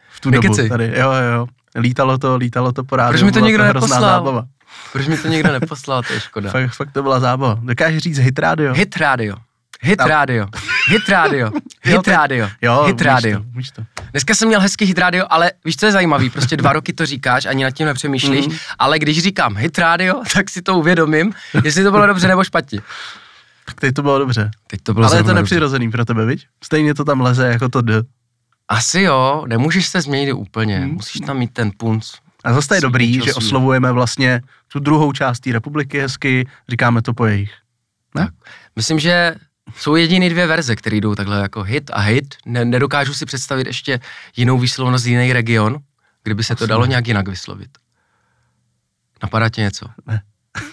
v 0.09 0.19
tu 0.19 0.29
Nekeci. 0.29 0.57
dobu 0.57 0.69
tady. 0.69 0.93
Jo, 0.95 1.11
jo. 1.11 1.47
Lítalo 1.75 2.17
to, 2.17 2.37
lítalo 2.37 2.71
to 2.71 2.83
po 2.83 2.95
rádiu. 2.95 3.11
Proč 3.11 3.23
mi 3.23 3.31
to 3.31 3.39
někdo 3.39 3.63
neposlal? 3.63 4.01
Zábava. 4.01 4.45
Proč 4.91 5.07
mi 5.07 5.17
to 5.17 5.27
někdo 5.27 5.51
neposlal, 5.51 6.03
to 6.03 6.13
je 6.13 6.19
škoda. 6.19 6.49
fakt, 6.51 6.71
fakt 6.71 6.91
to 6.91 7.03
byla 7.03 7.19
zábava. 7.19 7.59
Dokážeš 7.61 8.03
říct 8.03 8.17
hit 8.17 8.39
rádio? 8.39 8.73
Hit 8.73 8.97
rádio. 8.97 9.35
Hit 9.81 10.01
rádio. 10.01 10.47
Hit 10.89 11.09
rádio. 11.09 11.51
Hit 11.83 12.07
rádio. 12.07 12.49
Jo, 12.61 12.83
hit 12.83 13.01
rádio. 13.01 13.39
To, 13.39 13.45
víš 13.55 13.71
to. 13.71 13.81
Dneska 14.11 14.35
jsem 14.35 14.47
měl 14.47 14.59
hezký 14.59 14.85
hit 14.85 14.97
rádio, 14.97 15.25
ale 15.29 15.51
víš, 15.65 15.77
co 15.77 15.85
je 15.85 15.91
zajímavý? 15.91 16.29
Prostě 16.29 16.57
dva 16.57 16.73
roky 16.77 16.93
to 16.93 17.05
říkáš, 17.05 17.45
ani 17.45 17.63
nad 17.63 17.71
tím 17.71 17.85
nepřemýšlíš, 17.85 18.47
mm. 18.47 18.55
ale 18.79 18.99
když 18.99 19.23
říkám 19.23 19.57
hit 19.57 19.79
rádio, 19.79 20.21
tak 20.33 20.49
si 20.49 20.61
to 20.61 20.77
uvědomím, 20.77 21.33
jestli 21.63 21.83
to 21.83 21.91
bylo 21.91 22.07
dobře 22.07 22.27
nebo 22.27 22.43
špatně. 22.43 22.79
Tak 23.65 23.79
teď 23.79 23.95
to 23.95 24.01
bylo 24.01 24.19
dobře. 24.19 24.51
Teď 24.67 24.81
to 24.83 24.93
bylo 24.93 25.07
ale 25.07 25.17
je 25.17 25.23
to 25.23 25.33
nepřirozený 25.33 25.85
dobře. 25.85 25.97
pro 25.97 26.05
tebe, 26.05 26.25
viď? 26.25 26.47
Stejně 26.63 26.93
to 26.93 27.05
tam 27.05 27.21
leze 27.21 27.47
jako 27.47 27.69
to 27.69 27.81
D. 27.81 28.03
Asi 28.67 29.01
jo, 29.01 29.43
nemůžeš 29.47 29.87
se 29.87 30.01
změnit 30.01 30.33
úplně, 30.33 30.79
mm. 30.79 30.93
musíš 30.93 31.21
tam 31.25 31.37
mít 31.37 31.53
ten 31.53 31.71
punc. 31.77 32.11
A 32.43 32.53
zase 32.53 32.75
je 32.77 32.81
dobrý, 32.81 33.21
že 33.25 33.33
oslovujeme 33.33 33.91
vlastně 33.91 34.41
tu 34.67 34.79
druhou 34.79 35.11
část 35.11 35.39
té 35.39 35.51
republiky 35.51 35.99
hezky, 35.99 36.47
říkáme 36.69 37.01
to 37.01 37.13
po 37.13 37.25
jejich. 37.25 37.51
Ne? 38.15 38.25
Tak. 38.25 38.33
Myslím, 38.75 38.99
že 38.99 39.35
jsou 39.75 39.95
jediný 39.95 40.29
dvě 40.29 40.47
verze, 40.47 40.75
které 40.75 40.97
jdou 40.97 41.15
takhle 41.15 41.41
jako 41.41 41.63
hit 41.63 41.91
a 41.93 41.99
hit. 41.99 42.35
Ne, 42.45 42.65
nedokážu 42.65 43.13
si 43.13 43.25
představit 43.25 43.67
ještě 43.67 43.99
jinou 44.35 44.59
výslovnost 44.59 45.05
jiný 45.05 45.33
region, 45.33 45.77
kdyby 46.23 46.43
se 46.43 46.55
to 46.55 46.67
dalo 46.67 46.85
nějak 46.85 47.07
jinak 47.07 47.27
vyslovit. 47.27 47.69
Napadá 49.23 49.49
ti 49.49 49.61
něco? 49.61 49.85
Ne. 50.05 50.21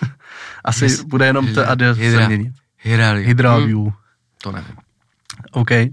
Asi 0.64 0.84
Hys, 0.84 1.02
bude 1.02 1.26
jenom 1.26 1.46
hydra, 1.46 1.76
to 1.76 1.84
a 1.84 1.94
se 1.94 2.26
měnit. 2.26 2.52
Hydralium. 2.76 3.84
Hmm. 3.84 3.92
To 4.42 4.52
nevím. 4.52 4.76
OK. 5.50 5.70
Uh, 5.70 5.88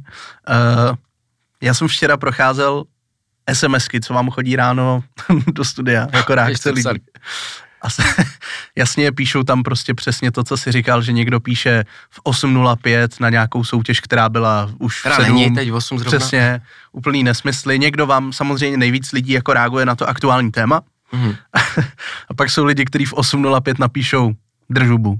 já 1.62 1.74
jsem 1.74 1.88
včera 1.88 2.18
procházel 2.18 2.84
SMSky, 3.54 4.02
co 4.02 4.14
vám 4.14 4.30
chodí 4.30 4.56
ráno 4.56 5.04
do 5.48 5.66
studia, 5.66 6.08
jako 6.14 6.36
reakce 6.36 6.70
lidí 6.70 6.90
a 7.86 7.90
se, 7.90 8.04
jasně 8.76 9.12
píšou 9.12 9.44
tam 9.44 9.64
prostě 9.64 9.94
přesně 9.94 10.32
to, 10.32 10.44
co 10.44 10.58
si 10.58 10.72
říkal, 10.72 11.02
že 11.02 11.12
někdo 11.12 11.40
píše 11.40 11.84
v 12.10 12.20
8.05 12.24 13.08
na 13.20 13.30
nějakou 13.30 13.64
soutěž, 13.64 14.00
která 14.00 14.30
byla 14.30 14.72
už 14.80 15.06
v 15.06 15.16
7. 15.16 15.36
Není 15.36 15.56
teď 15.56 15.72
8 15.72 16.00
zrovna. 16.00 16.18
Přesně, 16.18 16.62
úplný 16.92 17.24
nesmysly. 17.24 17.80
Někdo 17.80 18.06
vám 18.06 18.34
samozřejmě 18.34 18.78
nejvíc 18.78 19.12
lidí 19.12 19.32
jako 19.32 19.54
reaguje 19.54 19.86
na 19.86 19.96
to 19.96 20.10
aktuální 20.10 20.52
téma. 20.52 20.82
Mm-hmm. 21.14 21.38
a 22.30 22.34
pak 22.34 22.50
jsou 22.50 22.66
lidi, 22.66 22.86
kteří 22.86 23.06
v 23.06 23.14
8.05 23.14 23.76
napíšou 23.80 24.34
držubu. 24.70 25.20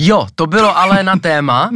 Jo, 0.00 0.26
to 0.34 0.46
bylo 0.46 0.78
ale 0.78 1.02
na 1.02 1.16
téma. 1.16 1.70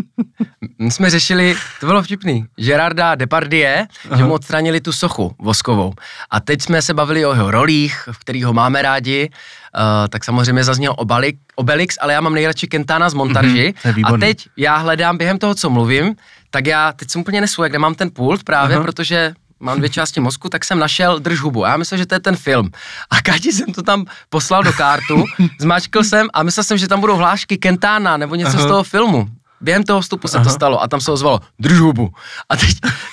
My 0.78 0.90
jsme 0.90 1.10
řešili, 1.10 1.56
to 1.80 1.86
bylo 1.86 2.02
vtipný, 2.02 2.46
Gerarda 2.56 3.14
Depardieu, 3.14 3.86
Aha. 4.10 4.16
že 4.16 4.24
mu 4.24 4.34
odstranili 4.34 4.80
tu 4.80 4.92
sochu 4.92 5.34
voskovou. 5.38 5.92
A 6.30 6.40
teď 6.40 6.62
jsme 6.62 6.82
se 6.82 6.94
bavili 6.94 7.26
o 7.26 7.32
jeho 7.32 7.50
rolích, 7.50 8.08
v 8.12 8.18
kterých 8.18 8.44
ho 8.44 8.52
máme 8.52 8.82
rádi. 8.82 9.30
Uh, 9.30 10.08
tak 10.08 10.24
samozřejmě 10.24 10.64
zazněl 10.64 10.94
Obalik, 10.98 11.36
Obelix, 11.54 11.98
ale 12.00 12.12
já 12.12 12.20
mám 12.20 12.34
nejradši 12.34 12.66
Kentana 12.66 13.10
z 13.10 13.14
Montarži. 13.14 13.74
Mm-hmm, 13.84 14.14
a 14.14 14.18
teď 14.18 14.48
já 14.56 14.76
hledám 14.76 15.18
během 15.18 15.38
toho, 15.38 15.54
co 15.54 15.70
mluvím, 15.70 16.16
tak 16.50 16.66
já 16.66 16.92
teď 16.92 17.10
jsem 17.10 17.20
úplně 17.20 17.40
nesu, 17.40 17.62
jak 17.62 17.72
nemám 17.72 17.94
ten 17.94 18.10
pult 18.10 18.44
právě, 18.44 18.76
Aha. 18.76 18.84
protože 18.84 19.34
mám 19.62 19.78
dvě 19.78 19.88
části 19.88 20.20
mozku, 20.20 20.48
tak 20.48 20.64
jsem 20.64 20.78
našel 20.78 21.18
Drž 21.18 21.40
hubu. 21.40 21.64
A 21.64 21.68
já 21.68 21.76
myslel, 21.76 21.98
že 21.98 22.06
to 22.06 22.14
je 22.14 22.20
ten 22.20 22.36
film. 22.36 22.70
A 23.10 23.22
Kati 23.22 23.52
jsem 23.52 23.72
to 23.72 23.82
tam 23.82 24.04
poslal 24.28 24.62
do 24.62 24.72
kartu, 24.72 25.24
zmáčkl 25.60 26.04
jsem 26.04 26.28
a 26.34 26.42
myslel 26.42 26.64
jsem, 26.64 26.78
že 26.78 26.88
tam 26.88 27.00
budou 27.00 27.16
hlášky 27.16 27.58
Kentána 27.58 28.16
nebo 28.16 28.34
něco 28.34 28.56
Aha. 28.56 28.62
z 28.62 28.66
toho 28.66 28.82
filmu. 28.82 29.28
Během 29.60 29.84
toho 29.84 30.00
vstupu 30.00 30.28
se 30.28 30.36
Aha. 30.36 30.44
to 30.44 30.50
stalo 30.50 30.82
a 30.82 30.88
tam 30.88 31.00
se 31.00 31.12
ozvalo, 31.12 31.40
drž 31.58 31.78
hubu. 31.78 32.10
A 32.48 32.56
teď 32.56 32.70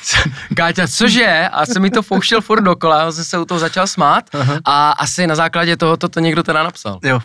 Káťa, 0.55 0.87
cože? 0.87 1.49
A 1.51 1.65
jsem 1.65 1.81
mi 1.81 1.89
to 1.89 2.01
fouštěl 2.01 2.41
furt 2.41 2.61
dokola, 2.61 3.03
a 3.03 3.11
jsem 3.11 3.23
se 3.23 3.37
u 3.37 3.45
toho 3.45 3.59
začal 3.59 3.87
smát 3.87 4.23
Aha. 4.39 4.53
a 4.65 4.91
asi 4.91 5.27
na 5.27 5.35
základě 5.35 5.77
toho 5.77 5.97
to 5.97 6.19
někdo 6.19 6.43
teda 6.43 6.63
napsal. 6.63 6.99
Jo, 7.03 7.19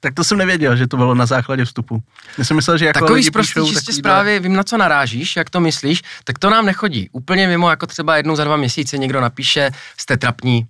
tak 0.00 0.14
to 0.14 0.24
jsem 0.24 0.38
nevěděl, 0.38 0.76
že 0.76 0.86
to 0.86 0.96
bylo 0.96 1.14
na 1.14 1.26
základě 1.26 1.64
vstupu. 1.64 2.02
Já 2.38 2.44
jsem 2.44 2.56
myslel, 2.56 2.78
že 2.78 2.86
jako 2.86 3.00
Takový 3.00 3.18
lidi 3.18 3.30
prostě 3.30 3.60
píšou, 3.60 3.72
čistě 3.74 3.92
zprávy, 3.92 4.40
vím 4.40 4.56
na 4.56 4.62
co 4.62 4.76
narážíš, 4.76 5.36
jak 5.36 5.50
to 5.50 5.60
myslíš, 5.60 6.02
tak 6.24 6.38
to 6.38 6.50
nám 6.50 6.66
nechodí. 6.66 7.08
Úplně 7.12 7.46
mimo, 7.46 7.70
jako 7.70 7.86
třeba 7.86 8.16
jednou 8.16 8.36
za 8.36 8.44
dva 8.44 8.56
měsíce 8.56 8.98
někdo 8.98 9.20
napíše, 9.20 9.70
jste 9.96 10.16
trapní, 10.16 10.66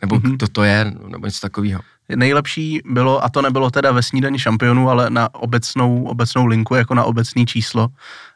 nebo 0.00 0.16
mm-hmm. 0.16 0.32
kdo 0.32 0.48
to 0.48 0.62
je, 0.62 0.92
nebo 1.08 1.26
něco 1.26 1.40
takového. 1.40 1.80
Nejlepší 2.16 2.80
bylo, 2.84 3.24
a 3.24 3.28
to 3.28 3.42
nebylo 3.42 3.70
teda 3.70 3.92
ve 3.92 4.02
snídaní 4.02 4.38
šampionů, 4.38 4.90
ale 4.90 5.10
na 5.10 5.34
obecnou, 5.34 6.04
obecnou 6.04 6.46
linku, 6.46 6.74
jako 6.74 6.94
na 6.94 7.04
obecný 7.04 7.46
číslo 7.46 7.88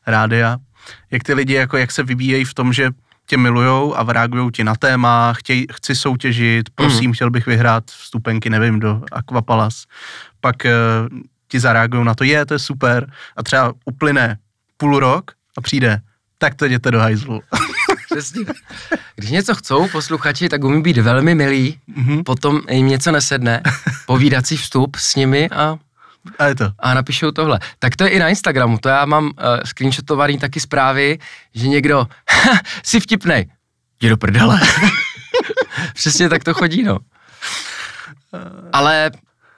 rádia, 0.07 0.57
jak 1.11 1.23
ty 1.23 1.35
lidi, 1.35 1.55
jako 1.55 1.77
jak 1.77 1.93
se 1.93 2.03
vybíjejí 2.03 2.45
v 2.45 2.55
tom, 2.55 2.73
že 2.73 2.91
tě 3.27 3.37
milujou 3.37 3.95
a 3.95 4.13
reagují 4.13 4.51
ti 4.51 4.65
na 4.65 4.75
téma, 4.75 5.33
chtěj, 5.33 5.67
chci 5.73 5.95
soutěžit, 5.95 6.71
prosím, 6.75 7.11
mm. 7.11 7.15
chtěl 7.15 7.31
bych 7.31 7.47
vyhrát 7.47 7.85
vstupenky, 7.87 8.51
nevím, 8.51 8.81
do 8.81 9.03
Aquapalas. 9.13 9.85
Pak 10.41 10.57
uh, 10.65 11.19
ti 11.49 11.61
zareagují 11.61 12.05
na 12.05 12.15
to, 12.15 12.25
je, 12.25 12.47
to 12.47 12.55
je 12.55 12.59
super. 12.59 13.13
A 13.37 13.43
třeba 13.43 13.73
uplyne 13.85 14.39
půl 14.77 14.99
rok 14.99 15.31
a 15.57 15.61
přijde, 15.61 16.01
tak 16.39 16.55
to 16.55 16.65
jděte 16.65 16.91
do 16.91 16.99
hajzlu. 16.99 17.41
Přesně. 18.11 18.45
Když 19.17 19.31
něco 19.31 19.55
chcou 19.55 19.89
posluchači, 19.89 20.49
tak 20.49 20.65
umí 20.65 20.83
být 20.83 20.99
velmi 20.99 21.35
milí, 21.35 21.79
mm-hmm. 21.97 22.23
potom 22.23 22.61
jim 22.71 22.89
něco 22.89 23.13
nesedne, 23.13 23.63
povídací 24.07 24.57
vstup 24.57 24.97
s 24.97 25.17
nimi 25.17 25.51
a 25.51 25.79
a 26.39 26.47
je 26.47 26.55
to. 26.55 26.71
A 26.79 26.95
napíšou 26.95 27.31
tohle. 27.31 27.61
Tak 27.79 27.97
to 27.97 28.05
je 28.05 28.11
i 28.11 28.19
na 28.19 28.29
Instagramu, 28.29 28.79
to 28.79 28.89
já 28.89 29.05
mám 29.05 29.25
uh, 29.25 29.31
screenshotovaný 29.65 30.39
taky 30.39 30.61
zprávy, 30.61 31.19
že 31.55 31.69
někdo, 31.69 32.07
si 32.83 33.01
vtipnej, 33.01 33.51
jdi 34.01 34.09
do 34.09 34.17
prdele. 34.17 34.61
Přesně 35.95 36.29
tak 36.29 36.45
to 36.45 36.55
chodí, 36.55 36.83
no. 36.83 36.99
Ale 38.73 39.11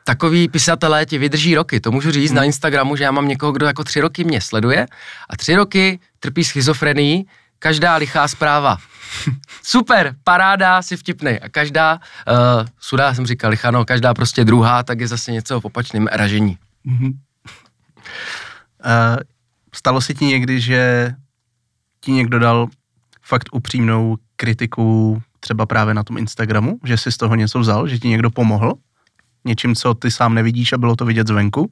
takový 0.04 0.48
pisatelé 0.48 1.06
ti 1.06 1.18
vydrží 1.18 1.54
roky. 1.54 1.80
To 1.80 1.92
můžu 1.92 2.10
říct 2.10 2.30
hmm. 2.30 2.36
na 2.36 2.44
Instagramu, 2.44 2.96
že 2.96 3.04
já 3.04 3.10
mám 3.10 3.28
někoho, 3.28 3.52
kdo 3.52 3.66
jako 3.66 3.84
tři 3.84 4.00
roky 4.00 4.24
mě 4.24 4.40
sleduje 4.40 4.86
a 5.30 5.36
tři 5.36 5.54
roky 5.54 5.98
trpí 6.20 6.44
schizofrenií, 6.44 7.26
každá 7.58 7.96
lichá 7.96 8.28
zpráva 8.28 8.78
Super, 9.62 10.16
paráda, 10.24 10.82
si 10.82 10.96
vtipnej. 10.96 11.40
A 11.42 11.48
každá, 11.48 12.00
uh, 12.28 12.66
sudá 12.80 13.14
jsem 13.14 13.26
říkal, 13.26 13.50
lichano, 13.50 13.84
každá 13.84 14.14
prostě 14.14 14.44
druhá, 14.44 14.82
tak 14.82 15.00
je 15.00 15.08
zase 15.08 15.32
něco 15.32 15.60
v 15.60 15.64
opačném 15.64 16.06
ražení. 16.06 16.58
Uh, 16.84 17.10
stalo 19.74 20.00
se 20.00 20.14
ti 20.14 20.24
někdy, 20.24 20.60
že 20.60 21.12
ti 22.00 22.12
někdo 22.12 22.38
dal 22.38 22.68
fakt 23.22 23.48
upřímnou 23.52 24.16
kritiku 24.36 25.22
třeba 25.40 25.66
právě 25.66 25.94
na 25.94 26.02
tom 26.02 26.18
Instagramu, 26.18 26.78
že 26.84 26.96
jsi 26.96 27.12
z 27.12 27.16
toho 27.16 27.34
něco 27.34 27.58
vzal, 27.58 27.88
že 27.88 27.98
ti 27.98 28.08
někdo 28.08 28.30
pomohl? 28.30 28.74
Něčím, 29.44 29.74
co 29.74 29.94
ty 29.94 30.10
sám 30.10 30.34
nevidíš 30.34 30.72
a 30.72 30.78
bylo 30.78 30.96
to 30.96 31.04
vidět 31.04 31.26
zvenku? 31.26 31.70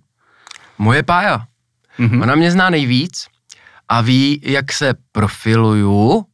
Moje 0.79 1.03
pája. 1.03 1.47
Mm-hmm. 1.99 2.23
Ona 2.23 2.35
mě 2.35 2.51
zná 2.51 2.71
nejvíc 2.71 3.27
a 3.89 4.01
ví, 4.01 4.41
jak 4.45 4.73
se 4.73 4.95
profiluju, 5.13 6.25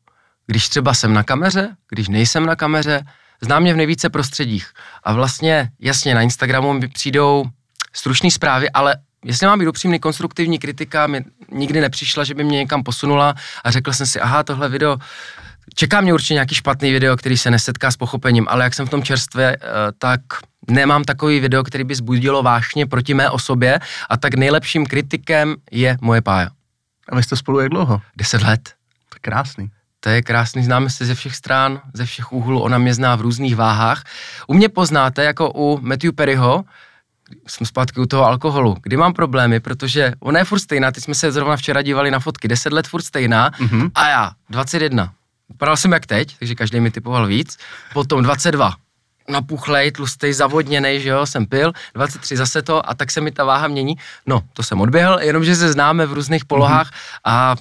když 0.48 0.68
třeba 0.68 0.94
jsem 0.94 1.12
na 1.14 1.22
kameře, 1.22 1.76
když 1.90 2.08
nejsem 2.08 2.46
na 2.46 2.56
kameře, 2.56 3.04
zná 3.40 3.58
mě 3.58 3.74
v 3.74 3.76
nejvíce 3.76 4.10
prostředích. 4.10 4.70
A 5.04 5.12
vlastně, 5.12 5.70
jasně, 5.80 6.14
na 6.14 6.22
Instagramu 6.22 6.72
mi 6.72 6.88
přijdou 6.88 7.44
stručné 7.92 8.30
zprávy, 8.30 8.70
ale 8.70 8.96
jestli 9.24 9.46
mám 9.46 9.58
být 9.58 9.66
upřímný, 9.66 9.98
konstruktivní 9.98 10.58
kritika 10.58 11.06
mi 11.06 11.24
nikdy 11.52 11.80
nepřišla, 11.80 12.24
že 12.24 12.34
by 12.34 12.44
mě 12.44 12.58
někam 12.58 12.82
posunula 12.82 13.34
a 13.64 13.70
řekl 13.70 13.92
jsem 13.92 14.06
si, 14.06 14.20
aha, 14.20 14.42
tohle 14.42 14.68
video, 14.68 14.96
čeká 15.74 16.00
mě 16.00 16.14
určitě 16.14 16.34
nějaký 16.34 16.54
špatný 16.54 16.92
video, 16.92 17.16
který 17.16 17.38
se 17.38 17.50
nesetká 17.50 17.90
s 17.90 17.96
pochopením, 17.96 18.46
ale 18.50 18.64
jak 18.64 18.74
jsem 18.74 18.86
v 18.86 18.90
tom 18.90 19.02
čerstvě, 19.02 19.56
eh, 19.56 19.58
tak 19.98 20.20
nemám 20.70 21.04
takový 21.04 21.40
video, 21.40 21.64
který 21.64 21.84
by 21.84 21.94
zbudilo 21.94 22.42
vášně 22.42 22.86
proti 22.86 23.14
mé 23.14 23.30
osobě 23.30 23.80
a 24.08 24.16
tak 24.16 24.34
nejlepším 24.34 24.86
kritikem 24.86 25.56
je 25.70 25.96
moje 26.00 26.22
pája. 26.22 26.50
A 27.08 27.16
vy 27.16 27.22
jste 27.22 27.36
spolu 27.36 27.60
jak 27.60 27.68
dlouho? 27.68 28.00
Deset 28.16 28.42
let. 28.42 28.74
To 29.08 29.18
krásný. 29.20 29.70
To 30.00 30.08
je 30.08 30.22
krásný, 30.22 30.64
známe 30.64 30.90
se 30.90 31.06
ze 31.06 31.14
všech 31.14 31.36
stran, 31.36 31.80
ze 31.94 32.04
všech 32.04 32.32
úhlů, 32.32 32.60
ona 32.60 32.78
mě 32.78 32.94
zná 32.94 33.16
v 33.16 33.20
různých 33.20 33.56
váhách. 33.56 34.04
U 34.46 34.54
mě 34.54 34.68
poznáte, 34.68 35.24
jako 35.24 35.52
u 35.54 35.78
Matthew 35.82 36.12
Perryho, 36.12 36.64
jsem 37.46 37.66
zpátky 37.66 38.00
u 38.00 38.06
toho 38.06 38.24
alkoholu, 38.24 38.76
kdy 38.82 38.96
mám 38.96 39.12
problémy, 39.12 39.60
protože 39.60 40.12
ona 40.20 40.38
je 40.38 40.44
furt 40.44 40.58
stejná, 40.58 40.92
teď 40.92 41.04
jsme 41.04 41.14
se 41.14 41.32
zrovna 41.32 41.56
včera 41.56 41.82
dívali 41.82 42.10
na 42.10 42.20
fotky, 42.20 42.48
10 42.48 42.72
let 42.72 42.88
furt 42.88 43.02
stejná 43.02 43.50
mm-hmm. 43.50 43.90
a 43.94 44.08
já 44.08 44.30
21. 44.50 45.12
Vypadal 45.48 45.76
jsem 45.76 45.92
jak 45.92 46.06
teď, 46.06 46.36
takže 46.38 46.54
každý 46.54 46.80
mi 46.80 46.90
typoval 46.90 47.26
víc. 47.26 47.58
Potom 47.92 48.22
22, 48.22 48.74
napuchlej, 49.28 49.92
tlustej, 49.92 50.32
zavodněnej, 50.32 51.00
že 51.00 51.08
jo, 51.08 51.26
jsem 51.26 51.46
pil, 51.46 51.72
23 51.94 52.36
zase 52.36 52.62
to 52.62 52.90
a 52.90 52.94
tak 52.94 53.10
se 53.10 53.20
mi 53.20 53.30
ta 53.30 53.44
váha 53.44 53.68
mění. 53.68 53.94
No, 54.26 54.42
to 54.52 54.62
jsem 54.62 54.80
odběhl, 54.80 55.18
jenomže 55.20 55.56
se 55.56 55.72
známe 55.72 56.06
v 56.06 56.12
různých 56.12 56.44
polohách 56.44 56.90
mm-hmm. 56.90 57.20
a 57.24 57.56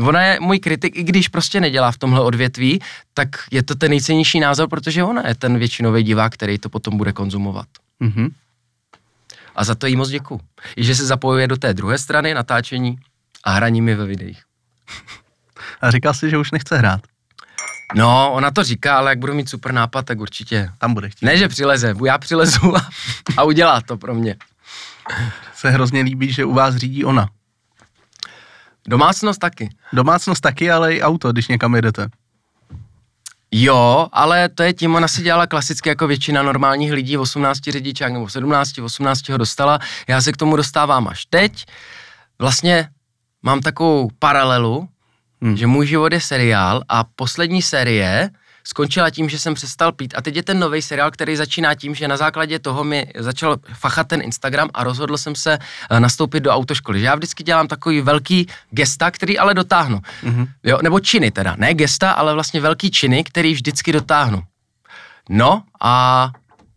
ona 0.00 0.22
je 0.22 0.40
můj 0.40 0.58
kritik, 0.58 0.96
i 0.96 1.02
když 1.02 1.28
prostě 1.28 1.60
nedělá 1.60 1.92
v 1.92 1.98
tomhle 1.98 2.20
odvětví, 2.20 2.80
tak 3.14 3.28
je 3.50 3.62
to 3.62 3.74
ten 3.74 3.90
nejcennější 3.90 4.40
názor, 4.40 4.68
protože 4.68 5.04
ona 5.04 5.28
je 5.28 5.34
ten 5.34 5.58
většinový 5.58 6.02
divák, 6.02 6.32
který 6.32 6.58
to 6.58 6.68
potom 6.68 6.96
bude 6.96 7.12
konzumovat. 7.12 7.66
Mm-hmm. 8.00 8.30
A 9.56 9.64
za 9.64 9.74
to 9.74 9.86
jí 9.86 9.96
moc 9.96 10.08
děkuju. 10.08 10.40
I 10.76 10.84
že 10.84 10.94
se 10.94 11.06
zapojuje 11.06 11.48
do 11.48 11.56
té 11.56 11.74
druhé 11.74 11.98
strany 11.98 12.34
natáčení 12.34 12.98
a 13.44 13.50
hraní 13.50 13.80
mi 13.80 13.94
ve 13.94 14.06
videích. 14.06 14.42
A 15.80 15.90
říkal 15.90 16.14
jsi, 16.14 16.30
že 16.30 16.38
už 16.38 16.50
nechce 16.50 16.78
hrát. 16.78 17.00
No, 17.94 18.32
ona 18.32 18.50
to 18.50 18.64
říká, 18.64 18.96
ale 18.96 19.10
jak 19.10 19.18
budu 19.18 19.34
mít 19.34 19.48
super 19.48 19.72
nápad, 19.72 20.06
tak 20.06 20.20
určitě. 20.20 20.70
Tam 20.78 20.94
bude 20.94 21.08
chtít. 21.08 21.26
Ne, 21.26 21.36
že 21.36 21.48
přileze, 21.48 21.94
já 22.06 22.18
přilezu 22.18 22.76
a, 22.76 22.88
a 23.36 23.42
udělá 23.42 23.80
to 23.80 23.96
pro 23.96 24.14
mě. 24.14 24.36
Se 25.54 25.70
hrozně 25.70 26.02
líbí, 26.02 26.32
že 26.32 26.44
u 26.44 26.54
vás 26.54 26.76
řídí 26.76 27.04
ona. 27.04 27.28
Domácnost 28.88 29.40
taky. 29.40 29.70
Domácnost 29.92 30.40
taky, 30.40 30.70
ale 30.70 30.94
i 30.94 31.02
auto, 31.02 31.32
když 31.32 31.48
někam 31.48 31.74
jedete. 31.74 32.08
Jo, 33.50 34.08
ale 34.12 34.48
to 34.48 34.62
je 34.62 34.72
tím, 34.72 34.94
ona 34.94 35.08
si 35.08 35.22
dělala 35.22 35.46
klasicky 35.46 35.88
jako 35.88 36.06
většina 36.06 36.42
normálních 36.42 36.92
lidí, 36.92 37.18
18 37.18 37.58
řidičák 37.68 38.12
nebo 38.12 38.28
17, 38.28 38.78
18 38.78 39.28
ho 39.28 39.36
dostala, 39.36 39.78
já 40.08 40.20
se 40.20 40.32
k 40.32 40.36
tomu 40.36 40.56
dostávám 40.56 41.08
až 41.08 41.26
teď. 41.26 41.66
Vlastně 42.38 42.88
mám 43.42 43.60
takovou 43.60 44.08
paralelu, 44.18 44.88
hmm. 45.42 45.56
že 45.56 45.66
můj 45.66 45.86
život 45.86 46.12
je 46.12 46.20
seriál 46.20 46.82
a 46.88 47.04
poslední 47.04 47.62
série 47.62 48.30
skončila 48.66 49.10
tím, 49.10 49.28
že 49.28 49.38
jsem 49.38 49.54
přestal 49.54 49.92
pít 49.92 50.14
a 50.16 50.22
teď 50.22 50.36
je 50.36 50.42
ten 50.42 50.58
nový 50.58 50.82
seriál, 50.82 51.10
který 51.10 51.36
začíná 51.36 51.74
tím, 51.74 51.94
že 51.94 52.08
na 52.08 52.16
základě 52.16 52.58
toho 52.58 52.84
mi 52.84 53.06
začal 53.18 53.56
fachat 53.74 54.08
ten 54.08 54.22
Instagram 54.22 54.68
a 54.74 54.84
rozhodl 54.84 55.18
jsem 55.18 55.34
se 55.34 55.58
eh, 55.90 56.00
nastoupit 56.00 56.40
do 56.40 56.50
autoškoly. 56.50 57.00
Že 57.00 57.06
já 57.06 57.14
vždycky 57.14 57.44
dělám 57.44 57.68
takový 57.68 58.00
velký 58.00 58.46
gesta, 58.70 59.10
který 59.10 59.38
ale 59.38 59.54
dotáhnu. 59.54 60.00
Mm-hmm. 60.24 60.48
Jo, 60.62 60.78
nebo 60.82 61.00
činy 61.00 61.30
teda, 61.30 61.56
ne 61.58 61.74
gesta, 61.74 62.10
ale 62.10 62.34
vlastně 62.34 62.60
velký 62.60 62.90
činy, 62.90 63.24
který 63.24 63.54
vždycky 63.54 63.92
dotáhnu. 63.92 64.42
No 65.28 65.62
a 65.80 66.30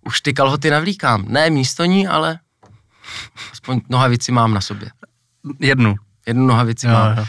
už 0.06 0.22
ty 0.22 0.34
kalhoty 0.34 0.70
navlíkám. 0.70 1.26
Ne 1.28 1.50
místo 1.50 1.86
ní, 1.86 2.08
ale 2.08 2.40
aspoň 3.52 3.82
nohavici 3.90 4.32
mám 4.32 4.54
na 4.54 4.62
sobě. 4.62 4.92
Jednu. 5.60 5.96
Jednu 6.26 6.48
nohavici 6.48 6.88
jo, 6.88 6.94
mám. 6.94 7.18
Jo. 7.18 7.26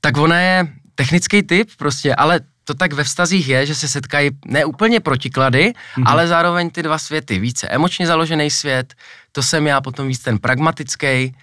Tak 0.00 0.16
ona 0.16 0.40
je 0.40 0.68
technický 0.94 1.42
typ 1.42 1.70
prostě, 1.76 2.14
ale 2.14 2.40
to 2.70 2.74
tak 2.74 2.92
ve 2.92 3.04
vztazích 3.04 3.48
je, 3.48 3.66
že 3.66 3.74
se 3.74 3.88
setkají 3.88 4.30
ne 4.46 4.64
úplně 4.64 5.00
protiklady, 5.00 5.72
mm-hmm. 5.72 6.02
ale 6.06 6.26
zároveň 6.26 6.70
ty 6.70 6.82
dva 6.82 6.98
světy. 6.98 7.38
Více 7.38 7.68
emočně 7.68 8.06
založený 8.06 8.50
svět, 8.50 8.94
to 9.32 9.42
jsem 9.42 9.66
já 9.66 9.80
potom 9.80 10.08
víc 10.08 10.18
ten 10.18 10.38
pragmatický, 10.38 11.34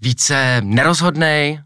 více 0.00 0.60
nerozhodnej, 0.64 1.60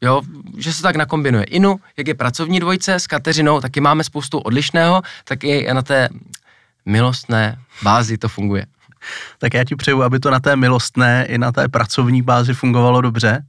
jo, 0.00 0.22
že 0.56 0.72
se 0.72 0.82
tak 0.82 0.96
nakombinuje. 0.96 1.44
Inu, 1.44 1.80
jak 1.96 2.08
je 2.08 2.14
pracovní 2.14 2.60
dvojce 2.60 2.94
s 2.94 3.06
Kateřinou, 3.06 3.60
taky 3.60 3.80
máme 3.80 4.04
spoustu 4.04 4.38
odlišného, 4.38 5.02
tak 5.24 5.44
i 5.44 5.68
na 5.72 5.82
té 5.82 6.08
milostné 6.86 7.58
bázi 7.82 8.18
to 8.18 8.28
funguje. 8.28 8.66
Tak 9.38 9.54
já 9.54 9.64
ti 9.64 9.76
přeju, 9.76 10.02
aby 10.02 10.18
to 10.20 10.30
na 10.30 10.40
té 10.40 10.56
milostné 10.56 11.26
i 11.28 11.38
na 11.38 11.52
té 11.52 11.68
pracovní 11.68 12.22
bázi 12.22 12.54
fungovalo 12.54 13.00
dobře. 13.00 13.44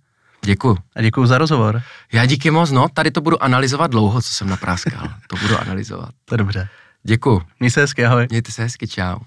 Děkuji. 0.46 0.78
A 0.96 1.02
děkuji 1.02 1.26
za 1.26 1.38
rozhovor. 1.38 1.82
Já 2.14 2.26
díky 2.26 2.52
moc, 2.52 2.72
no, 2.72 2.90
tady 2.94 3.12
to 3.12 3.22
budu 3.22 3.44
analyzovat 3.44 3.92
dlouho, 3.92 4.22
co 4.22 4.34
jsem 4.34 4.50
napráskal. 4.50 5.10
to 5.28 5.36
budu 5.36 5.58
analyzovat. 5.58 6.10
To 6.26 6.34
je 6.34 6.38
dobře. 6.38 6.68
Děkuji. 7.04 7.42
Měj 7.60 7.72
se 7.72 7.82
hezky, 7.82 8.06
ahoj. 8.06 8.28
Mějte 8.30 8.52
se 8.52 8.64
hezky, 8.64 8.88
čau. 8.88 9.20